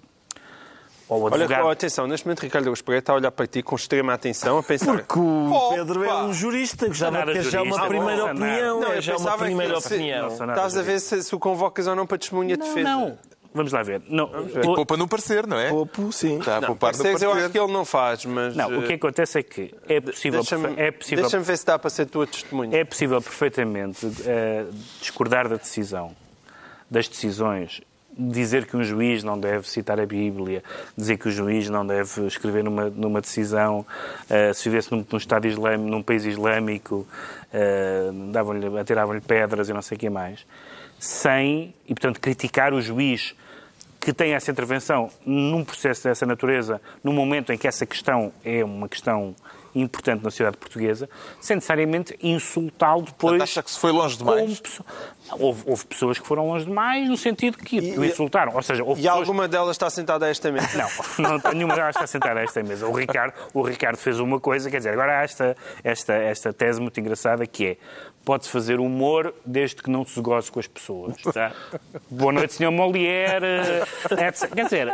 ou 1.09 1.20
o 1.20 1.24
Olha, 1.24 1.34
advogado, 1.36 1.64
oh, 1.66 1.70
atenção, 1.70 2.06
neste 2.06 2.26
momento 2.26 2.40
Ricardo 2.40 2.64
Araújo 2.64 2.84
Pereira 2.84 3.00
está 3.00 3.12
a 3.12 3.16
olhar 3.16 3.30
para 3.30 3.46
ti 3.46 3.62
com 3.62 3.74
extrema 3.76 4.12
atenção, 4.14 4.59
a 4.59 4.62
pensar... 4.62 4.92
Porque 4.98 5.18
o! 5.18 5.70
Pedro 5.74 6.04
é 6.04 6.22
um 6.24 6.32
jurista, 6.32 6.86
que 6.88 6.94
já, 6.94 7.11
Não 7.11 7.20
é 7.20 7.38
é 7.38 7.42
já 7.42 7.62
uma 7.62 7.86
primeira 7.88 8.16
não 8.16 8.28
é 8.28 8.32
opinião. 8.32 8.80
Não, 8.80 8.92
é 8.92 8.96
eu 8.98 9.02
já 9.02 9.16
uma 9.16 9.38
primeira 9.38 9.74
que 9.74 9.80
se- 9.80 9.94
opinião. 9.94 10.36
Nada 10.38 10.52
Estás 10.52 10.76
a 10.76 10.82
ver 10.82 11.00
se, 11.00 11.22
se 11.22 11.34
o 11.34 11.38
convocas 11.38 11.86
ou 11.86 11.94
não 11.96 12.06
para 12.06 12.18
testemunha 12.18 12.56
de 12.56 12.62
defesa. 12.62 12.88
não. 12.88 13.18
Vamos 13.54 13.72
lá 13.72 13.82
ver. 13.82 14.02
Não, 14.09 14.30
E 14.46 14.61
poupa 14.61 14.94
no 14.98 15.09
parecer, 15.09 15.46
não 15.46 15.59
é? 15.59 15.70
Poupo, 15.70 16.12
sim. 16.12 16.38
Está 16.38 16.59
a 16.59 16.61
Não, 16.61 16.66
poupar 16.68 16.92
no 16.92 16.98
pareceres 16.98 17.22
eu 17.22 17.30
acho 17.30 17.38
parecer. 17.40 17.52
que 17.52 17.59
ele 17.64 17.72
não 17.72 17.84
faz, 17.84 18.24
mas... 18.26 18.54
não, 18.54 18.78
o 18.78 18.82
que 18.82 18.92
eh, 18.92 18.96
acontece 18.96 19.38
é 19.38 19.42
que 19.42 19.74
é 19.88 20.00
possível, 20.02 20.40
Deixa-me 20.42 20.74
é 20.76 20.90
possível, 20.90 21.22
deixa 21.24 21.40
ver 21.40 21.56
se 21.56 21.64
dá 21.66 21.78
para 21.78 21.88
ser 21.88 22.04
tua 22.06 22.26
testemunha. 22.26 22.76
é 22.76 22.84
possível 22.84 23.20
perfeitamente 23.22 24.06
eh, 24.26 24.66
discordar 25.00 25.48
da 25.48 25.56
decisão, 25.56 26.14
das 26.90 27.09
decisões, 27.09 27.80
dizer 28.19 28.66
que 28.66 28.77
um 28.77 28.83
juiz 28.83 29.23
não 29.23 29.39
deve 29.39 29.69
citar 29.69 30.01
a 30.01 30.05
Bíblia, 30.07 30.64
dizer 30.97 31.16
que 31.19 31.29
o 31.29 31.31
juiz 31.31 31.71
não 31.71 31.87
deve 31.87 32.27
escrever 32.27 32.64
numa, 32.64 32.91
numa 32.91 33.21
decisão, 33.21 33.87
eh, 34.29 34.53
se 34.53 34.69
vivesse 34.69 34.91
num, 34.91 35.05
num 35.09 35.19
Estado 35.19 35.47
islâmico, 35.47 35.89
num 35.89 36.03
país 36.03 36.25
islâmico, 36.25 37.07
eh, 37.53 38.11
davam-lhe- 38.33 38.79
atiravam-lhe 38.79 39.21
pedras 39.21 39.69
e 39.69 39.73
não 39.73 39.83
sei 39.83 39.97
o 39.97 39.99
que 40.01 40.11
mais, 40.11 40.45
sem, 40.99 41.73
e 41.87 41.95
portanto 41.95 42.21
criticar 42.21 42.75
o 42.75 42.81
juiz 42.81 43.37
que 44.01 44.12
tem 44.12 44.33
essa 44.35 44.51
intervenção 44.51 45.11
num 45.25 45.64
processo 45.64 46.05
dessa 46.05 46.25
natureza, 46.27 46.81
num 47.05 47.12
momento 47.12 47.53
em 47.53 47.59
que 47.59 47.69
essa 47.69 47.85
questão 47.87 48.33
é 48.45 48.64
uma 48.64 48.89
questão 48.89 49.35
importante 49.75 50.23
na 50.23 50.31
sociedade 50.31 50.57
portuguesa, 50.57 51.09
sem 51.41 51.57
necessariamente 51.57 52.16
insultá-lo 52.23 53.03
depois. 53.03 53.19
Portanto, 53.19 53.43
acha 53.43 53.62
que 53.62 53.71
se 53.71 53.79
foi 53.79 53.93
longe 53.93 54.16
demais? 54.16 54.61
pessoa. 54.61 54.87
Houve, 55.33 55.62
houve 55.66 55.87
pessoas 55.87 56.19
que 56.19 56.27
foram 56.27 56.47
longe 56.49 56.64
demais, 56.64 57.09
no 57.09 57.16
sentido 57.16 57.59
que, 57.59 57.79
o 57.99 58.05
insultaram. 58.05 58.55
Ou 58.55 58.62
seja, 58.62 58.83
E 58.97 59.07
alguma 59.07 59.47
delas 59.47 59.73
está 59.73 59.91
sentada 59.91 60.27
a 60.27 60.31
esta 60.31 60.51
mesa? 60.51 60.69
Não, 61.19 61.29
não 61.39 61.53
nenhuma 61.53 61.75
delas 61.75 61.95
está 61.97 62.07
sentada 62.07 62.41
a 62.41 62.43
esta 62.43 62.62
mesa. 62.62 62.87
O 62.87 62.93
Ricardo, 62.93 63.35
o 63.53 63.62
Ricardo 63.62 63.97
fez 63.97 64.19
uma 64.19 64.41
coisa, 64.41 64.71
quer 64.71 64.79
dizer, 64.79 64.93
agora 64.93 65.21
há 65.21 65.23
esta, 65.23 65.57
esta, 65.85 66.14
esta 66.14 66.53
tese 66.53 66.81
muito 66.81 66.99
engraçada 66.99 67.47
que 67.47 67.66
é 67.66 67.77
pode-se 68.29 68.51
fazer 68.51 68.79
humor 68.79 69.33
desde 69.43 69.76
que 69.83 69.89
não 69.89 70.05
se 70.05 70.20
goze 70.20 70.53
com 70.53 70.61
as 70.61 70.66
pessoas. 70.66 71.14
Tá? 71.33 71.51
Boa 72.11 72.31
noite, 72.31 72.53
senhor 72.53 72.70
Molière. 72.70 73.43
etc. 74.26 74.53
Quer 74.55 74.64
dizer, 74.64 74.89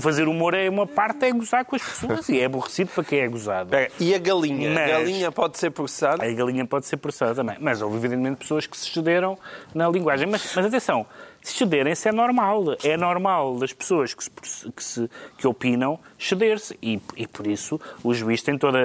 fazer 0.00 0.26
humor 0.26 0.54
é 0.54 0.68
uma 0.68 0.84
parte, 0.84 1.24
é 1.24 1.30
gozar 1.30 1.64
com 1.64 1.76
as 1.76 1.82
pessoas 1.82 2.28
e 2.28 2.40
é 2.40 2.46
aborrecido 2.46 2.90
para 2.92 3.04
quem 3.04 3.20
é 3.20 3.28
gozado. 3.28 3.70
E 4.00 4.12
a 4.12 4.18
galinha? 4.18 4.70
Mas- 4.74 4.90
A 4.90 4.92
galinha 4.98 5.30
pode 5.30 5.56
ser 5.56 5.70
processada? 5.70 6.24
A 6.26 6.32
galinha 6.32 6.66
pode 6.66 6.86
ser 6.86 6.96
processada 6.96 7.32
também. 7.36 7.56
Mas 7.60 7.80
houve, 7.80 7.96
evidentemente, 7.96 8.38
pessoas 8.38 8.66
que 8.66 8.76
se 8.76 8.88
excederam 8.88 9.38
na 9.72 9.88
linguagem. 9.88 10.26
Mas, 10.26 10.52
mas 10.56 10.66
atenção, 10.66 11.06
se 11.44 11.52
excederem-se 11.52 12.08
é 12.08 12.12
normal. 12.12 12.64
É 12.82 12.96
normal 12.96 13.58
das 13.58 13.72
pessoas 13.72 14.14
que, 14.14 14.24
se, 14.24 14.72
que, 14.72 14.82
se- 14.82 15.10
que 15.36 15.46
opinam 15.46 15.98
ceder-se. 16.18 16.76
E, 16.82 17.00
e 17.16 17.26
por 17.26 17.46
isso 17.46 17.78
o 18.02 18.14
juiz 18.14 18.42
tem 18.42 18.56
todo 18.58 18.76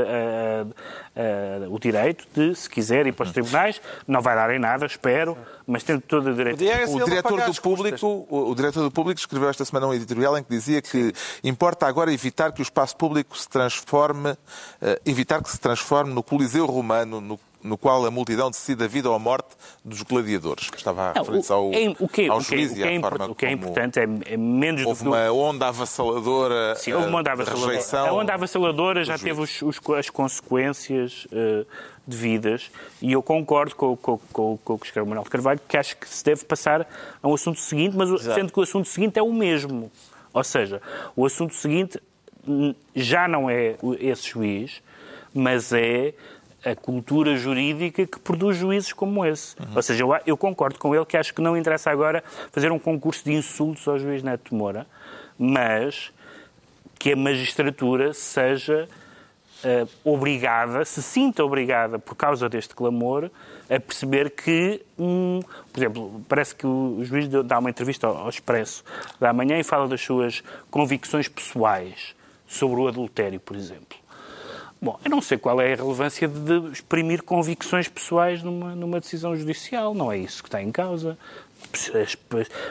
o 1.70 1.80
direito 1.80 2.26
de, 2.34 2.54
se 2.56 2.70
quiser, 2.70 3.08
ir 3.08 3.14
para 3.14 3.26
os 3.26 3.32
tribunais. 3.32 3.82
Não 4.08 4.22
vai 4.22 4.36
dar 4.36 4.54
em 4.54 4.60
nada, 4.60 4.86
espero, 4.86 5.38
mas 5.66 5.84
tem 5.84 6.00
todo 6.00 6.30
o 6.32 6.36
direito. 6.36 6.62
O 6.62 7.06
diretor 7.06 7.32
pagar 7.32 7.50
do 7.50 7.62
público, 7.62 8.06
o, 8.30 8.52
o 8.52 8.56
diretor 8.56 8.84
do 8.84 8.92
público 8.92 9.20
escreveu 9.20 9.50
esta 9.50 9.64
semana 9.66 9.88
um 9.88 9.94
editorial 9.94 10.38
em 10.38 10.44
que 10.44 10.50
dizia 10.50 10.82
que 10.82 11.14
importa 11.44 11.88
agora 11.88 12.12
evitar 12.14 12.52
que 12.52 12.62
o 12.62 12.64
espaço 12.64 12.96
público 12.98 13.38
se 13.38 13.48
transforme, 13.48 14.36
eh, 14.82 15.02
evitar 15.06 15.42
que 15.42 15.50
se 15.50 15.60
transforme 15.60 16.14
no 16.14 16.22
Coliseu 16.22 16.66
Romano, 16.66 17.22
no, 17.22 17.40
no 17.62 17.78
qual 17.78 18.06
a 18.06 18.12
multidão 18.12 18.50
decide 18.50 18.84
a 18.84 18.88
vida 18.88 19.10
ou 19.10 19.16
a 19.16 19.20
morte 19.20 19.50
dos 19.84 20.02
gladiadores. 20.04 20.70
Estava 20.76 21.10
a 21.10 21.14
referir-se 21.20 21.52
ao, 21.52 21.70
o, 21.70 21.74
é- 21.74 21.96
o 22.00 22.08
que, 22.08 22.22
é- 22.24 22.28
ao 22.30 22.38
o 22.40 22.44
que, 22.44 22.54
é- 22.56 22.58
juiz 22.58 22.72
o 22.72 22.74
e 22.74 22.78
que 22.78 22.84
é 22.84 22.98
à 22.98 23.02
forma 23.02 23.26
o 23.28 23.36
que 23.36 23.46
é 23.46 23.52
importante 23.52 24.00
é, 24.00 24.04
é 24.04 24.38
menos 24.38 24.86
houve 24.86 25.04
do 25.04 25.12
que... 25.12 25.18
uma 25.18 25.32
onda 25.32 25.68
avassaladora 25.68 26.76
Sim, 26.76 26.94
houve 26.94 27.08
uma 27.08 27.20
onda 27.20 27.30
eh, 27.30 27.34
avassaladora. 27.34 27.68
rejeição. 27.72 28.08
A 28.08 28.14
onda 28.14 28.34
avassaladora 28.34 29.04
já 29.04 29.18
teve 29.18 29.42
os- 29.42 29.62
os- 29.62 29.80
as 29.98 30.10
consequências 30.10 31.28
eh, 31.32 31.66
devidas 32.08 32.72
e 33.02 33.12
eu 33.12 33.22
concordo 33.22 33.76
com, 33.76 33.96
com- 33.98 34.20
com- 34.32 34.58
com 34.64 34.74
o 34.74 34.80
que 34.80 34.86
escreve 34.88 35.06
o 35.06 35.10
Manuel 35.10 35.30
Carvalho, 35.30 35.60
que 35.68 35.78
acho 35.78 35.96
que 35.98 36.08
se 36.10 36.24
deve 36.24 36.44
passar 36.46 36.88
a 37.22 37.28
um 37.28 37.34
assunto 37.34 37.60
seguinte, 37.60 37.96
mas 37.96 38.10
o- 38.10 38.18
sendo 38.18 38.52
que 38.52 38.60
o 38.60 38.64
assunto 38.64 38.88
seguinte 38.88 39.20
é 39.20 39.22
o 39.24 39.32
mesmo. 39.34 39.92
Ou 40.34 40.44
seja, 40.44 40.82
o 41.16 41.26
assunto 41.26 41.54
seguinte 41.54 42.00
hum, 42.48 42.74
já 42.96 43.28
não 43.28 43.50
é 43.50 43.76
esse 44.00 44.30
juiz, 44.30 44.82
mas 45.34 45.72
é 45.74 46.14
a 46.64 46.76
cultura 46.76 47.36
jurídica 47.36 48.06
que 48.06 48.20
produz 48.20 48.58
juízes 48.58 48.94
como 48.94 49.26
esse. 49.26 49.56
Ou 49.76 49.82
seja, 49.82 50.04
eu, 50.04 50.10
eu 50.26 50.38
concordo 50.38 50.78
com 50.78 50.94
ele 50.94 51.06
que 51.06 51.18
acho 51.18 51.34
que 51.34 51.42
não 51.42 51.58
interessa 51.58 51.90
agora 51.90 52.24
fazer 52.52 52.72
um 52.72 52.80
concurso 52.80 53.24
de 53.24 53.34
insultos 53.34 53.88
ao 53.88 53.98
juiz 53.98 54.22
Neto 54.24 54.54
Moura, 54.54 54.86
mas 55.38 56.12
que 56.98 57.14
a 57.14 57.16
magistratura 57.16 58.14
seja 58.14 58.88
eh, 59.64 59.86
obrigada, 60.04 60.86
se 60.86 61.02
sinta 61.02 61.44
obrigada 61.44 62.00
por 62.00 62.16
causa 62.16 62.48
deste 62.48 62.74
clamor, 62.76 63.30
a 63.70 63.80
perceber 63.80 64.32
que, 64.32 64.82
hum, 64.98 65.42
por 65.72 65.80
exemplo, 65.80 66.26
parece 66.28 66.56
que 66.56 66.66
o 66.66 67.04
juiz 67.04 67.28
dá 67.28 67.60
uma 67.60 67.70
entrevista 67.70 68.08
ao, 68.08 68.18
ao 68.18 68.30
Expresso 68.30 68.84
da 69.20 69.34
manhã 69.34 69.60
e 69.60 69.64
fala 69.64 69.88
das 69.88 70.02
suas 70.02 70.44
convicções 70.72 71.28
pessoais 71.28 72.16
sobre 72.48 72.80
o 72.80 72.88
adultério, 72.88 73.40
por 73.40 73.56
exemplo. 73.56 73.98
Bom, 74.82 74.98
eu 75.04 75.12
não 75.12 75.22
sei 75.22 75.38
qual 75.38 75.60
é 75.60 75.74
a 75.74 75.76
relevância 75.76 76.26
de 76.26 76.72
exprimir 76.72 77.22
convicções 77.24 77.90
pessoais 77.90 78.42
numa, 78.42 78.74
numa 78.76 79.02
decisão 79.02 79.36
judicial. 79.36 79.94
Não 79.94 80.10
é 80.10 80.18
isso 80.18 80.42
que 80.42 80.48
está 80.48 80.62
em 80.62 80.72
causa. 80.72 81.18
As, 81.74 82.18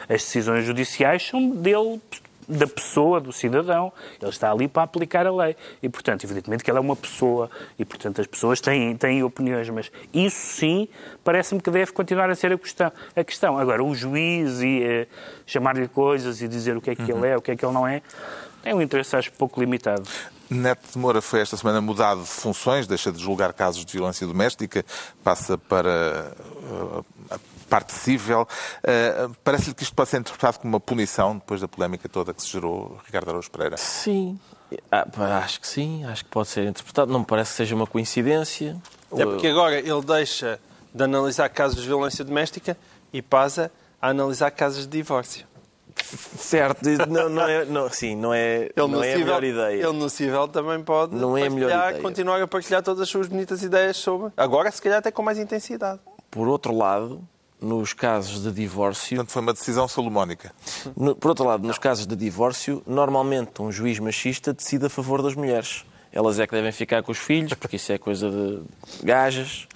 as 0.09 0.21
decisões 0.23 0.65
judiciais 0.65 1.27
são 1.27 1.51
dele, 1.51 2.01
da 2.47 2.65
pessoa, 2.65 3.21
do 3.21 3.31
cidadão. 3.31 3.93
Ele 4.19 4.31
está 4.31 4.51
ali 4.51 4.67
para 4.67 4.81
aplicar 4.81 5.27
a 5.27 5.31
lei. 5.31 5.55
E, 5.83 5.87
portanto, 5.87 6.23
evidentemente 6.23 6.63
que 6.63 6.71
ele 6.71 6.79
é 6.79 6.81
uma 6.81 6.95
pessoa 6.95 7.47
e, 7.77 7.85
portanto, 7.85 8.21
as 8.21 8.25
pessoas 8.25 8.59
têm, 8.59 8.97
têm 8.97 9.21
opiniões. 9.21 9.69
Mas 9.69 9.91
isso, 10.11 10.55
sim, 10.55 10.87
parece-me 11.23 11.61
que 11.61 11.69
deve 11.69 11.91
continuar 11.91 12.31
a 12.31 12.33
ser 12.33 12.51
a 12.51 12.57
questão. 12.57 12.91
A 13.15 13.23
questão. 13.23 13.59
Agora, 13.59 13.83
o 13.83 13.93
juiz 13.93 14.61
e 14.61 14.81
eh, 14.81 15.07
chamar-lhe 15.45 15.87
coisas 15.87 16.41
e 16.41 16.47
dizer 16.47 16.75
o 16.75 16.81
que 16.81 16.89
é 16.89 16.95
que 16.95 17.11
ele 17.11 17.27
é, 17.27 17.37
o 17.37 17.41
que 17.41 17.51
é 17.51 17.55
que 17.55 17.63
ele 17.63 17.73
não 17.73 17.87
é, 17.87 18.01
tem 18.63 18.73
um 18.73 18.81
interesse, 18.81 19.15
acho, 19.15 19.31
pouco 19.33 19.59
limitado. 19.59 20.09
Neto 20.49 20.91
de 20.91 20.97
Moura 20.97 21.21
foi 21.21 21.41
esta 21.41 21.55
semana 21.55 21.79
mudado 21.79 22.21
de 22.21 22.27
funções, 22.27 22.87
deixa 22.87 23.11
de 23.11 23.21
julgar 23.21 23.53
casos 23.53 23.85
de 23.85 23.93
violência 23.93 24.25
doméstica, 24.25 24.83
passa 25.23 25.57
para 25.57 26.33
uh, 26.71 27.05
a 27.29 27.39
parte 27.69 27.93
civil. 27.93 28.41
Uh, 28.41 29.35
Parece-lhe 29.43 29.75
que 29.75 29.83
isto 29.83 29.95
pode 29.95 30.09
ser 30.09 30.19
interpretado 30.19 30.59
como 30.59 30.73
uma 30.73 30.79
punição 30.79 31.35
depois 31.35 31.61
da 31.61 31.67
polémica 31.67 32.09
toda 32.09 32.33
que 32.33 32.41
se 32.41 32.49
gerou 32.49 32.99
Ricardo 33.05 33.29
Araújo 33.29 33.51
Pereira. 33.51 33.77
Sim. 33.77 34.39
Ah, 34.91 35.05
acho 35.43 35.61
que 35.61 35.67
sim, 35.67 36.03
acho 36.05 36.23
que 36.23 36.29
pode 36.29 36.47
ser 36.47 36.67
interpretado. 36.67 37.11
Não 37.11 37.19
me 37.19 37.25
parece 37.25 37.51
que 37.51 37.57
seja 37.57 37.75
uma 37.75 37.87
coincidência. 37.87 38.77
É 39.15 39.25
porque 39.25 39.47
agora 39.47 39.79
ele 39.79 40.01
deixa 40.01 40.59
de 40.93 41.03
analisar 41.03 41.49
casos 41.49 41.81
de 41.81 41.87
violência 41.87 42.23
doméstica 42.23 42.77
e 43.11 43.21
passa 43.21 43.71
a 44.01 44.09
analisar 44.09 44.51
casos 44.51 44.85
de 44.85 44.97
divórcio. 44.97 45.45
Certo, 46.03 46.81
não, 47.07 47.29
não 47.29 47.43
é, 47.47 47.65
não, 47.65 47.89
sim, 47.89 48.15
não 48.15 48.33
é, 48.33 48.63
Ele 48.63 48.71
não 48.77 48.87
no 48.87 49.03
é 49.03 49.09
a 49.09 49.11
Cível- 49.17 49.25
melhor 49.25 49.43
ideia. 49.43 49.83
Ele 49.83 49.93
no 49.97 50.09
Cível 50.09 50.47
também 50.47 50.81
pode 50.81 51.15
Não 51.15 51.37
é 51.37 51.47
a 51.47 51.49
melhor 51.49 51.69
ideia. 51.89 52.01
continuar 52.01 52.41
a 52.41 52.47
partilhar 52.47 52.81
todas 52.81 53.01
as 53.01 53.09
suas 53.09 53.27
bonitas 53.27 53.61
ideias 53.63 53.97
sobre. 53.97 54.31
Agora, 54.35 54.71
se 54.71 54.81
calhar, 54.81 54.99
até 54.99 55.11
com 55.11 55.21
mais 55.21 55.37
intensidade. 55.37 55.99
Por 56.31 56.47
outro 56.47 56.75
lado, 56.75 57.21
nos 57.61 57.93
casos 57.93 58.41
de 58.43 58.51
divórcio, 58.51 59.17
Portanto, 59.17 59.31
foi 59.31 59.41
uma 59.41 59.53
decisão 59.53 59.87
salomónica. 59.87 60.51
no- 60.95 61.15
por 61.15 61.29
outro 61.29 61.45
lado, 61.45 61.65
nos 61.67 61.77
casos 61.77 62.07
de 62.07 62.15
divórcio, 62.15 62.81
normalmente 62.87 63.61
um 63.61 63.71
juiz 63.71 63.99
machista 63.99 64.53
decide 64.53 64.85
a 64.85 64.89
favor 64.89 65.21
das 65.21 65.35
mulheres. 65.35 65.85
Elas 66.11 66.39
é 66.39 66.47
que 66.47 66.53
devem 66.55 66.71
ficar 66.71 67.03
com 67.03 67.11
os 67.11 67.19
filhos, 67.19 67.53
porque 67.53 67.75
isso 67.75 67.91
é 67.91 67.97
coisa 67.99 68.29
de 68.29 68.61
gajas. 69.03 69.67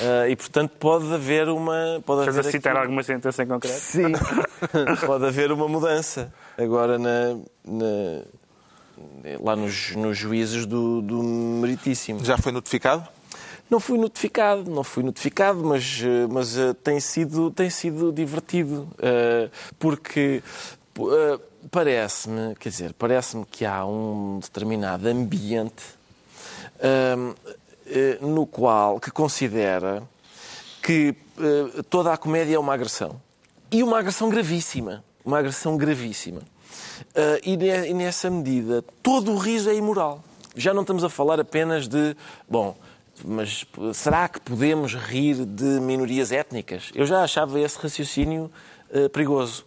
Ah, 0.00 0.28
e, 0.30 0.36
portanto, 0.36 0.70
pode 0.78 1.12
haver 1.12 1.48
uma... 1.48 2.00
Pode 2.06 2.20
Estás 2.20 2.36
a 2.36 2.40
haver 2.40 2.52
citar 2.52 2.72
aqui- 2.74 2.82
alguma 2.82 3.02
sentença 3.02 3.42
em 3.42 3.46
concreto? 3.48 3.78
Sim, 3.80 4.12
pode 5.06 5.26
haver 5.26 5.50
uma 5.50 5.66
mudança. 5.68 6.32
Agora, 6.56 6.98
na, 6.98 7.34
na- 7.64 8.22
lá 9.40 9.56
nos, 9.56 9.96
nos 9.96 10.16
juízes 10.16 10.66
do, 10.66 11.02
do 11.02 11.20
Meritíssimo. 11.22 12.24
Já 12.24 12.38
foi 12.38 12.52
notificado? 12.52 13.06
Não 13.68 13.80
fui 13.80 13.98
notificado, 13.98 14.70
não 14.70 14.84
fui 14.84 15.02
notificado, 15.02 15.64
mas, 15.64 16.00
eh, 16.04 16.26
mas 16.30 16.58
eh, 16.58 16.74
tem, 16.74 17.00
sido, 17.00 17.50
tem 17.50 17.70
sido 17.70 18.12
divertido. 18.12 18.86
eh, 19.00 19.48
Porque 19.78 20.42
eh, 20.98 21.38
parece-me, 21.70 22.54
quer 22.56 22.68
dizer, 22.68 22.92
parece-me 22.94 23.44
que 23.44 23.64
há 23.64 23.84
um 23.84 24.38
determinado 24.40 25.08
ambiente 25.08 25.82
hum, 27.16 27.34
eh, 27.86 28.18
no 28.20 28.46
qual, 28.46 28.98
que 29.00 29.10
considera 29.10 30.02
que 30.82 31.14
eh, 31.38 31.82
toda 31.88 32.12
a 32.12 32.16
comédia 32.16 32.56
é 32.56 32.58
uma 32.58 32.74
agressão. 32.74 33.20
E 33.70 33.82
uma 33.82 33.98
agressão 33.98 34.28
gravíssima. 34.28 35.02
Uma 35.24 35.38
agressão 35.38 35.76
gravíssima. 35.76 36.42
Eh, 37.14 37.40
e, 37.44 37.56
ne- 37.56 37.88
e 37.88 37.94
nessa 37.94 38.28
medida, 38.30 38.84
todo 39.02 39.32
o 39.32 39.36
riso 39.36 39.70
é 39.70 39.74
imoral. 39.74 40.22
Já 40.56 40.74
não 40.74 40.82
estamos 40.82 41.04
a 41.04 41.08
falar 41.08 41.40
apenas 41.40 41.88
de, 41.88 42.14
bom, 42.48 42.76
mas 43.24 43.64
será 43.94 44.28
que 44.28 44.40
podemos 44.40 44.94
rir 44.94 45.46
de 45.46 45.64
minorias 45.80 46.32
étnicas? 46.32 46.90
Eu 46.94 47.06
já 47.06 47.22
achava 47.22 47.58
esse 47.60 47.78
raciocínio 47.78 48.50
eh, 48.92 49.08
perigoso. 49.08 49.64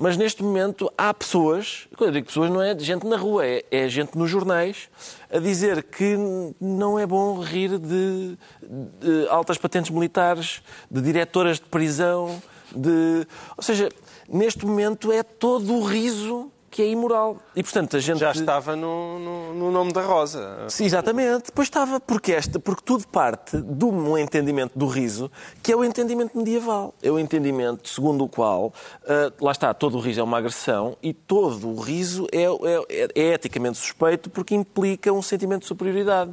Mas 0.00 0.16
neste 0.16 0.44
momento 0.44 0.92
há 0.96 1.12
pessoas, 1.12 1.88
quando 1.96 2.10
eu 2.10 2.12
digo 2.14 2.26
pessoas, 2.28 2.48
não 2.50 2.62
é 2.62 2.78
gente 2.78 3.04
na 3.04 3.16
rua, 3.16 3.44
é, 3.44 3.64
é 3.68 3.88
gente 3.88 4.16
nos 4.16 4.30
jornais, 4.30 4.88
a 5.28 5.40
dizer 5.40 5.82
que 5.82 6.16
não 6.60 6.96
é 6.96 7.04
bom 7.04 7.40
rir 7.40 7.78
de, 7.78 8.38
de 8.62 9.28
altas 9.28 9.58
patentes 9.58 9.90
militares, 9.90 10.62
de 10.88 11.02
diretoras 11.02 11.58
de 11.58 11.66
prisão, 11.66 12.40
de. 12.70 13.26
Ou 13.56 13.62
seja, 13.62 13.88
neste 14.28 14.64
momento 14.64 15.10
é 15.10 15.24
todo 15.24 15.74
o 15.74 15.82
riso 15.82 16.52
que 16.78 16.82
é 16.82 16.88
imoral. 16.88 17.38
E 17.56 17.62
portanto 17.64 17.96
a 17.96 17.98
gente. 17.98 18.20
Já 18.20 18.30
estava 18.30 18.76
no, 18.76 19.18
no, 19.18 19.54
no 19.54 19.72
nome 19.72 19.92
da 19.92 20.00
Rosa. 20.00 20.66
Sim, 20.68 20.84
exatamente. 20.84 21.50
Pois 21.52 21.66
estava, 21.66 21.98
porque, 21.98 22.30
esta, 22.30 22.60
porque 22.60 22.82
tudo 22.84 23.04
parte 23.08 23.60
de 23.60 23.84
um 23.84 24.16
entendimento 24.16 24.78
do 24.78 24.86
riso, 24.86 25.28
que 25.60 25.72
é 25.72 25.76
o 25.76 25.82
entendimento 25.82 26.38
medieval. 26.38 26.94
É 27.02 27.10
o 27.10 27.18
entendimento 27.18 27.88
segundo 27.88 28.22
o 28.22 28.28
qual, 28.28 28.72
ah, 29.08 29.32
lá 29.40 29.50
está, 29.50 29.74
todo 29.74 29.96
o 29.96 30.00
riso 30.00 30.20
é 30.20 30.22
uma 30.22 30.38
agressão 30.38 30.96
e 31.02 31.12
todo 31.12 31.68
o 31.68 31.80
riso 31.80 32.28
é, 32.30 32.44
é, 32.44 33.08
é 33.12 33.34
eticamente 33.34 33.76
suspeito 33.76 34.30
porque 34.30 34.54
implica 34.54 35.12
um 35.12 35.20
sentimento 35.20 35.62
de 35.62 35.66
superioridade. 35.66 36.32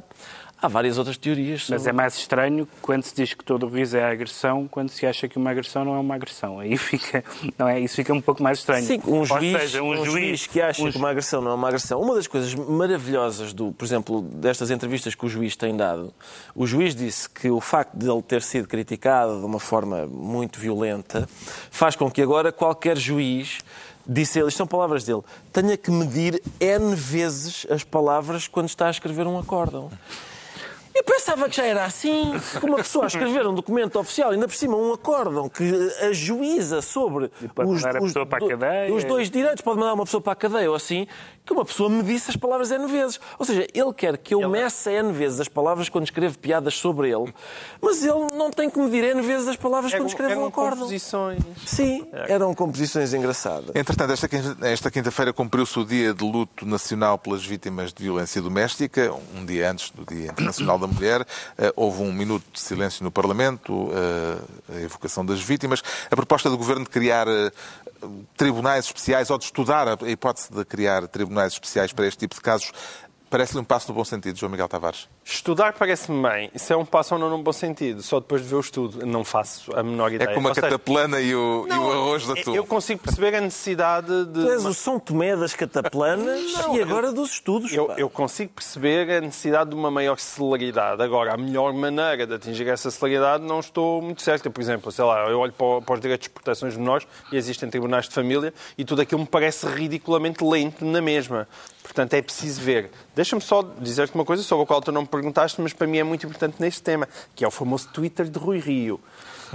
Há 0.62 0.68
várias 0.68 0.98
outras 0.98 1.18
teorias. 1.18 1.64
Sobre... 1.64 1.80
Mas 1.80 1.88
é 1.88 1.92
mais 1.92 2.18
estranho 2.18 2.68
quando 2.82 3.04
se 3.04 3.14
diz 3.14 3.34
que 3.34 3.44
todo 3.44 3.66
o 3.66 3.70
riso 3.70 3.98
é 3.98 4.04
agressão, 4.04 4.68
quando 4.68 4.90
se 4.90 5.06
acha 5.06 5.28
que 5.28 5.38
uma 5.38 5.52
agressão 5.52 5.84
não 5.84 5.96
é 5.96 6.00
uma 6.00 6.16
agressão. 6.16 6.60
Aí 6.60 6.76
fica, 6.78 7.24
não 7.58 7.68
é? 7.68 7.80
Isso 7.80 7.96
fica 7.96 8.14
um 8.14 8.22
pouco 8.22 8.42
mais 8.42 8.60
estranho. 8.60 8.86
Sim, 8.86 9.02
um 9.06 9.26
juiz, 9.26 9.62
seja, 9.62 9.84
um, 9.84 9.92
um 9.92 9.96
juiz, 9.98 10.12
juiz, 10.12 10.48
que 10.48 10.62
acha 10.62 10.82
um... 10.82 10.92
que 10.92 10.98
uma 10.98 11.10
agressão 11.10 11.42
não 11.42 11.52
é 11.52 11.54
uma 11.54 11.68
agressão. 11.68 12.02
Uma 12.02 12.16
das 12.16 12.26
coisas 12.26 12.56
maravilhosas, 12.56 13.54
do, 13.54 13.72
por 13.74 13.86
exemplo, 13.86 14.22
destas 14.22 14.72
entrevistas 14.72 15.14
que 15.14 15.26
o 15.26 15.30
juiz 15.30 15.56
tem 15.56 15.76
dado, 15.76 16.14
o 16.56 16.66
juiz 16.66 16.96
disse 16.96 17.30
que 17.30 17.50
o 17.50 17.60
facto 17.60 17.94
de 17.96 18.10
ele 18.10 18.22
ter 18.22 18.42
sido 18.42 18.68
criticado 18.68 19.40
de 19.40 19.46
uma 19.46 19.60
forma 19.60 20.08
muito 20.08 20.60
violenta 20.60 21.28
faz 21.70 21.96
com 21.96 22.10
que 22.10 22.22
agora 22.22 22.52
qualquer 22.52 22.98
juiz 22.98 23.60
disse 24.08 24.40
ele, 24.40 24.48
isto 24.48 24.58
são 24.58 24.68
palavras 24.68 25.04
dele, 25.04 25.22
tenha 25.52 25.76
que 25.76 25.92
medir 25.92 26.42
N 26.60 26.96
vezes 26.96 27.66
as 27.70 27.84
palavras 27.84 28.48
quando 28.48 28.70
está 28.70 28.88
a 28.88 28.92
escrever 28.92 29.28
um 29.28 29.38
acórdão. 29.38 29.92
Eu 30.96 31.04
pensava 31.04 31.50
que 31.50 31.58
já 31.58 31.66
era 31.66 31.84
assim, 31.84 32.32
que 32.58 32.66
uma 32.66 32.78
pessoa 32.78 33.04
a 33.04 33.08
escrever 33.08 33.46
um 33.46 33.54
documento 33.54 34.00
oficial, 34.00 34.32
ainda 34.32 34.48
por 34.48 34.56
cima 34.56 34.78
um 34.78 34.94
acórdão 34.94 35.50
que 35.50 35.64
ajuiza 36.06 36.82
sobre 36.82 37.30
os, 37.66 37.84
os, 38.00 38.14
os, 38.94 39.04
dois 39.04 39.30
direitos, 39.30 39.62
pode 39.62 39.78
mandar 39.78 39.94
uma 39.94 40.06
pessoa 40.06 40.22
para 40.22 40.32
a 40.32 40.36
cadeia 40.38 40.70
ou 40.70 40.76
assim, 40.76 41.06
que 41.46 41.54
uma 41.54 41.64
pessoa 41.64 41.90
me 41.90 42.02
disse 42.04 42.30
as 42.30 42.36
palavras 42.36 42.72
N 42.72 42.88
vezes. 42.88 43.20
Ou 43.38 43.46
seja, 43.46 43.68
ele 43.74 43.94
quer 43.94 44.18
que 44.18 44.34
eu 44.34 44.42
ele... 44.42 44.50
meça 44.50 44.92
N 44.92 45.12
vezes 45.14 45.40
as 45.40 45.48
palavras 45.48 45.90
quando 45.90 46.06
escrevo 46.06 46.38
piadas 46.38 46.76
sobre 46.76 47.10
ele, 47.10 47.34
mas 47.82 48.04
ele 48.04 48.28
não 48.34 48.50
tem 48.50 48.70
que 48.70 48.80
medir 48.80 49.04
N 49.04 49.22
vezes 49.22 49.48
as 49.48 49.56
palavras 49.56 49.94
eram, 49.94 50.04
quando 50.04 50.10
escreve 50.10 50.32
eram 50.34 50.44
um 50.44 50.48
acórdão. 50.48 50.80
composições. 50.80 51.44
Sim, 51.66 52.08
eram 52.12 52.54
composições 52.54 53.14
engraçadas. 53.14 53.76
Entretanto, 53.76 54.14
esta, 54.14 54.28
esta 54.62 54.92
quinta-feira 54.92 55.32
cumpriu-se 55.32 55.78
o 55.80 55.86
dia 55.86 56.14
de 56.14 56.24
luto 56.24 56.66
nacional 56.66 57.18
pelas 57.18 57.46
vítimas 57.46 57.94
de 57.94 58.04
violência 58.04 58.42
doméstica, 58.42 59.14
um 59.36 59.46
dia 59.46 59.70
antes 59.70 59.92
do 59.92 60.06
Dia 60.06 60.32
Internacional 60.32 60.80
da 60.80 60.88
Mulher. 60.88 61.26
Eh, 61.58 61.72
houve 61.76 62.02
um 62.02 62.12
minuto 62.12 62.46
de 62.52 62.60
silêncio 62.60 63.04
no 63.04 63.12
Parlamento, 63.12 63.90
eh, 63.94 64.76
a 64.78 64.82
evocação 64.82 65.26
das 65.26 65.42
vítimas. 65.42 65.82
A 66.10 66.16
proposta 66.16 66.50
do 66.50 66.58
Governo 66.58 66.84
de 66.84 66.90
criar 66.90 67.28
eh, 67.28 67.52
tribunais 68.36 68.86
especiais 68.86 69.30
ou 69.30 69.38
de 69.38 69.46
estudar 69.46 69.88
a 69.88 70.10
hipótese 70.10 70.52
de 70.52 70.64
criar 70.66 71.08
tribunais 71.08 71.54
especiais 71.54 71.94
para 71.94 72.08
este 72.08 72.20
tipo 72.20 72.36
de 72.36 72.42
casos 72.42 72.72
parece-lhe 73.30 73.60
um 73.60 73.66
passo 73.66 73.90
no 73.90 73.96
bom 73.96 74.06
sentido, 74.06 74.38
João 74.38 74.52
Miguel 74.52 74.68
Tavares? 74.68 75.10
Estudar 75.28 75.74
parece-me 75.74 76.22
bem. 76.22 76.52
Isso 76.54 76.72
é 76.72 76.78
um 76.78 76.86
passo 76.86 77.16
ou 77.16 77.20
não 77.20 77.32
num 77.32 77.42
bom 77.42 77.52
sentido. 77.52 78.04
Só 78.04 78.20
depois 78.20 78.44
de 78.44 78.48
ver 78.48 78.56
o 78.58 78.60
estudo. 78.60 79.04
Não 79.08 79.24
faço 79.24 79.76
a 79.76 79.82
menor 79.82 80.14
ideia. 80.14 80.30
É 80.30 80.34
como 80.36 80.50
a 80.50 80.54
seja, 80.54 80.68
cataplana 80.68 81.20
e 81.20 81.34
o, 81.34 81.66
não, 81.68 81.76
e 81.76 81.80
o 81.80 81.92
arroz 81.92 82.28
da 82.28 82.36
tua. 82.36 82.56
Eu 82.56 82.64
consigo 82.64 83.02
perceber 83.02 83.34
a 83.34 83.42
necessidade 83.42 84.26
de... 84.26 84.44
Tu 84.44 84.52
és 84.52 84.64
o 84.64 84.74
São 84.76 85.00
Tomé 85.00 85.36
das 85.36 85.56
cataplanas 85.56 86.54
não, 86.54 86.78
e 86.78 86.82
agora 86.82 87.08
eu, 87.08 87.14
dos 87.14 87.32
estudos. 87.32 87.74
Eu, 87.74 87.92
eu, 87.98 88.08
consigo 88.08 88.54
perceber 88.54 89.10
a 89.10 89.20
necessidade 89.20 89.72
de 89.72 89.76
uma 89.76 89.90
maior 89.90 90.20
celeridade. 90.20 91.02
Agora, 91.02 91.34
a 91.34 91.38
melhor 91.38 91.74
maneira 91.74 92.28
de 92.28 92.36
atingir 92.36 92.68
essa 92.68 92.92
celeridade 92.92 93.44
não 93.44 93.60
estou 93.60 94.04
muito 94.04 94.22
certa. 94.22 94.52
Por 94.52 94.62
exemplo, 94.62 94.92
sei 94.92 95.06
lá, 95.06 95.28
eu 95.28 95.40
olho 95.40 95.54
para, 95.54 95.82
para 95.82 95.96
os 95.96 96.02
direitos 96.02 96.28
de 96.28 96.30
proteções 96.30 96.78
menores 96.78 97.08
e 97.32 97.36
existem 97.36 97.68
tribunais 97.68 98.08
de 98.08 98.14
família 98.14 98.54
e 98.78 98.86
tudo 98.86 99.02
aquilo 99.02 99.22
me 99.22 99.28
parece 99.28 99.66
ridiculamente 99.66 100.44
lento 100.44 100.86
na 100.86 101.02
mesma. 101.02 101.48
Portanto, 101.82 102.14
é 102.14 102.22
preciso 102.22 102.62
ver. 102.62 102.92
Deixa-me 103.16 103.42
só 103.42 103.62
dizer-te 103.80 104.14
uma 104.14 104.26
coisa 104.26 104.44
sobre 104.44 104.64
a 104.64 104.68
qual 104.68 104.82
tu 104.82 104.92
não 104.92 105.02
me 105.02 105.08
perguntaste, 105.16 105.62
mas 105.62 105.74
para 105.74 105.88
mim 105.88 105.98
é 105.98 106.04
muito 106.04 106.26
importante 106.26 106.56
neste 106.60 106.82
tema, 106.82 107.08
que 107.36 107.44
é 107.44 107.48
o 107.48 107.52
famoso 107.52 107.88
Twitter 107.90 108.28
de 108.28 108.38
Rui 108.38 108.60
Rio. 108.60 109.00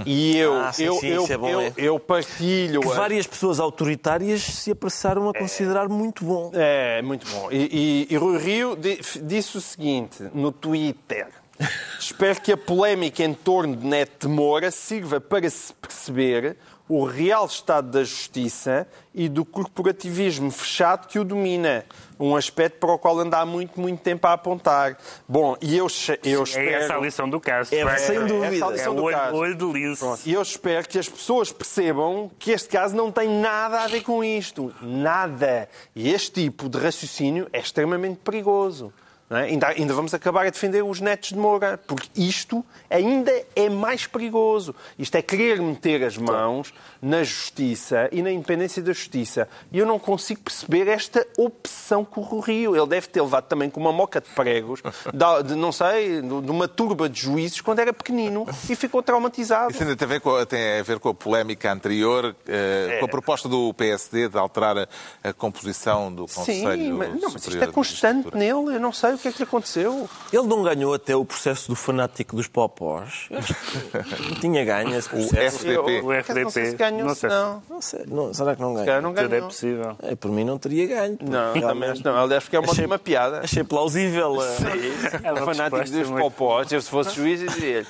E 0.05 0.37
eu, 0.39 0.59
ah, 0.59 0.73
sim, 0.73 0.83
eu, 0.83 0.95
sim, 0.95 1.07
eu, 1.07 1.25
é 1.29 1.37
bom, 1.37 1.49
eu, 1.49 1.61
é. 1.61 1.73
eu, 1.77 1.99
partilho. 1.99 2.81
Que 2.81 2.87
várias 2.87 3.27
pessoas 3.27 3.59
autoritárias 3.59 4.41
se 4.41 4.71
apressaram 4.71 5.29
a 5.29 5.33
considerar 5.33 5.85
é, 5.85 5.87
muito 5.87 6.25
bom. 6.25 6.51
É, 6.53 7.01
muito 7.01 7.27
bom. 7.27 7.49
E, 7.51 8.07
e, 8.09 8.13
e 8.13 8.17
Rui 8.17 8.37
Rio 8.37 8.77
disse 9.23 9.57
o 9.57 9.61
seguinte 9.61 10.29
no 10.33 10.51
Twitter. 10.51 11.27
Espero 11.99 12.41
que 12.41 12.51
a 12.51 12.57
polémica 12.57 13.23
em 13.23 13.33
torno 13.33 13.75
de 13.75 13.85
Neto 13.85 14.27
Moura 14.29 14.71
sirva 14.71 15.21
para 15.21 15.49
se 15.49 15.73
perceber 15.73 16.57
o 16.87 17.05
real 17.05 17.45
estado 17.45 17.89
da 17.89 18.03
justiça 18.03 18.85
e 19.13 19.29
do 19.29 19.45
corporativismo 19.45 20.51
fechado 20.51 21.07
que 21.07 21.17
o 21.19 21.23
domina. 21.23 21.85
Um 22.21 22.35
aspecto 22.35 22.77
para 22.79 22.93
o 22.93 22.99
qual 22.99 23.19
anda 23.19 23.39
há 23.39 23.45
muito, 23.45 23.81
muito 23.81 23.99
tempo 23.99 24.27
a 24.27 24.33
apontar. 24.33 24.95
Bom, 25.27 25.57
e 25.59 25.75
eu, 25.75 25.87
eu 26.23 26.43
espero... 26.43 26.69
É 26.69 26.73
essa 26.73 26.95
a 26.95 26.99
lição 26.99 27.27
do 27.27 27.39
caso. 27.39 27.73
É, 27.73 27.97
sem 27.97 28.19
dúvida. 28.25 28.63
É, 28.63 28.67
a 28.67 28.71
lição 28.71 28.93
é 28.93 28.95
do 28.95 29.03
olho, 29.03 29.17
caso. 29.17 29.35
olho 29.35 29.55
de 29.55 29.65
lince. 29.65 30.05
E 30.29 30.33
eu 30.33 30.41
espero 30.41 30.87
que 30.87 30.99
as 30.99 31.09
pessoas 31.09 31.51
percebam 31.51 32.29
que 32.37 32.51
este 32.51 32.69
caso 32.69 32.95
não 32.95 33.11
tem 33.11 33.27
nada 33.27 33.81
a 33.81 33.87
ver 33.87 34.03
com 34.03 34.23
isto. 34.23 34.71
Nada. 34.81 35.67
E 35.95 36.13
este 36.13 36.43
tipo 36.43 36.69
de 36.69 36.77
raciocínio 36.77 37.47
é 37.51 37.59
extremamente 37.59 38.19
perigoso. 38.19 38.93
É? 39.31 39.43
Ainda, 39.43 39.67
ainda, 39.67 39.93
vamos 39.93 40.13
acabar 40.13 40.45
a 40.45 40.49
defender 40.49 40.83
os 40.83 40.99
netos 40.99 41.29
de 41.29 41.37
Moura, 41.37 41.79
porque 41.87 42.09
isto 42.15 42.65
ainda 42.89 43.31
é 43.55 43.69
mais 43.69 44.05
perigoso. 44.05 44.75
Isto 44.99 45.15
é 45.15 45.21
querer 45.21 45.61
meter 45.61 46.03
as 46.03 46.17
mãos 46.17 46.73
na 47.01 47.23
justiça 47.23 48.09
e 48.11 48.21
na 48.21 48.29
independência 48.29 48.83
da 48.83 48.91
justiça. 48.91 49.47
E 49.71 49.77
eu 49.77 49.85
não 49.85 49.97
consigo 49.97 50.41
perceber 50.41 50.89
esta 50.89 51.25
opção 51.37 52.03
com 52.03 52.21
o 52.21 52.39
Rio. 52.41 52.75
Ele 52.75 52.87
deve 52.87 53.07
ter 53.07 53.21
levado 53.21 53.45
também 53.45 53.69
com 53.69 53.79
uma 53.79 53.93
moca 53.93 54.19
de 54.19 54.27
pregos, 54.29 54.81
de, 55.13 55.47
de 55.47 55.55
não 55.55 55.71
sei, 55.71 56.21
de 56.21 56.51
uma 56.51 56.67
turba 56.67 57.07
de 57.07 57.21
juízes 57.21 57.61
quando 57.61 57.79
era 57.79 57.93
pequenino 57.93 58.45
e 58.69 58.75
ficou 58.75 59.01
traumatizado. 59.01 59.71
Isso 59.71 59.81
ainda 59.81 59.95
tem 59.95 60.05
a 60.05 60.09
ver 60.09 60.19
com, 60.19 60.45
tem 60.45 60.79
a, 60.79 60.83
ver 60.83 60.99
com 60.99 61.07
a 61.07 61.13
polémica 61.13 61.71
anterior, 61.71 62.35
eh, 62.45 62.97
com 62.99 63.05
a 63.05 63.07
proposta 63.07 63.47
do 63.47 63.73
PSD 63.75 64.27
de 64.27 64.37
alterar 64.37 64.77
a, 64.77 64.87
a 65.23 65.31
composição 65.31 66.13
do 66.13 66.27
Conselho 66.27 66.83
Sim, 66.83 66.91
mas, 66.91 67.21
não, 67.21 67.31
mas 67.31 67.47
isto 67.47 67.63
é 67.63 67.67
constante 67.67 68.35
nele. 68.35 68.75
Eu 68.75 68.79
não 68.79 68.91
sei 68.91 69.20
que 69.21 69.27
é 69.27 69.31
que 69.31 69.37
lhe 69.37 69.43
aconteceu? 69.43 70.09
Ele 70.31 70.47
não 70.47 70.63
ganhou 70.63 70.93
até 70.93 71.15
o 71.15 71.23
processo 71.23 71.69
do 71.69 71.75
fanático 71.75 72.35
dos 72.35 72.47
popós. 72.47 73.29
Não 73.29 74.35
tinha 74.39 74.63
ganho 74.65 74.95
esse 74.97 75.09
processo. 75.09 75.57
O 75.57 75.59
FDP. 75.59 76.01
O 76.01 76.11
FDP. 76.11 76.43
Não 76.43 76.49
sei 76.49 76.65
se 76.65 76.75
ganhou, 76.75 77.07
não. 77.07 77.15
Sei. 77.15 77.29
não. 77.29 77.63
não 77.69 77.81
sei. 77.81 78.05
Não, 78.07 78.33
será 78.33 78.55
que 78.55 78.61
não 78.61 78.73
ganhou? 78.73 79.01
Não 79.01 79.13
ganhou. 79.13 79.29
Tudo 79.29 79.35
é 79.35 79.41
possível. 79.41 79.97
É, 80.01 80.15
por 80.15 80.31
mim 80.31 80.43
não 80.43 80.57
teria 80.57 80.87
ganho. 80.87 81.17
Não, 81.21 81.53
realmente 81.53 82.03
não. 82.03 82.15
Aliás, 82.17 82.43
porque 82.43 82.55
é 82.55 82.59
uma, 82.59 82.71
achei, 82.71 82.85
uma 82.85 82.99
piada. 82.99 83.39
Achei 83.39 83.63
plausível. 83.63 84.41
Eh, 84.41 84.55
Sim. 84.55 85.17
É 85.23 85.45
fanático 85.45 85.89
dos 85.89 86.09
popós. 86.09 86.71
Eu, 86.71 86.81
se 86.81 86.89
fosse 86.89 87.15
juiz, 87.15 87.41
eu 87.41 87.49
diria 87.49 87.85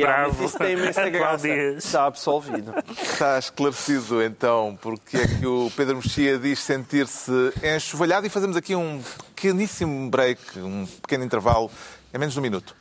Bravo. 0.00 0.44
Isso 0.44 0.58
tem 0.58 0.72
imensa 0.72 1.08
graça. 1.10 1.48
Está 1.48 2.06
absolvido. 2.06 2.72
Está 3.00 3.38
esclarecido, 3.38 4.22
então, 4.22 4.78
porque 4.80 5.16
é 5.16 5.26
que 5.26 5.46
o 5.46 5.70
Pedro 5.76 5.96
Mexia 5.96 6.38
diz 6.38 6.58
sentir-se 6.60 7.32
enxovalhado 7.62 8.26
e 8.26 8.30
fazemos 8.30 8.56
aqui 8.56 8.74
um 8.74 9.00
pequeníssimo 9.34 10.08
break, 10.10 10.58
um 10.58 10.75
pequeno 11.00 11.24
intervalo, 11.24 11.70
é 12.12 12.18
menos 12.18 12.34
de 12.34 12.40
um 12.40 12.42
minuto. 12.42 12.75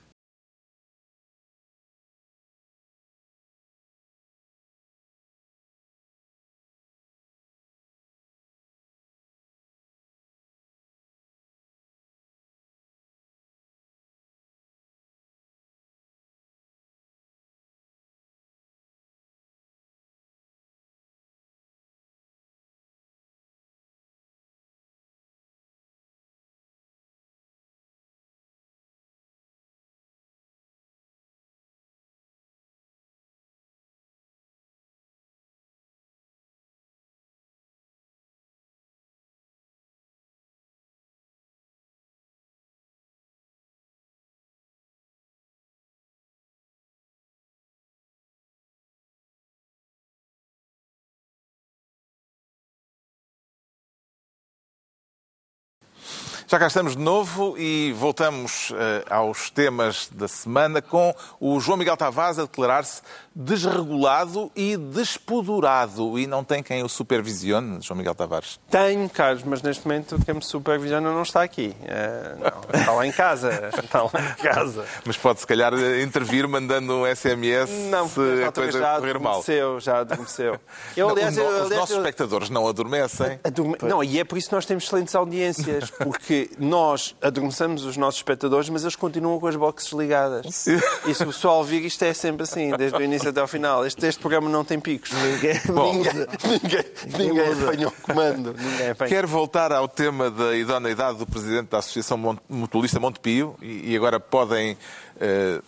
Já 56.47 56.59
cá 56.59 56.67
estamos 56.67 56.95
de 56.95 57.01
novo 57.01 57.57
e 57.57 57.91
voltamos 57.93 58.69
uh, 58.69 58.75
aos 59.09 59.49
temas 59.49 60.07
da 60.11 60.27
semana 60.27 60.79
com 60.79 61.11
o 61.39 61.59
João 61.59 61.75
Miguel 61.75 61.97
Tavares 61.97 62.37
a 62.37 62.43
declarar-se 62.43 63.01
desregulado 63.33 64.51
e 64.55 64.77
despodurado. 64.77 66.19
E 66.19 66.27
não 66.27 66.43
tem 66.43 66.61
quem 66.61 66.83
o 66.83 66.87
supervisione, 66.87 67.81
João 67.81 67.97
Miguel 67.97 68.13
Tavares? 68.13 68.59
Tenho, 68.69 69.09
Carlos, 69.09 69.43
mas 69.43 69.63
neste 69.63 69.87
momento 69.87 70.23
quem 70.23 70.35
me 70.35 70.41
supervisiona 70.43 71.11
não 71.11 71.23
está 71.23 71.41
aqui. 71.41 71.75
Uh, 71.81 72.39
não, 72.39 72.79
está 72.79 72.91
lá 72.91 73.07
em 73.07 73.11
casa. 73.11 73.71
Está 73.85 74.03
lá 74.03 74.11
em 74.13 74.43
casa. 74.43 74.85
mas 75.05 75.17
pode, 75.17 75.39
se 75.39 75.47
calhar, 75.47 75.73
intervir 76.03 76.47
mandando 76.47 76.93
um 76.93 77.15
SMS 77.15 77.71
não, 77.89 78.07
se 78.07 78.19
a 78.43 78.51
coisa 78.51 78.79
já 78.79 78.99
correr 78.99 79.19
mal. 79.19 79.43
Já 79.79 79.99
adormeceu. 79.99 80.59
Eu, 80.95 81.09
aliás, 81.09 81.35
não, 81.35 81.43
eu, 81.43 81.49
aliás, 81.49 81.71
os 81.71 81.77
nossos 81.77 81.95
eu... 81.95 82.01
espectadores 82.01 82.49
não 82.49 82.67
adormecem. 82.67 83.39
Adorme... 83.43 83.77
Não, 83.81 84.03
e 84.03 84.19
é 84.19 84.23
por 84.23 84.37
isso 84.37 84.49
que 84.49 84.55
nós 84.55 84.65
temos 84.65 84.83
excelentes 84.83 85.15
audiências, 85.15 85.89
porque 85.89 86.34
que 86.35 86.49
nós 86.59 87.15
adormeçamos 87.21 87.85
os 87.85 87.95
nossos 87.95 88.19
espectadores, 88.19 88.69
mas 88.69 88.83
eles 88.83 88.95
continuam 88.95 89.39
com 89.39 89.47
as 89.47 89.55
boxes 89.55 89.91
ligadas. 89.93 90.67
E 91.05 91.13
se 91.13 91.23
o 91.23 91.27
pessoal 91.27 91.59
ouvir, 91.59 91.85
isto 91.85 92.03
é 92.03 92.13
sempre 92.13 92.43
assim, 92.43 92.75
desde 92.75 92.97
o 92.97 93.01
início 93.01 93.29
até 93.29 93.39
ao 93.39 93.47
final. 93.47 93.85
Este, 93.85 94.05
este 94.05 94.19
programa 94.19 94.49
não 94.49 94.65
tem 94.65 94.79
picos. 94.79 95.11
Ninguém, 95.11 95.61
ninguém, 95.71 96.85
ninguém, 97.13 97.29
ninguém 97.29 97.63
apanha 97.63 97.87
o 97.87 97.91
comando. 97.91 98.55
Ninguém 98.65 98.89
apanha. 98.89 99.09
Quero 99.09 99.27
voltar 99.27 99.71
ao 99.71 99.87
tema 99.87 100.29
da 100.29 100.55
idoneidade 100.55 101.17
do 101.17 101.25
presidente 101.25 101.69
da 101.69 101.77
Associação 101.77 102.37
Mutualista 102.49 102.99
Montepio 102.99 103.55
e 103.61 103.85
e 103.85 103.95
agora 103.95 104.19
podem 104.19 104.77
eh, 105.19 105.61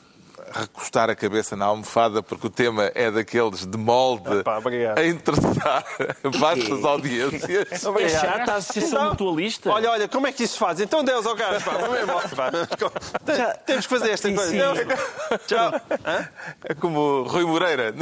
recostar 0.52 1.10
a 1.10 1.16
cabeça 1.16 1.56
na 1.56 1.66
almofada 1.66 2.22
porque 2.24 2.48
o 2.48 2.50
tema 2.50 2.92
é 2.96 3.10
daqueles 3.12 3.66
de 3.66 3.78
molde 3.78 4.40
Epá, 4.40 4.60
a 4.96 5.06
interessar 5.06 5.86
vastas 6.24 6.84
audiências. 6.84 7.68
É 8.00 8.10
chata 8.10 8.54
a 8.54 8.56
Associação 8.56 9.10
Mutualista. 9.10 9.70
Olha, 9.72 9.92
olha, 9.92 10.08
como 10.08 10.28
é 10.28 10.32
que 10.32 10.44
isso 10.44 10.54
se 10.54 10.60
faz? 10.60 10.80
Então 10.80 11.04
Deus 11.04 11.26
ao 11.26 11.36
Carlos, 11.36 11.64
pá, 11.64 11.72
vamos 11.74 12.00
embora, 12.02 12.30
pá. 12.36 12.52
Tem- 13.26 13.54
Temos 13.66 13.88
que 13.88 13.98
fazer 13.98 14.12
esta 14.12 14.34
coisa. 14.34 14.54
Não, 14.54 14.74
Tchau. 15.48 15.72
Hã? 16.06 16.30
É 16.64 16.74
como 16.74 17.24
Rui 17.24 17.44
Moreira. 17.46 17.94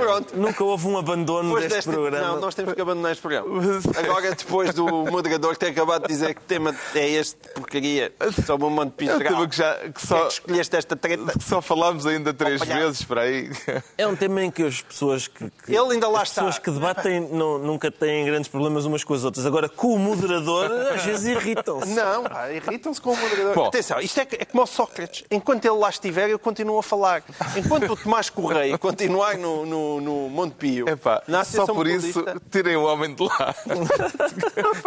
Pronto. 0.00 0.36
Nunca 0.36 0.64
houve 0.64 0.86
um 0.86 0.98
abandono 0.98 1.48
Depois 1.48 1.62
deste 1.64 1.76
deste- 1.76 1.90
programa. 1.90 2.26
Não, 2.26 2.40
nós 2.40 2.54
temos 2.54 2.74
que 2.74 2.80
abandonar 2.80 3.12
este 3.12 3.20
programa. 3.22 3.46
Agora, 3.98 4.34
depois 4.34 4.74
do 4.74 4.86
moderador 4.86 5.56
ter 5.56 5.68
acabado 5.68 6.02
de 6.02 6.08
dizer 6.08 6.34
que 6.34 6.40
o 6.40 6.44
tema 6.44 6.74
é 6.94 7.08
este 7.08 7.36
porcaria 7.54 8.12
sobre 8.46 8.66
um 8.66 8.70
monte 8.70 9.04
de 9.04 9.10
É 9.10 9.14
um 9.14 9.18
tema 9.18 9.30
piso 9.36 9.48
que, 9.48 9.56
já, 9.56 9.74
que 9.76 9.92
Porquê 9.92 10.04
é 10.04 10.06
só, 10.06 10.26
que 10.26 10.32
escolheste 10.34 10.76
esta 10.76 10.96
treta? 10.96 11.32
Só 11.54 11.62
falámos 11.62 12.06
ainda 12.06 12.32
três 12.34 12.60
Opa, 12.62 12.74
vezes 12.74 13.02
para 13.02 13.22
aí. 13.22 13.50
É 13.96 14.06
um 14.06 14.16
tema 14.16 14.42
em 14.42 14.50
que 14.50 14.62
as 14.62 14.80
pessoas 14.80 15.28
que, 15.28 15.50
que- 15.64 15.74
Ele 15.74 15.92
ainda 15.94 16.08
lá 16.08 16.22
as 16.22 16.28
está. 16.28 16.42
pessoas 16.42 16.58
que 16.58 16.70
debatem 16.70 17.20
não- 17.20 17.58
nunca 17.58 17.90
têm 17.90 18.24
grandes 18.24 18.48
problemas 18.48 18.84
umas 18.84 19.04
com 19.04 19.14
as 19.14 19.24
outras. 19.24 19.46
Agora, 19.46 19.68
com 19.68 19.94
o 19.94 19.98
moderador, 19.98 20.70
às 20.94 21.02
vezes 21.04 21.24
irritam-se. 21.26 21.88
Não, 21.94 22.24
irritam-se 22.52 23.00
com 23.00 23.12
o 23.12 23.16
moderador. 23.16 23.54
Bom. 23.54 23.66
Atenção, 23.66 24.00
isto 24.00 24.18
é, 24.20 24.26
é 24.38 24.44
como 24.44 24.62
o 24.62 24.66
Sócrates. 24.66 25.24
Enquanto 25.30 25.64
ele 25.64 25.76
lá 25.76 25.88
estiver, 25.90 26.28
eu 26.30 26.38
continuo 26.38 26.78
a 26.78 26.82
falar. 26.82 27.22
Enquanto 27.56 27.92
o 27.92 27.96
Tomás 27.96 28.28
Correia 28.30 28.76
continuar 28.78 29.36
no, 29.38 29.64
no, 29.64 30.00
no 30.00 30.28
Monte 30.28 30.54
Pio, 30.54 30.88
Epá, 30.88 31.22
só 31.44 31.66
por 31.66 31.86
isso, 31.86 32.24
tirem 32.50 32.76
o 32.76 32.84
homem 32.84 33.14
de 33.14 33.22
lá. 33.24 33.54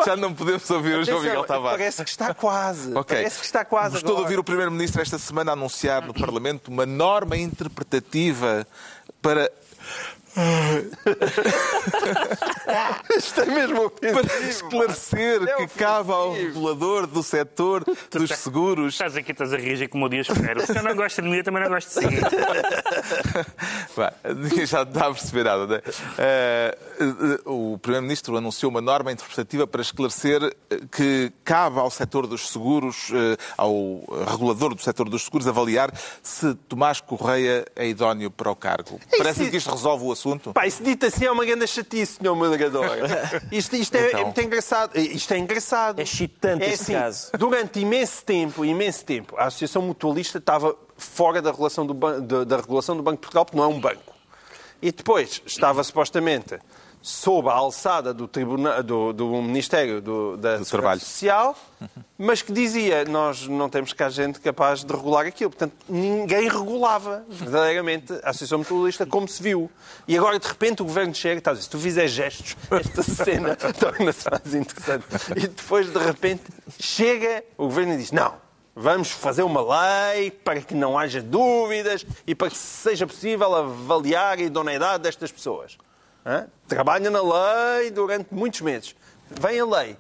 Já 0.05 0.15
não 0.15 0.33
podemos 0.33 0.69
ouvir 0.69 0.99
o 0.99 1.03
João 1.03 1.21
Miguel 1.21 1.43
Tavares. 1.43 1.77
Parece 1.77 2.03
que 2.03 2.09
está 2.09 2.33
quase. 2.33 2.93
Ok. 2.93 3.15
Parece 3.17 3.39
que 3.39 3.45
está 3.45 3.65
quase. 3.65 3.93
Gostou 3.93 4.15
de 4.15 4.21
ouvir 4.21 4.39
o 4.39 4.43
Primeiro-Ministro 4.43 5.01
esta 5.01 5.17
semana 5.17 5.51
anunciar 5.53 6.05
no 6.05 6.13
Parlamento 6.17 6.56
uma 6.67 6.85
norma 6.85 7.37
interpretativa 7.37 8.65
para, 9.21 9.51
Isto 13.17 13.41
é 13.41 13.45
mesmo 13.45 13.89
para 13.89 14.11
ofensivo, 14.19 14.49
esclarecer 14.49 15.41
É 15.43 15.55
que 15.55 15.67
cabe 15.79 16.11
ao 16.11 16.33
regulador 16.33 17.07
do 17.07 17.23
setor 17.23 17.83
dos 18.11 18.29
seguros. 18.31 18.93
Estás 18.93 19.15
aqui, 19.15 19.31
estás 19.31 19.53
a 19.53 19.57
reagir 19.57 19.89
como 19.89 20.05
o 20.05 20.09
Dias 20.09 20.27
Ferreira. 20.27 20.65
Se 20.65 20.77
eu 20.77 20.83
não 20.83 20.95
gosto 20.95 21.21
de 21.21 21.27
mim, 21.29 21.37
eu 21.37 21.43
também 21.43 21.63
não 21.63 21.69
gosto 21.69 21.99
de 21.99 22.07
si. 22.07 22.07
Já 24.67 24.83
está 24.83 25.07
a 25.07 25.13
perceber 25.13 25.43
nada. 25.45 25.65
Né? 25.67 25.81
Eh, 26.17 26.77
o 27.45 27.77
Primeiro-Ministro 27.81 28.35
anunciou 28.37 28.69
uma 28.69 28.81
norma 28.81 29.11
interpretativa 29.11 29.65
para 29.65 29.81
esclarecer 29.81 30.43
eh, 30.69 30.79
que 30.91 31.31
cabe 31.43 31.79
ao 31.79 31.89
setor 31.89 32.27
dos 32.27 32.49
seguros, 32.49 33.09
eh, 33.13 33.37
ao 33.57 34.03
regulador 34.29 34.75
do 34.75 34.81
setor 34.81 35.09
dos 35.09 35.23
seguros, 35.23 35.47
avaliar 35.47 35.91
se 36.21 36.53
Tomás 36.67 36.99
Correia 37.01 37.65
é 37.75 37.87
idóneo 37.87 38.29
para 38.29 38.51
o 38.51 38.55
cargo. 38.55 38.99
Parece 39.17 39.41
isso- 39.43 39.51
que 39.51 39.57
isto 39.57 39.71
resolve 39.71 40.03
o 40.05 40.11
assunto. 40.11 40.26
Pá, 40.53 40.67
isso 40.67 40.83
dito 40.83 41.05
assim 41.05 41.25
é 41.25 41.31
uma 41.31 41.45
grande 41.45 41.65
chatice, 41.67 42.17
senhor 42.19 42.35
moderador. 42.35 42.85
Isto, 43.51 43.75
isto 43.75 43.95
é, 43.95 44.07
Então. 44.07 44.19
é 44.19 44.23
muito 44.25 44.41
engraçado. 44.41 44.97
Isto 44.97 45.33
é 45.33 45.37
engraçado. 45.37 45.99
É 45.99 46.03
excitante 46.03 46.63
É 46.63 46.69
este 46.69 46.81
assim, 46.83 46.93
caso. 46.93 47.31
Durante 47.37 47.79
imenso 47.79 48.23
tempo, 48.23 48.65
imenso 48.65 49.05
tempo, 49.05 49.35
a 49.37 49.45
Associação 49.45 49.81
Mutualista 49.81 50.37
estava 50.37 50.75
fora 50.97 51.41
da, 51.41 51.51
relação 51.51 51.85
do 51.85 51.93
ban- 51.93 52.19
da 52.21 52.57
regulação 52.57 52.95
do 52.97 53.03
Banco 53.03 53.17
de 53.17 53.21
Portugal, 53.21 53.45
porque 53.45 53.57
não 53.57 53.63
é 53.63 53.67
um 53.67 53.79
banco. 53.79 54.13
E 54.81 54.91
depois 54.91 55.41
estava 55.45 55.83
supostamente 55.83 56.57
sob 57.07 57.47
a 57.47 57.53
alçada 57.53 58.13
do, 58.13 58.27
tribuna, 58.27 58.83
do, 58.83 59.13
do 59.13 59.41
Ministério 59.41 60.01
do, 60.01 60.35
da 60.35 60.49
Segurança 60.49 60.77
Trabalho. 60.77 60.99
Social, 60.99 61.57
mas 62.17 62.41
que 62.41 62.51
dizia 62.51 63.05
nós 63.05 63.47
não 63.47 63.69
temos 63.69 63.93
cá 63.93 64.09
gente 64.09 64.41
capaz 64.41 64.83
de 64.83 64.93
regular 64.93 65.25
aquilo. 65.25 65.49
Portanto, 65.49 65.73
ninguém 65.87 66.49
regulava 66.49 67.23
verdadeiramente 67.29 68.11
a 68.11 68.31
Associação 68.31 68.57
Mutualista 68.59 69.05
como 69.05 69.25
se 69.25 69.41
viu. 69.41 69.71
E 70.05 70.17
agora, 70.17 70.37
de 70.37 70.45
repente, 70.45 70.81
o 70.81 70.85
Governo 70.85 71.15
chega 71.15 71.35
e 71.35 71.37
está 71.37 71.51
a 71.51 71.53
dizer, 71.53 71.63
se 71.63 71.69
tu 71.69 71.79
fizeres 71.79 72.11
gestos, 72.11 72.57
esta 72.69 73.01
cena 73.01 73.55
torna-se 73.79 74.29
mais 74.29 74.53
interessante. 74.53 75.05
E 75.37 75.47
depois, 75.47 75.89
de 75.89 75.99
repente, 75.99 76.43
chega 76.77 77.41
o 77.57 77.67
Governo 77.67 77.93
e 77.93 77.97
diz, 77.97 78.11
não, 78.11 78.33
vamos 78.75 79.11
fazer 79.11 79.43
uma 79.43 79.61
lei 79.61 80.29
para 80.29 80.59
que 80.59 80.75
não 80.75 80.99
haja 80.99 81.21
dúvidas 81.21 82.05
e 82.27 82.35
para 82.35 82.49
que 82.49 82.57
seja 82.57 83.07
possível 83.07 83.55
avaliar 83.55 84.39
a 84.39 84.41
idoneidade 84.41 85.03
destas 85.03 85.31
pessoas. 85.31 85.77
Hã? 86.27 86.45
Trabalha 86.67 87.09
na 87.09 87.21
lei 87.21 87.89
durante 87.89 88.33
muitos 88.33 88.59
meses. 88.61 88.93
Vem 89.31 89.59
a 89.61 89.65
lei 89.65 89.95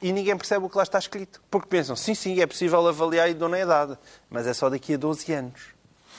e 0.00 0.10
ninguém 0.12 0.36
percebe 0.36 0.64
o 0.64 0.70
que 0.70 0.76
lá 0.76 0.82
está 0.82 0.98
escrito. 0.98 1.40
Porque 1.50 1.68
pensam, 1.68 1.94
sim, 1.94 2.14
sim, 2.14 2.40
é 2.40 2.46
possível 2.46 2.86
avaliar 2.88 3.26
a 3.26 3.28
idoneidade, 3.28 3.98
mas 4.30 4.46
é 4.46 4.54
só 4.54 4.70
daqui 4.70 4.94
a 4.94 4.96
12 4.96 5.30
anos. 5.34 5.76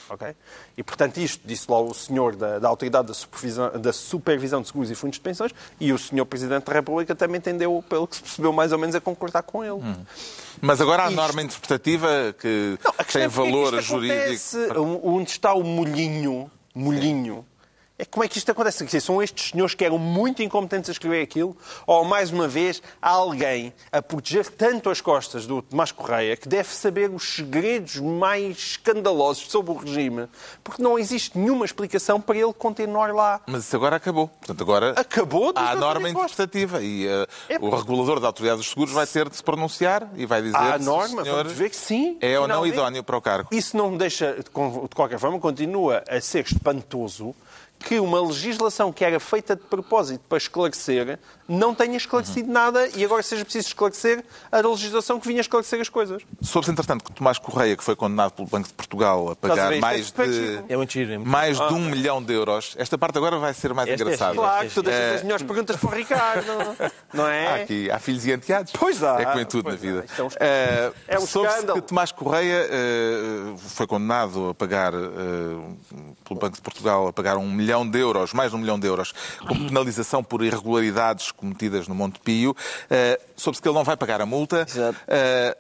Ok? 0.09 0.33
E, 0.77 0.83
portanto, 0.83 1.17
isto 1.17 1.41
disse 1.45 1.69
lá 1.69 1.81
o 1.81 1.93
senhor 1.93 2.33
da, 2.35 2.59
da 2.59 2.69
Autoridade 2.69 3.07
da 3.09 3.13
Supervisão, 3.13 3.71
da 3.77 3.91
Supervisão 3.91 4.61
de 4.61 4.67
Seguros 4.67 4.89
e 4.89 4.95
Fundos 4.95 5.17
de 5.17 5.21
Pensões 5.21 5.53
e 5.81 5.91
o 5.91 5.97
senhor 5.97 6.25
Presidente 6.25 6.63
da 6.63 6.71
República 6.71 7.13
também 7.13 7.41
tendeu, 7.41 7.83
pelo 7.89 8.07
que 8.07 8.15
se 8.15 8.21
percebeu, 8.21 8.53
mais 8.53 8.71
ou 8.71 8.77
menos 8.77 8.95
a 8.95 9.01
concordar 9.01 9.41
com 9.43 9.65
ele. 9.65 9.81
Mas 10.61 10.79
agora 10.79 11.03
há 11.03 11.07
Isto- 11.07 11.15
norma 11.17 11.41
interpretativa 11.41 12.33
que 12.39 12.77
Não, 12.85 12.91
a 12.97 13.03
tem 13.03 13.03
é 13.03 13.03
porque 13.03 13.17
é 13.17 13.27
que 13.27 13.35
valor 13.35 13.73
isto 13.73 13.81
jurídico. 13.81 14.21
acontece? 14.21 14.57
Onde 15.03 15.29
está 15.31 15.53
o 15.53 15.63
molhinho, 15.63 16.49
molhinho, 16.73 17.45
é 17.99 18.05
como 18.05 18.23
é 18.23 18.27
que 18.27 18.37
isto 18.37 18.51
acontece? 18.51 18.85
Dizer, 18.85 19.01
São 19.01 19.21
estes 19.23 19.49
senhores 19.49 19.73
que 19.73 19.83
eram 19.83 19.97
muito 19.97 20.43
incompetentes 20.43 20.89
a 20.89 20.93
escrever 20.93 21.23
aquilo? 21.23 21.57
Ou, 21.87 22.05
mais 22.05 22.31
uma 22.31 22.47
vez, 22.47 22.81
há 23.01 23.09
alguém 23.09 23.73
a 23.91 24.01
proteger 24.01 24.47
tanto 24.51 24.89
as 24.89 25.01
costas 25.01 25.47
do 25.47 25.63
Tomás 25.63 25.91
Correia 25.91 26.37
que 26.37 26.47
deve 26.47 26.69
saber 26.69 27.09
os 27.09 27.23
segredos 27.35 27.95
mais 27.97 28.57
escandalosos 28.57 29.49
sobre 29.49 29.71
o 29.71 29.75
regime, 29.75 30.27
porque 30.63 30.81
não 30.81 30.99
existe 30.99 31.37
nenhuma 31.37 31.65
explicação 31.65 32.21
para 32.21 32.37
ele 32.37 32.53
continuar 32.53 33.13
lá. 33.13 33.41
Mas 33.47 33.63
isso 33.63 33.75
agora 33.75 33.95
acabou. 33.95 34.27
Portanto, 34.27 34.61
agora 34.61 34.91
Acabou 34.91 35.51
de 35.51 35.59
há 35.59 35.71
a 35.71 35.75
norma 35.75 36.09
interpretativa 36.09 36.81
e 36.81 37.07
eh, 37.07 37.27
É, 37.49 37.57
o 37.57 37.69
regulador 37.69 38.19
da 38.19 38.27
Autoridade 38.27 38.59
dos 38.59 38.69
Seguros 38.69 38.93
vai 38.93 39.07
ter 39.07 39.27
de 39.27 39.37
se 39.37 39.43
pronunciar 39.43 40.07
e 40.15 40.25
vai 40.25 40.41
dizer 40.41 40.55
Há 40.55 40.75
a 40.75 40.79
se 40.79 40.85
norma, 40.85 41.23
senhor 41.23 41.43
vamos 41.43 41.53
ver 41.53 41.69
que 41.69 41.75
sim. 41.75 42.17
é 42.21 42.39
ou 42.39 42.47
não 42.47 42.65
idóneo 42.65 43.03
para 43.03 43.17
o 43.17 43.21
cargo. 43.21 43.49
Isso 43.51 43.75
não 43.75 43.91
me 43.91 43.97
deixa, 43.97 44.35
de 44.35 44.49
qualquer 44.95 45.17
forma, 45.17 45.39
continua 45.39 46.03
a 46.07 46.21
ser 46.21 46.45
espantoso 46.45 47.33
que 47.79 47.99
uma 47.99 48.21
legislação 48.21 48.91
que 48.91 49.05
era 49.05 49.19
feita 49.19 49.55
de 49.55 49.63
propósito 49.63 50.23
para 50.27 50.37
esclarecer 50.37 51.19
não 51.47 51.73
tenha 51.73 51.95
esclarecido 51.97 52.51
nada 52.51 52.87
e 52.95 53.03
agora 53.05 53.23
seja 53.23 53.43
preciso 53.43 53.67
esclarecer 53.69 54.23
a 54.51 54.57
legislação 54.59 55.19
que 55.19 55.27
vinha 55.27 55.41
esclarecer 55.41 55.79
as 55.79 55.89
coisas. 55.89 56.21
Soube-se, 56.41 56.71
entretanto, 56.71 57.03
que 57.03 57.11
Tomás 57.13 57.37
Correia, 57.39 57.75
que 57.77 57.83
foi 57.83 57.95
condenado 57.95 58.31
pelo 58.31 58.47
Banco 58.47 58.67
de 58.67 58.73
Portugal 58.73 59.31
a 59.31 59.35
pagar 59.35 59.69
ver? 59.69 59.77
É 59.77 59.79
mais 59.79 60.07
super 60.07 60.29
de. 60.29 60.63
É 60.69 60.75
muito 60.77 60.91
giro. 60.93 61.11
é 61.13 61.17
muito 61.17 61.29
mais 61.29 61.57
de 61.57 61.73
um 61.73 61.79
milhão 61.89 62.21
de 62.21 62.33
euros. 62.33 62.75
Esta 62.77 62.97
parte 62.97 63.17
agora 63.17 63.37
vai 63.37 63.53
ser 63.53 63.73
mais 63.73 63.87
é 63.89 63.93
engraçada. 63.93 64.31
giro. 64.31 64.43
Claro, 64.43 64.69
tu 64.73 64.83
deixas 64.83 65.01
É. 65.01 65.15
as 65.15 65.23
melhores 65.23 65.45
perguntas 65.45 65.75
para 65.77 65.89
o 65.89 65.93
Ricardo, 65.93 66.47
não 67.13 67.25
Há, 67.25 67.33
é? 67.33 67.63
aqui, 67.63 67.89
há 67.91 67.99
filhos 67.99 68.25
e 68.25 68.31
enteados. 68.33 68.73
Pois 68.77 69.01
há. 69.03 69.21
É 69.21 69.25
como 69.25 69.39
em 69.39 69.45
tudo 69.45 69.63
Pois 69.63 69.75
na 69.75 69.81
vida. 69.81 70.05
há. 70.07 70.21
É 70.21 70.23
um 70.23 70.27
escândalo. 70.27 70.37
Eh, 70.39 70.91
É 71.07 71.19
um 71.19 71.25
Soube-se 71.25 71.53
escândalo. 71.55 71.81
que 71.81 71.87
Tomás 71.87 72.11
Correia 72.11 72.67
eh, 72.69 73.53
foi 73.57 73.87
condenado 73.87 74.49
a 74.49 74.53
pagar, 74.53 74.93
eh, 74.93 74.97
pelo 76.23 76.39
Banco 76.39 76.55
de 76.55 76.61
Portugal, 76.61 77.07
a 77.07 77.13
pagar 77.13 77.37
um 77.37 77.49
milhão 77.49 77.89
de 77.89 77.97
euros, 77.99 78.33
mais 78.33 78.51
de 78.51 78.55
um 78.57 78.59
milhão 78.59 78.79
de 78.79 78.87
euros, 78.87 79.13
como 79.47 79.67
penalização 79.67 80.23
por 80.23 80.43
irregularidades 80.43 81.31
cometidas 81.37 81.87
no 81.87 81.95
Monte 81.95 82.19
Pio. 82.19 82.55
Eh, 82.89 83.19
Soube-se 83.35 83.61
que 83.61 83.67
ele 83.67 83.75
não 83.75 83.83
vai 83.83 83.95
pagar 83.95 84.19
a 84.19 84.25
multa, 84.25 84.65
eh, 85.07 85.57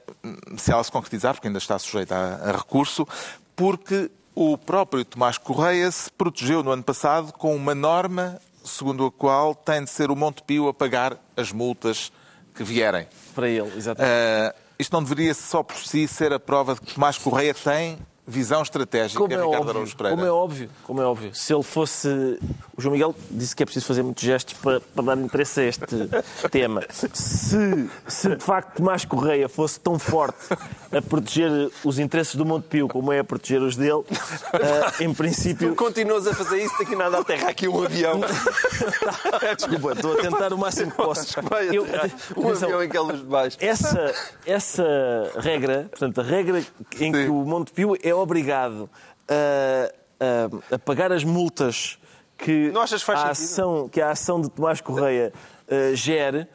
se 0.57 0.71
ela 0.71 0.83
se 0.83 0.91
concretizar, 0.91 1.33
porque 1.33 1.47
ainda 1.47 1.59
está 1.59 1.79
sujeita 1.79 2.15
a, 2.15 2.49
a 2.49 2.51
recurso, 2.51 3.07
porque 3.55 4.11
o 4.35 4.57
próprio 4.57 5.05
Tomás 5.05 5.37
Correia 5.37 5.89
se 5.89 6.11
protegeu 6.11 6.61
no 6.61 6.71
ano 6.71 6.83
passado 6.83 7.31
com 7.31 7.55
uma 7.55 7.73
norma 7.73 8.39
segundo 8.67 9.05
a 9.05 9.11
qual 9.11 9.55
tem 9.55 9.83
de 9.83 9.89
ser 9.89 10.11
o 10.11 10.15
Monte 10.15 10.43
Pio 10.43 10.67
a 10.67 10.73
pagar 10.73 11.17
as 11.35 11.51
multas 11.51 12.11
que 12.53 12.63
vierem. 12.63 13.07
Para 13.33 13.47
ele, 13.47 13.71
exatamente. 13.75 14.13
Ah, 14.13 14.53
isto 14.77 14.91
não 14.93 15.03
deveria 15.03 15.33
só 15.33 15.63
por 15.63 15.77
si 15.77 16.07
ser 16.07 16.33
a 16.33 16.39
prova 16.39 16.75
de 16.75 16.81
que 16.81 16.93
Tomás 16.93 17.17
Correia 17.17 17.53
tem 17.53 17.97
visão 18.27 18.61
estratégica, 18.61 19.19
Como 19.21 19.31
é, 19.33 19.37
Ricardo 19.37 19.55
óbvio, 19.57 19.69
Araújo 19.71 19.95
Pereira. 19.97 20.15
como 20.17 20.27
é 20.27 20.31
óbvio, 20.31 20.69
como 20.83 21.01
é 21.01 21.05
óbvio. 21.05 21.33
Se 21.33 21.53
ele 21.53 21.63
fosse. 21.63 22.07
O 22.77 22.81
João 22.81 22.93
Miguel 22.93 23.15
disse 23.31 23.55
que 23.55 23.63
é 23.63 23.65
preciso 23.65 23.85
fazer 23.85 24.03
muitos 24.03 24.23
gestos 24.23 24.53
para, 24.55 24.79
para 24.81 25.03
dar 25.03 25.17
interesse 25.17 25.59
a 25.61 25.63
este 25.63 25.85
tema. 26.51 26.83
Se, 26.89 27.89
se 28.07 28.35
de 28.35 28.43
facto 28.43 28.75
Tomás 28.77 29.05
Correia 29.05 29.47
fosse 29.49 29.79
tão 29.79 29.97
forte 29.97 30.37
a 30.91 31.01
proteger 31.01 31.71
os 31.83 31.97
interesses 31.99 32.35
do 32.35 32.45
Montepio 32.45 32.87
como 32.87 33.11
é 33.11 33.19
a 33.19 33.23
proteger 33.23 33.61
os 33.61 33.75
dele, 33.75 34.03
eh, 34.53 35.03
em 35.05 35.13
princípio. 35.13 35.69
Tu 35.69 35.75
continuas 35.75 36.27
a 36.27 36.33
fazer 36.33 36.63
isso, 36.63 36.75
daqui 36.77 36.95
nada 36.95 37.17
aterra 37.19 37.49
aqui 37.49 37.67
um 37.67 37.81
avião. 37.83 38.19
Desculpa, 39.57 39.93
estou 39.93 40.13
a 40.13 40.21
tentar 40.21 40.53
o 40.53 40.57
máximo 40.57 40.91
que 40.91 40.97
posso. 40.97 41.35
Eu- 41.71 41.83
um 42.35 42.47
atenção, 42.47 42.67
avião 42.69 42.83
em 42.83 42.89
que 42.89 42.97
eles 42.97 43.21
baixo. 43.21 43.57
essa, 43.59 44.13
essa 44.45 44.83
regra, 45.37 45.87
portanto, 45.89 46.21
a 46.21 46.23
regra 46.23 46.63
em 46.99 47.11
que 47.11 47.27
o 47.27 47.43
Montepio 47.45 47.95
é 48.03 48.13
obrigado 48.17 48.89
a, 49.27 49.91
a- 50.71 50.75
a 50.75 50.79
pagar 50.79 51.11
as 51.11 51.23
multas 51.23 51.97
que, 52.37 52.69
a, 53.19 53.31
ação, 53.31 53.89
que 53.89 54.01
a 54.01 54.11
ação 54.11 54.39
de 54.41 54.49
Tomás 54.49 54.79
Correia 54.81 55.33
eh, 55.67 55.91
gere. 55.95 56.47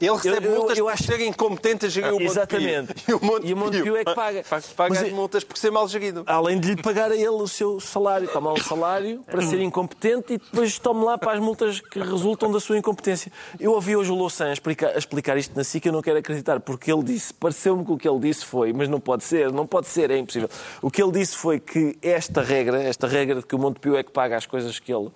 Ele 0.00 0.10
recebe 0.14 0.46
Eu- 0.46 0.52
eu- 0.52 0.58
multas 0.58 0.78
eu 0.78 0.84
por 0.84 0.92
acho- 0.92 1.04
ser 1.04 1.20
incompetente 1.20 1.86
a 1.86 1.88
gerir 1.88 2.08
o 2.10 2.12
Montepio. 2.12 2.30
Exatamente. 2.32 2.94
E 3.08 3.12
o 3.14 3.20
Montepio, 3.24 3.48
E 3.50 3.52
o 3.52 3.56
Montepio 3.56 3.96
é 3.96 4.04
que 4.04 4.14
paga. 4.14 4.44
Paga 4.76 4.88
Mas 4.90 5.02
as 5.02 5.08
é- 5.08 5.10
multas 5.12 5.44
por 5.44 5.56
ser 5.56 5.70
mal 5.70 5.88
gerido. 5.88 6.22
Além 6.26 6.60
de 6.60 6.74
lhe 6.74 6.82
pagar 6.82 7.10
a 7.10 7.16
ele 7.16 7.28
o 7.28 7.48
seu 7.48 7.80
salário, 7.80 8.28
toma 8.28 8.52
um 8.52 8.56
salário 8.56 9.22
para 9.24 9.40
ser 9.42 9.60
incompetente 9.60 10.34
e 10.34 10.38
depois 10.38 10.78
tome 10.78 11.04
lá 11.04 11.16
para 11.16 11.32
as 11.32 11.40
multas 11.40 11.80
que 11.80 11.98
resultam 11.98 12.50
da 12.52 12.60
sua 12.60 12.76
incompetência. 12.76 13.32
Eu 13.58 13.72
ouvi 13.72 13.96
hoje 13.96 14.10
o 14.10 14.14
Louçã 14.14 14.52
explicar, 14.52 14.96
explicar 14.96 15.36
isto 15.38 15.56
na 15.56 15.64
SIC, 15.64 15.86
eu 15.86 15.92
não 15.92 16.02
quero 16.02 16.18
acreditar, 16.18 16.60
porque 16.60 16.92
ele 16.92 17.02
disse, 17.02 17.32
pareceu-me 17.32 17.84
que 17.84 17.92
o 17.92 17.96
que 17.96 18.08
ele 18.08 18.18
disse 18.20 18.44
foi, 18.44 18.72
mas 18.72 18.88
não 18.88 19.00
pode 19.00 19.24
ser, 19.24 19.50
não 19.52 19.66
pode 19.66 19.86
ser, 19.88 20.10
é 20.10 20.18
impossível. 20.18 20.48
O 20.82 20.90
que 20.90 21.02
ele 21.02 21.12
disse 21.12 21.36
foi 21.36 21.58
que 21.58 21.96
esta 22.02 22.42
regra, 22.42 22.82
esta 22.82 23.06
regra 23.06 23.36
de 23.40 23.46
que 23.46 23.54
o 23.54 23.58
Montepio 23.58 23.96
é 23.96 24.02
que 24.02 24.10
paga 24.10 24.36
as 24.36 24.46
coisas 24.46 24.78
que 24.78 24.92
ele, 24.92 25.08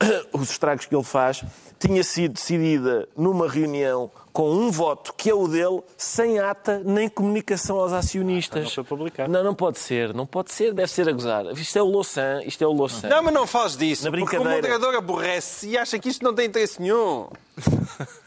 os 0.32 0.50
estragos 0.50 0.86
que 0.86 0.94
ele 0.94 1.04
faz, 1.04 1.44
tinha 1.78 2.02
sido 2.02 2.34
decidida 2.34 3.08
numa 3.16 3.48
reunião 3.48 4.10
com 4.32 4.50
um 4.50 4.70
voto 4.70 5.14
que 5.16 5.30
é 5.30 5.34
o 5.34 5.46
dele, 5.46 5.80
sem 5.96 6.40
ata 6.40 6.82
nem 6.84 7.08
comunicação 7.08 7.78
aos 7.78 7.92
acionistas. 7.92 8.64
Não 8.64 8.70
foi 8.70 8.84
publicado. 8.84 9.32
Não, 9.32 9.44
não 9.44 9.54
pode 9.54 9.78
ser, 9.78 10.12
não 10.12 10.26
pode 10.26 10.50
ser, 10.50 10.74
deve 10.74 10.90
ser 10.90 11.08
a 11.08 11.12
gozar. 11.12 11.46
Isto 11.52 11.78
é 11.78 11.82
o 11.82 11.86
Louçã, 11.86 12.42
isto 12.44 12.64
é 12.64 12.66
o 12.66 12.72
Louçã. 12.72 13.08
Não, 13.08 13.22
mas 13.22 13.32
não 13.32 13.46
faz 13.46 13.76
disso. 13.76 14.04
Na 14.04 14.10
Porque 14.10 14.36
o 14.36 14.44
moderador 14.44 14.94
aborrece 14.96 15.68
e 15.68 15.78
acha 15.78 15.98
que 15.98 16.08
isto 16.08 16.24
não 16.24 16.34
tem 16.34 16.46
interesse 16.46 16.82
nenhum. 16.82 17.28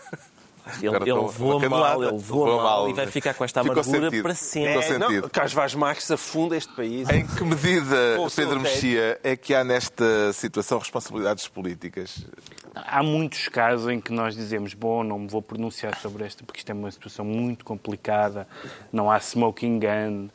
Ele, 0.81 0.95
ele 0.95 1.69
mal, 1.69 2.03
ele 2.03 2.17
voa 2.17 2.55
mal, 2.55 2.63
mal. 2.63 2.89
e 2.89 2.93
vai 2.93 3.07
ficar 3.07 3.33
com 3.33 3.43
esta 3.43 3.61
amargura 3.61 4.11
para 4.21 4.35
sempre. 4.35 4.85
É, 4.85 4.97
não, 4.97 5.29
Carlos 5.29 5.53
Vaz 5.53 5.75
Marques 5.75 6.09
afunda 6.11 6.55
este 6.55 6.73
país. 6.73 7.09
Em 7.09 7.25
que 7.25 7.43
medida, 7.43 8.17
Pedro. 8.35 8.59
Mexia, 8.59 9.19
é 9.23 9.35
que 9.35 9.53
há 9.53 9.63
nesta 9.63 10.33
situação 10.33 10.79
responsabilidades 10.79 11.47
políticas? 11.47 12.25
Há 12.75 13.01
muitos 13.01 13.47
casos 13.47 13.89
em 13.89 13.99
que 13.99 14.11
nós 14.11 14.35
dizemos, 14.35 14.73
bom, 14.73 15.03
não 15.03 15.19
me 15.19 15.27
vou 15.27 15.41
pronunciar 15.41 15.95
sobre 15.97 16.25
esta 16.25 16.43
porque 16.43 16.59
isto 16.59 16.69
é 16.69 16.73
uma 16.73 16.91
situação 16.91 17.25
muito 17.25 17.65
complicada, 17.65 18.47
não 18.91 19.09
há 19.09 19.19
smoking 19.19 19.79
gun. 19.79 20.29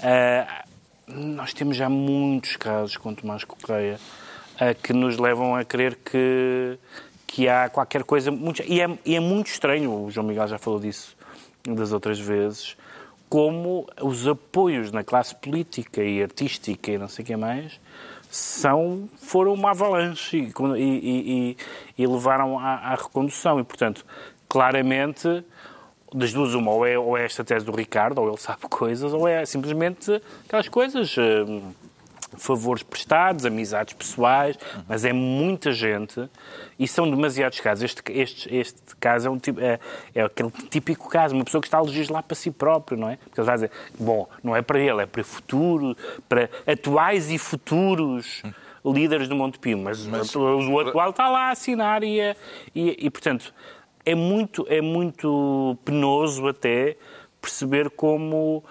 Ah, 0.00 0.64
nós 1.06 1.52
temos 1.52 1.76
já 1.76 1.88
muitos 1.88 2.56
casos 2.56 2.96
com 2.96 3.14
Tomás 3.14 3.44
Correia 3.44 3.98
ah, 4.58 4.74
que 4.74 4.92
nos 4.92 5.18
levam 5.18 5.56
a 5.56 5.64
crer 5.64 5.96
que, 5.96 6.78
que 7.32 7.48
há 7.48 7.68
qualquer 7.68 8.02
coisa. 8.02 8.28
Muito, 8.32 8.60
e, 8.66 8.80
é, 8.80 8.88
e 9.06 9.14
é 9.14 9.20
muito 9.20 9.46
estranho, 9.46 10.04
o 10.06 10.10
João 10.10 10.26
Miguel 10.26 10.48
já 10.48 10.58
falou 10.58 10.80
disso 10.80 11.16
das 11.62 11.92
outras 11.92 12.18
vezes, 12.18 12.76
como 13.28 13.86
os 14.02 14.26
apoios 14.26 14.90
na 14.90 15.04
classe 15.04 15.32
política 15.36 16.02
e 16.02 16.20
artística 16.20 16.90
e 16.90 16.98
não 16.98 17.06
sei 17.06 17.22
o 17.22 17.26
que 17.26 17.36
mais 17.36 17.78
são, 18.28 19.08
foram 19.22 19.54
uma 19.54 19.70
avalanche 19.70 20.38
e, 20.38 20.52
e- 20.76 21.56
e- 21.98 22.02
e 22.02 22.06
levaram 22.06 22.58
à, 22.58 22.74
à 22.74 22.94
recondução. 22.96 23.60
E, 23.60 23.64
portanto, 23.64 24.04
claramente, 24.48 25.44
das 26.12 26.32
duas, 26.32 26.54
uma, 26.54 26.72
ou 26.72 26.84
é, 26.84 26.98
ou 26.98 27.16
é 27.16 27.24
esta 27.24 27.44
tese 27.44 27.64
do 27.64 27.70
Ricardo, 27.72 28.18
ou 28.20 28.28
ele 28.28 28.38
sabe 28.38 28.62
coisas, 28.70 29.12
ou 29.12 29.28
é 29.28 29.46
simplesmente 29.46 30.20
aquelas 30.46 30.68
coisas. 30.68 31.14
hum, 31.16 31.72
favores 32.40 32.82
prestados, 32.82 33.44
amizades 33.44 33.94
pessoais, 33.94 34.56
mas 34.88 35.04
é 35.04 35.12
muita 35.12 35.72
gente 35.72 36.28
e 36.78 36.88
são 36.88 37.08
demasiados 37.08 37.60
casos. 37.60 37.84
Este, 37.84 38.02
este, 38.12 38.54
este 38.54 38.96
caso 38.98 39.28
é, 39.28 39.30
um 39.30 39.38
é, 39.58 39.78
é 40.14 40.22
aquele 40.22 40.50
típico 40.70 41.08
caso, 41.08 41.34
uma 41.34 41.44
pessoa 41.44 41.60
que 41.60 41.68
está 41.68 41.78
a 41.78 41.82
legislar 41.82 42.22
para 42.22 42.34
si 42.34 42.50
próprio, 42.50 42.98
não 42.98 43.10
é? 43.10 43.16
Porque 43.16 43.40
ele 43.40 43.46
vai 43.46 43.54
dizer, 43.56 43.70
bom, 43.98 44.28
não 44.42 44.56
é 44.56 44.62
para 44.62 44.80
ele, 44.80 45.02
é 45.02 45.06
para 45.06 45.22
futuro, 45.22 45.96
para 46.28 46.48
atuais 46.66 47.30
e 47.30 47.38
futuros 47.38 48.42
líderes 48.84 49.28
do 49.28 49.36
Montepio, 49.36 49.76
mas, 49.76 50.06
o 50.68 50.80
atual 50.80 51.10
está 51.10 51.28
lá 51.28 51.48
a 51.48 51.50
assinar 51.50 52.02
e, 52.02 52.18
é- 52.18 52.36
e, 52.74 53.06
e, 53.06 53.10
portanto, 53.10 53.52
é 54.04 54.14
muito, 54.14 54.66
é 54.68 54.80
muito 54.80 55.76
penoso 55.84 56.48
até 56.48 56.96
perceber 57.40 57.90
como 57.90 58.64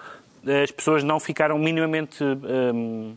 as 0.64 0.70
pessoas 0.70 1.04
não 1.04 1.20
ficaram 1.20 1.58
minimamente 1.58 2.24
hum, 2.24 3.14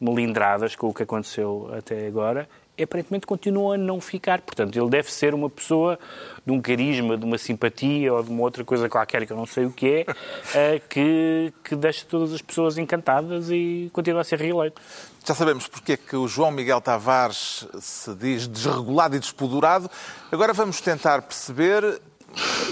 melindradas 0.00 0.76
com 0.76 0.88
o 0.88 0.94
que 0.94 1.02
aconteceu 1.02 1.70
até 1.76 2.06
agora, 2.06 2.48
aparentemente 2.82 3.26
continuam 3.26 3.72
a 3.72 3.76
não 3.76 4.00
ficar. 4.00 4.40
Portanto, 4.40 4.78
ele 4.78 4.88
deve 4.88 5.12
ser 5.12 5.34
uma 5.34 5.50
pessoa 5.50 5.98
de 6.46 6.52
um 6.52 6.60
carisma, 6.60 7.16
de 7.16 7.24
uma 7.24 7.36
simpatia 7.36 8.12
ou 8.12 8.22
de 8.22 8.30
uma 8.30 8.42
outra 8.42 8.64
coisa 8.64 8.88
qualquer 8.88 9.26
que 9.26 9.32
eu 9.32 9.36
não 9.36 9.46
sei 9.46 9.66
o 9.66 9.72
que 9.72 10.06
é, 10.06 10.06
eh, 10.54 10.80
que, 10.88 11.52
que 11.64 11.76
deixa 11.76 12.06
todas 12.06 12.32
as 12.32 12.40
pessoas 12.40 12.78
encantadas 12.78 13.50
e 13.50 13.90
continua 13.92 14.20
a 14.20 14.24
ser 14.24 14.40
reeleito. 14.40 14.80
Já 15.24 15.34
sabemos 15.34 15.66
porque 15.66 15.92
é 15.92 15.96
que 15.96 16.16
o 16.16 16.26
João 16.28 16.50
Miguel 16.50 16.80
Tavares 16.80 17.66
se 17.80 18.14
diz 18.14 18.46
desregulado 18.46 19.16
e 19.16 19.18
despodurado. 19.18 19.90
Agora 20.30 20.52
vamos 20.52 20.80
tentar 20.80 21.22
perceber, 21.22 22.00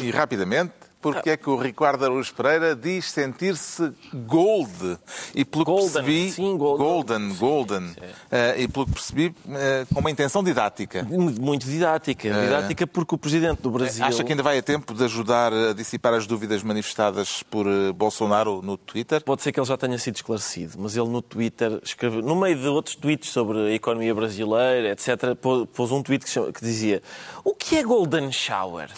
e 0.00 0.10
rapidamente, 0.10 0.85
porque 1.00 1.30
é 1.30 1.36
que 1.36 1.48
o 1.48 1.56
Ricardo 1.56 2.04
Araújo 2.04 2.34
Pereira 2.34 2.74
diz 2.74 3.10
sentir-se 3.10 3.92
gold. 4.12 4.98
E 5.34 5.44
pelo 5.44 5.64
que 5.64 5.70
Golden, 5.70 5.92
percebi... 5.92 6.30
sim, 6.32 6.56
golden. 6.56 6.86
Golden, 6.86 7.34
golden. 7.36 7.96
Eh, 8.30 8.62
e 8.62 8.68
pelo 8.68 8.86
que 8.86 8.92
percebi, 8.92 9.34
eh, 9.50 9.86
com 9.92 10.00
uma 10.00 10.10
intenção 10.10 10.42
didática. 10.42 11.04
Muito 11.04 11.66
didática. 11.66 12.28
Didática 12.32 12.86
porque 12.86 13.14
o 13.14 13.18
presidente 13.18 13.62
do 13.62 13.70
Brasil. 13.70 14.04
Acha 14.04 14.24
que 14.24 14.32
ainda 14.32 14.42
vai 14.42 14.58
a 14.58 14.62
tempo 14.62 14.92
de 14.94 15.04
ajudar 15.04 15.52
a 15.52 15.72
dissipar 15.72 16.12
as 16.14 16.26
dúvidas 16.26 16.62
manifestadas 16.62 17.42
por 17.44 17.66
Bolsonaro 17.94 18.60
no 18.62 18.76
Twitter? 18.76 19.22
Pode 19.22 19.42
ser 19.42 19.52
que 19.52 19.60
ele 19.60 19.66
já 19.66 19.76
tenha 19.76 19.98
sido 19.98 20.16
esclarecido, 20.16 20.74
mas 20.78 20.96
ele 20.96 21.08
no 21.08 21.22
Twitter 21.22 21.80
escreveu, 21.84 22.22
no 22.22 22.34
meio 22.34 22.56
de 22.58 22.66
outros 22.66 22.96
tweets 22.96 23.30
sobre 23.30 23.58
a 23.58 23.70
economia 23.72 24.14
brasileira, 24.14 24.90
etc., 24.90 25.34
pô- 25.40 25.66
pôs 25.66 25.92
um 25.92 26.02
tweet 26.02 26.24
que, 26.24 26.52
que 26.52 26.60
dizia: 26.64 27.02
O 27.44 27.54
que 27.54 27.76
é 27.76 27.82
Golden 27.82 28.32
Shower? 28.32 28.88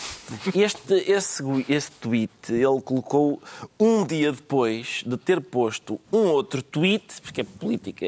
Este, 0.55 0.94
esse, 0.94 1.42
esse 1.68 1.88
tweet 1.93 2.30
ele 2.49 2.80
colocou 2.82 3.41
um 3.78 4.05
dia 4.05 4.32
depois 4.32 5.03
de 5.07 5.16
ter 5.16 5.41
posto 5.41 6.01
um 6.12 6.26
outro 6.28 6.62
tweet, 6.62 7.20
porque 7.22 7.41
a 7.43 7.45
política 7.45 8.07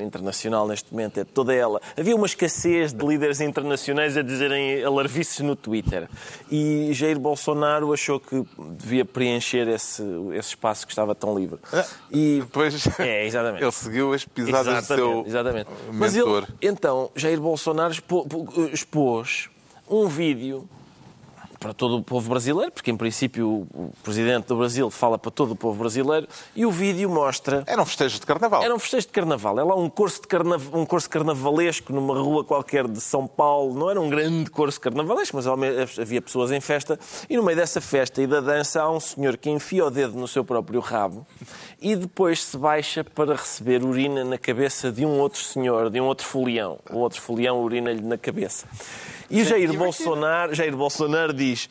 internacional 0.00 0.66
neste 0.66 0.92
momento 0.92 1.18
é 1.18 1.24
toda 1.24 1.54
ela. 1.54 1.80
Havia 1.96 2.14
uma 2.14 2.26
escassez 2.26 2.92
de 2.92 3.04
líderes 3.04 3.40
internacionais 3.40 4.16
a 4.16 4.22
dizerem 4.22 4.82
alarvices 4.84 5.40
no 5.40 5.56
Twitter. 5.56 6.08
E 6.50 6.90
Jair 6.92 7.18
Bolsonaro 7.18 7.92
achou 7.92 8.20
que 8.20 8.44
devia 8.58 9.04
preencher 9.04 9.68
esse, 9.68 10.02
esse 10.32 10.50
espaço 10.50 10.86
que 10.86 10.92
estava 10.92 11.14
tão 11.14 11.38
livre. 11.38 11.58
E 12.10 12.40
Depois 12.40 12.86
É, 12.98 13.26
exatamente. 13.26 13.62
ele 13.62 13.72
seguiu 13.72 14.12
as 14.12 14.24
pisadas 14.24 14.86
do 14.86 14.94
seu 14.94 15.24
exatamente. 15.26 15.68
Mas 15.92 16.14
ele, 16.14 16.24
mentor. 16.24 16.48
então, 16.62 17.10
Jair 17.14 17.40
Bolsonaro 17.40 17.94
expôs 18.72 19.48
um 19.88 20.08
vídeo 20.08 20.68
para 21.58 21.72
todo 21.72 21.96
o 21.96 22.02
povo 22.02 22.28
brasileiro, 22.28 22.70
porque 22.70 22.90
em 22.90 22.96
princípio 22.96 23.66
o 23.72 23.92
presidente 24.02 24.46
do 24.46 24.56
Brasil 24.56 24.90
fala 24.90 25.18
para 25.18 25.30
todo 25.30 25.52
o 25.52 25.56
povo 25.56 25.78
brasileiro, 25.78 26.28
e 26.54 26.64
o 26.66 26.70
vídeo 26.70 27.08
mostra 27.08 27.64
Era 27.66 27.80
um 27.80 27.86
festejo 27.86 28.20
de 28.20 28.26
carnaval. 28.26 28.62
era 28.62 28.74
um 28.74 28.78
festejo 28.78 29.06
de 29.06 29.12
carnaval. 29.12 29.58
É 29.58 29.64
lá 29.64 29.74
um 29.74 29.88
curso, 29.88 30.20
de 30.20 30.28
carna... 30.28 30.56
um 30.72 30.84
curso 30.84 31.08
carnavalesco 31.08 31.92
numa 31.92 32.18
rua 32.18 32.44
qualquer 32.44 32.86
de 32.86 33.00
São 33.00 33.26
Paulo. 33.26 33.74
Não 33.74 33.90
era 33.90 34.00
um 34.00 34.08
grande 34.08 34.50
curso 34.50 34.80
carnavalesco, 34.80 35.36
mas 35.36 35.46
havia 35.98 36.22
pessoas 36.22 36.50
em 36.50 36.60
festa. 36.60 36.98
E 37.28 37.36
no 37.36 37.42
meio 37.42 37.56
dessa 37.56 37.80
festa 37.80 38.22
e 38.22 38.26
da 38.26 38.40
dança 38.40 38.82
há 38.82 38.90
um 38.90 39.00
senhor 39.00 39.36
que 39.36 39.50
enfia 39.50 39.84
o 39.84 39.90
dedo 39.90 40.16
no 40.16 40.28
seu 40.28 40.44
próprio 40.44 40.80
rabo 40.80 41.26
e 41.80 41.94
depois 41.94 42.44
se 42.44 42.56
baixa 42.56 43.04
para 43.04 43.34
receber 43.34 43.82
urina 43.82 44.24
na 44.24 44.38
cabeça 44.38 44.90
de 44.90 45.04
um 45.04 45.18
outro 45.18 45.42
senhor, 45.42 45.90
de 45.90 46.00
um 46.00 46.04
outro 46.04 46.26
folião. 46.26 46.78
O 46.90 46.98
outro 46.98 47.20
folião 47.20 47.62
urina-lhe 47.62 48.00
na 48.00 48.16
cabeça. 48.18 48.66
E 49.28 49.42
o 49.42 49.44
Jair 49.44 49.72
Bolsonaro, 49.72 50.54
Jair 50.54 50.76
Bolsonaro 50.76 51.32
diz: 51.32 51.68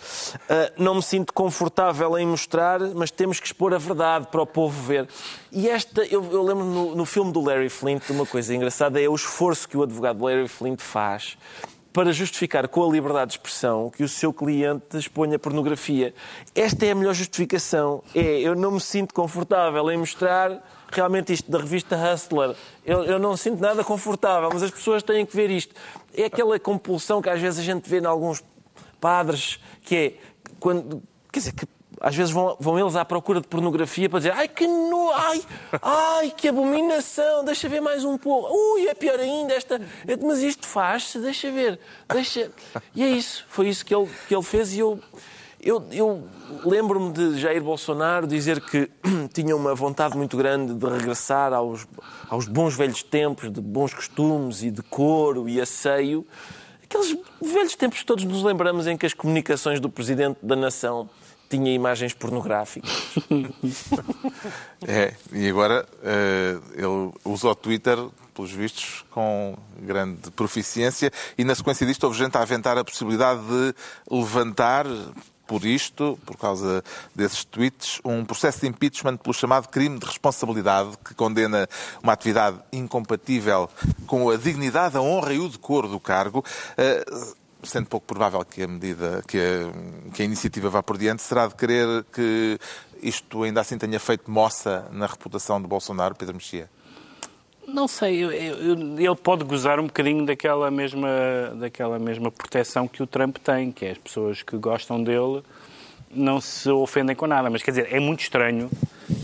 "Ah, 0.49 0.71
Não 0.77 0.95
me 0.95 1.03
sinto 1.03 1.33
confortável 1.33 2.17
em 2.17 2.25
mostrar, 2.25 2.79
mas 2.93 3.11
temos 3.11 3.39
que 3.39 3.47
expor 3.47 3.73
a 3.73 3.77
verdade 3.77 4.27
para 4.31 4.41
o 4.41 4.45
povo 4.45 4.81
ver. 4.81 5.07
E 5.51 5.69
esta, 5.69 6.03
eu, 6.05 6.23
eu 6.31 6.43
lembro 6.43 6.65
no, 6.65 6.95
no 6.95 7.05
filme 7.05 7.31
do 7.31 7.41
Larry 7.41 7.69
Flint 7.69 8.09
uma 8.09 8.25
coisa 8.25 8.53
engraçada: 8.53 9.01
é 9.01 9.07
o 9.07 9.15
esforço 9.15 9.67
que 9.67 9.77
o 9.77 9.83
advogado 9.83 10.23
Larry 10.23 10.47
Flint 10.47 10.81
faz 10.81 11.37
para 11.95 12.11
justificar 12.11 12.67
com 12.67 12.85
a 12.85 12.91
liberdade 12.91 13.31
de 13.31 13.37
expressão 13.37 13.89
que 13.89 14.03
o 14.03 14.09
seu 14.09 14.33
cliente 14.33 14.97
exponha 14.97 15.39
pornografia. 15.39 16.13
Esta 16.53 16.85
é 16.85 16.91
a 16.91 16.95
melhor 16.95 17.13
justificação. 17.13 18.03
É, 18.13 18.41
eu 18.41 18.53
não 18.53 18.71
me 18.71 18.81
sinto 18.81 19.13
confortável 19.13 19.89
em 19.89 19.97
mostrar 19.97 20.61
realmente 20.91 21.31
isto 21.31 21.49
da 21.49 21.57
revista 21.57 21.95
Hustler. 21.95 22.53
Eu, 22.85 23.05
eu 23.05 23.17
não 23.17 23.37
sinto 23.37 23.61
nada 23.61 23.81
confortável, 23.81 24.49
mas 24.51 24.61
as 24.61 24.71
pessoas 24.71 25.03
têm 25.03 25.25
que 25.25 25.33
ver 25.33 25.49
isto. 25.49 25.73
É 26.17 26.25
aquela 26.25 26.59
compulsão 26.59 27.21
que 27.21 27.29
às 27.29 27.39
vezes 27.39 27.59
a 27.59 27.63
gente 27.63 27.89
vê 27.89 27.99
em 27.99 28.05
alguns 28.05 28.43
padres, 28.99 29.59
que 29.81 29.95
é 29.95 30.13
quando. 30.59 31.03
Quer 31.31 31.39
dizer, 31.39 31.51
que 31.53 31.67
às 31.99 32.15
vezes 32.15 32.31
vão, 32.31 32.55
vão 32.59 32.79
eles 32.79 32.95
à 32.95 33.05
procura 33.05 33.41
de 33.41 33.47
pornografia 33.47 34.09
para 34.09 34.19
dizer 34.19 34.33
ai 34.33 34.47
que 34.47 34.67
no, 34.67 35.11
ai, 35.11 35.41
ai 35.81 36.33
que 36.35 36.47
abominação, 36.47 37.43
deixa 37.43 37.69
ver 37.69 37.81
mais 37.81 38.03
um 38.03 38.17
pouco. 38.17 38.53
Ui, 38.53 38.87
é 38.87 38.93
pior 38.93 39.19
ainda 39.19 39.53
esta. 39.53 39.81
Mas 40.21 40.39
isto 40.39 40.67
faz-se, 40.67 41.19
deixa 41.19 41.51
ver, 41.51 41.79
deixa. 42.07 42.51
E 42.93 43.03
é 43.03 43.09
isso, 43.09 43.45
foi 43.49 43.69
isso 43.69 43.85
que 43.85 43.93
ele, 43.93 44.09
que 44.27 44.35
ele 44.35 44.43
fez 44.43 44.73
e 44.73 44.79
eu. 44.79 44.99
Eu, 45.65 45.83
eu 45.91 46.23
lembro-me 46.63 47.11
de 47.11 47.39
Jair 47.39 47.63
Bolsonaro 47.63 48.27
dizer 48.27 48.61
que 48.61 48.87
tinha 49.33 49.55
uma 49.55 49.73
vontade 49.73 50.15
muito 50.15 50.37
grande 50.37 50.75
de 50.75 50.85
regressar 50.85 51.51
aos, 51.53 51.87
aos 52.29 52.47
bons 52.47 52.75
velhos 52.75 53.01
tempos, 53.01 53.51
de 53.51 53.59
bons 53.61 53.91
costumes 53.91 54.61
e 54.61 54.69
de 54.69 54.83
couro 54.83 55.49
e 55.49 55.59
asseio. 55.59 56.23
Aqueles 56.83 57.17
velhos 57.41 57.75
tempos 57.75 57.97
que 57.97 58.05
todos 58.05 58.23
nos 58.25 58.43
lembramos 58.43 58.85
em 58.85 58.95
que 58.95 59.07
as 59.07 59.13
comunicações 59.15 59.79
do 59.79 59.89
Presidente 59.89 60.37
da 60.43 60.55
Nação 60.55 61.09
tinha 61.49 61.73
imagens 61.73 62.13
pornográficas. 62.13 63.15
é, 64.87 65.15
e 65.33 65.49
agora 65.49 65.83
uh, 65.83 66.63
ele 66.75 67.11
usa 67.25 67.47
o 67.47 67.55
Twitter, 67.55 67.97
pelos 68.35 68.51
vistos, 68.51 69.03
com 69.09 69.57
grande 69.79 70.29
proficiência, 70.31 71.11
e 71.35 71.43
na 71.43 71.55
sequência 71.55 71.87
disto 71.87 72.03
houve 72.03 72.19
gente 72.19 72.37
a 72.37 72.41
aventar 72.41 72.77
a 72.77 72.83
possibilidade 72.83 73.41
de 73.41 73.73
levantar 74.11 74.85
por 75.47 75.65
isto, 75.65 76.17
por 76.25 76.37
causa 76.37 76.83
desses 77.13 77.43
tweets, 77.45 77.99
um 78.03 78.25
processo 78.25 78.61
de 78.61 78.67
impeachment 78.67 79.17
pelo 79.17 79.33
chamado 79.33 79.67
crime 79.67 79.99
de 79.99 80.05
responsabilidade, 80.05 80.97
que 81.03 81.13
condena 81.13 81.67
uma 82.01 82.13
atividade 82.13 82.57
incompatível 82.71 83.69
com 84.07 84.29
a 84.29 84.37
dignidade, 84.37 84.97
a 84.97 85.01
honra 85.01 85.33
e 85.33 85.39
o 85.39 85.49
decoro 85.49 85.87
do 85.87 85.99
cargo. 85.99 86.43
Uh, 86.77 87.45
sendo 87.63 87.87
pouco 87.87 88.05
provável 88.05 88.43
que 88.45 88.63
a 88.63 88.67
medida, 88.67 89.23
que 89.27 89.39
a, 89.39 90.11
que 90.11 90.21
a 90.21 90.25
iniciativa 90.25 90.69
vá 90.69 90.83
por 90.83 90.97
diante, 90.97 91.23
será 91.23 91.47
de 91.47 91.55
querer 91.55 92.05
que 92.13 92.59
isto 93.01 93.43
ainda 93.43 93.61
assim 93.61 93.77
tenha 93.77 93.99
feito 93.99 94.29
moça 94.29 94.87
na 94.91 95.07
reputação 95.07 95.61
de 95.61 95.67
Bolsonaro, 95.67 96.15
Pedro 96.15 96.35
Mexia? 96.35 96.69
Não 97.67 97.87
sei, 97.87 98.23
eu, 98.23 98.31
eu, 98.31 98.73
ele 98.97 99.15
pode 99.15 99.43
gozar 99.43 99.79
um 99.79 99.87
bocadinho 99.87 100.25
daquela 100.25 100.69
mesma, 100.69 101.09
daquela 101.59 101.97
mesma 101.97 102.31
proteção 102.31 102.87
que 102.87 103.01
o 103.01 103.07
Trump 103.07 103.37
tem, 103.37 103.71
que 103.71 103.85
é 103.85 103.91
as 103.91 103.97
pessoas 103.97 104.43
que 104.43 104.55
gostam 104.57 105.03
dele 105.03 105.41
não 106.11 106.39
se 106.39 106.69
ofendem 106.69 107.15
com 107.15 107.27
nada. 107.27 107.49
Mas 107.49 107.61
quer 107.61 107.71
dizer, 107.71 107.87
é 107.91 107.99
muito 107.99 108.21
estranho 108.21 108.69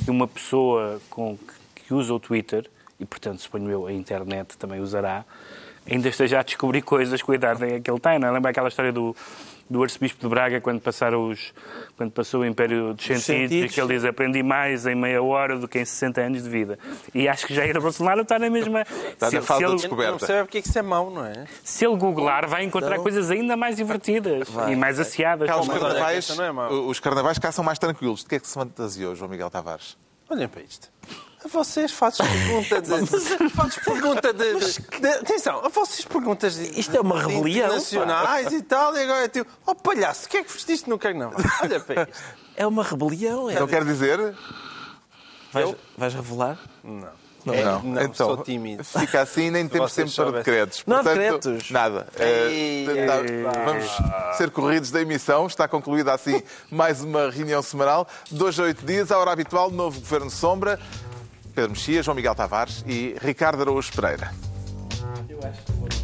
que 0.03 0.11
uma 0.11 0.27
pessoa 0.27 0.99
com, 1.09 1.37
que 1.75 1.93
usa 1.93 2.13
o 2.13 2.19
Twitter, 2.19 2.69
e 2.99 3.05
portanto 3.05 3.41
suponho 3.41 3.69
eu 3.69 3.87
a 3.87 3.93
internet 3.93 4.57
também 4.57 4.79
usará, 4.79 5.23
ainda 5.89 6.09
esteja 6.09 6.39
a 6.39 6.43
descobrir 6.43 6.81
coisas 6.81 7.21
com 7.21 7.31
a 7.31 7.35
idade 7.35 7.79
que 7.79 7.89
ele 7.89 7.99
tem. 7.99 8.19
Não 8.19 8.27
é? 8.27 8.31
Lembra 8.31 8.51
aquela 8.51 8.67
história 8.67 8.91
do, 8.91 9.15
do 9.71 9.81
arcebispo 9.81 10.21
de 10.21 10.27
Braga 10.27 10.59
quando, 10.59 10.81
passaram 10.81 11.29
os, 11.29 11.53
quando 11.95 12.11
passou 12.11 12.41
o 12.41 12.45
Império 12.45 12.93
dos 12.93 13.05
Sentidos, 13.05 13.25
sentidos. 13.25 13.71
e 13.71 13.73
que 13.73 13.81
ele 13.81 13.93
diz 13.93 14.05
aprendi 14.05 14.43
mais 14.43 14.85
em 14.85 14.95
meia 14.95 15.23
hora 15.23 15.57
do 15.57 15.67
que 15.67 15.79
em 15.79 15.85
60 15.85 16.21
anos 16.21 16.43
de 16.43 16.49
vida. 16.49 16.77
E 17.15 17.27
acho 17.27 17.47
que 17.47 17.53
já 17.53 17.65
era 17.65 17.79
Bolsonaro 17.79 18.21
está 18.21 18.37
na 18.37 18.49
mesma... 18.49 18.81
Está 18.81 19.29
se, 19.29 19.35
na 19.35 19.41
falta 19.41 19.67
de 19.67 19.75
descoberta. 19.75 20.11
Não 20.11 20.17
percebe 20.17 20.43
porque 20.43 20.59
isso 20.59 20.77
é 20.77 20.81
mau, 20.81 21.09
não 21.09 21.25
é? 21.25 21.45
Se 21.63 21.85
ele 21.85 21.95
googlar, 21.95 22.47
vai 22.47 22.63
encontrar 22.63 22.91
então... 22.91 23.03
coisas 23.03 23.31
ainda 23.31 23.55
mais 23.55 23.77
divertidas 23.77 24.49
vai, 24.49 24.73
e 24.73 24.75
mais 24.75 24.97
vai. 24.97 25.05
aciadas. 25.05 25.49
Os 25.49 25.67
carnavais, 25.67 26.39
é 26.39 26.73
os 26.73 26.99
carnavais 26.99 27.39
cá 27.39 27.51
são 27.51 27.63
mais 27.63 27.79
tranquilos. 27.79 28.21
De 28.21 28.25
que 28.27 28.35
é 28.35 28.39
que 28.39 28.47
se 28.47 28.53
fantasiou, 28.53 29.15
João 29.15 29.29
Miguel 29.29 29.49
Tavares? 29.49 29.97
Olhem 30.29 30.47
para 30.47 30.61
isto. 30.61 30.89
A 31.43 31.47
vocês 31.47 31.91
fazes 31.91 32.19
pergunta 32.27 32.81
de. 32.81 33.49
fazes 33.49 33.75
pergunta 33.83 34.33
de, 34.33 34.53
de, 34.99 35.07
Atenção, 35.07 35.65
a 35.65 35.69
vocês 35.69 36.05
perguntas 36.05 36.55
de. 36.55 36.79
Isto 36.79 36.97
é 36.97 37.01
uma 37.01 37.21
rebelião. 37.21 37.69
Nacionais 37.69 38.51
e 38.51 38.61
tal, 38.61 38.95
e 38.95 39.03
agora 39.03 39.25
é 39.25 39.27
tipo. 39.27 39.49
Oh 39.65 39.73
palhaço, 39.73 40.27
o 40.27 40.29
que 40.29 40.37
é 40.37 40.43
que 40.43 40.51
vestiste 40.51 40.89
no 40.89 40.99
carnaval? 40.99 41.39
Olha 41.61 41.79
para 41.79 42.03
isto. 42.03 42.23
É 42.55 42.67
uma 42.67 42.83
rebelião. 42.83 43.49
É. 43.49 43.59
Não 43.59 43.67
quer 43.67 43.83
dizer. 43.83 44.35
Vais, 45.51 45.75
vais 45.97 46.13
revelar? 46.13 46.59
Não. 46.83 47.21
Não, 47.45 47.53
é, 47.53 47.63
não. 47.63 47.81
não 47.81 48.01
então, 48.01 48.27
sou 48.27 48.37
tímido. 48.37 48.83
Fica 48.83 49.21
assim 49.21 49.49
nem 49.49 49.67
temos 49.67 49.93
tempo 49.93 50.11
para 50.13 50.31
decretos. 50.31 50.83
Não 50.85 50.97
há 50.97 51.01
decretos. 51.01 51.71
Nada. 51.71 52.07
É, 52.17 52.85
vamos 53.65 54.37
ser 54.37 54.51
corridos 54.51 54.91
da 54.91 55.01
emissão. 55.01 55.47
Está 55.47 55.67
concluída 55.67 56.13
assim 56.13 56.41
mais 56.69 57.01
uma 57.01 57.29
reunião 57.29 57.61
semanal. 57.61 58.07
Dois 58.29 58.59
a 58.59 58.63
oito 58.63 58.85
dias, 58.85 59.11
a 59.11 59.17
hora 59.17 59.31
habitual, 59.31 59.71
novo 59.71 59.99
Governo 59.99 60.29
Sombra. 60.29 60.79
Pedro 61.53 61.71
Mexia, 61.71 62.01
João 62.01 62.15
Miguel 62.15 62.35
Tavares 62.35 62.83
e 62.87 63.15
Ricardo 63.21 63.61
Araújo 63.61 63.91
Pereira. 63.93 64.31
Eu 65.29 65.39
acho 65.43 65.61
que 65.63 65.71
foram. 65.73 66.01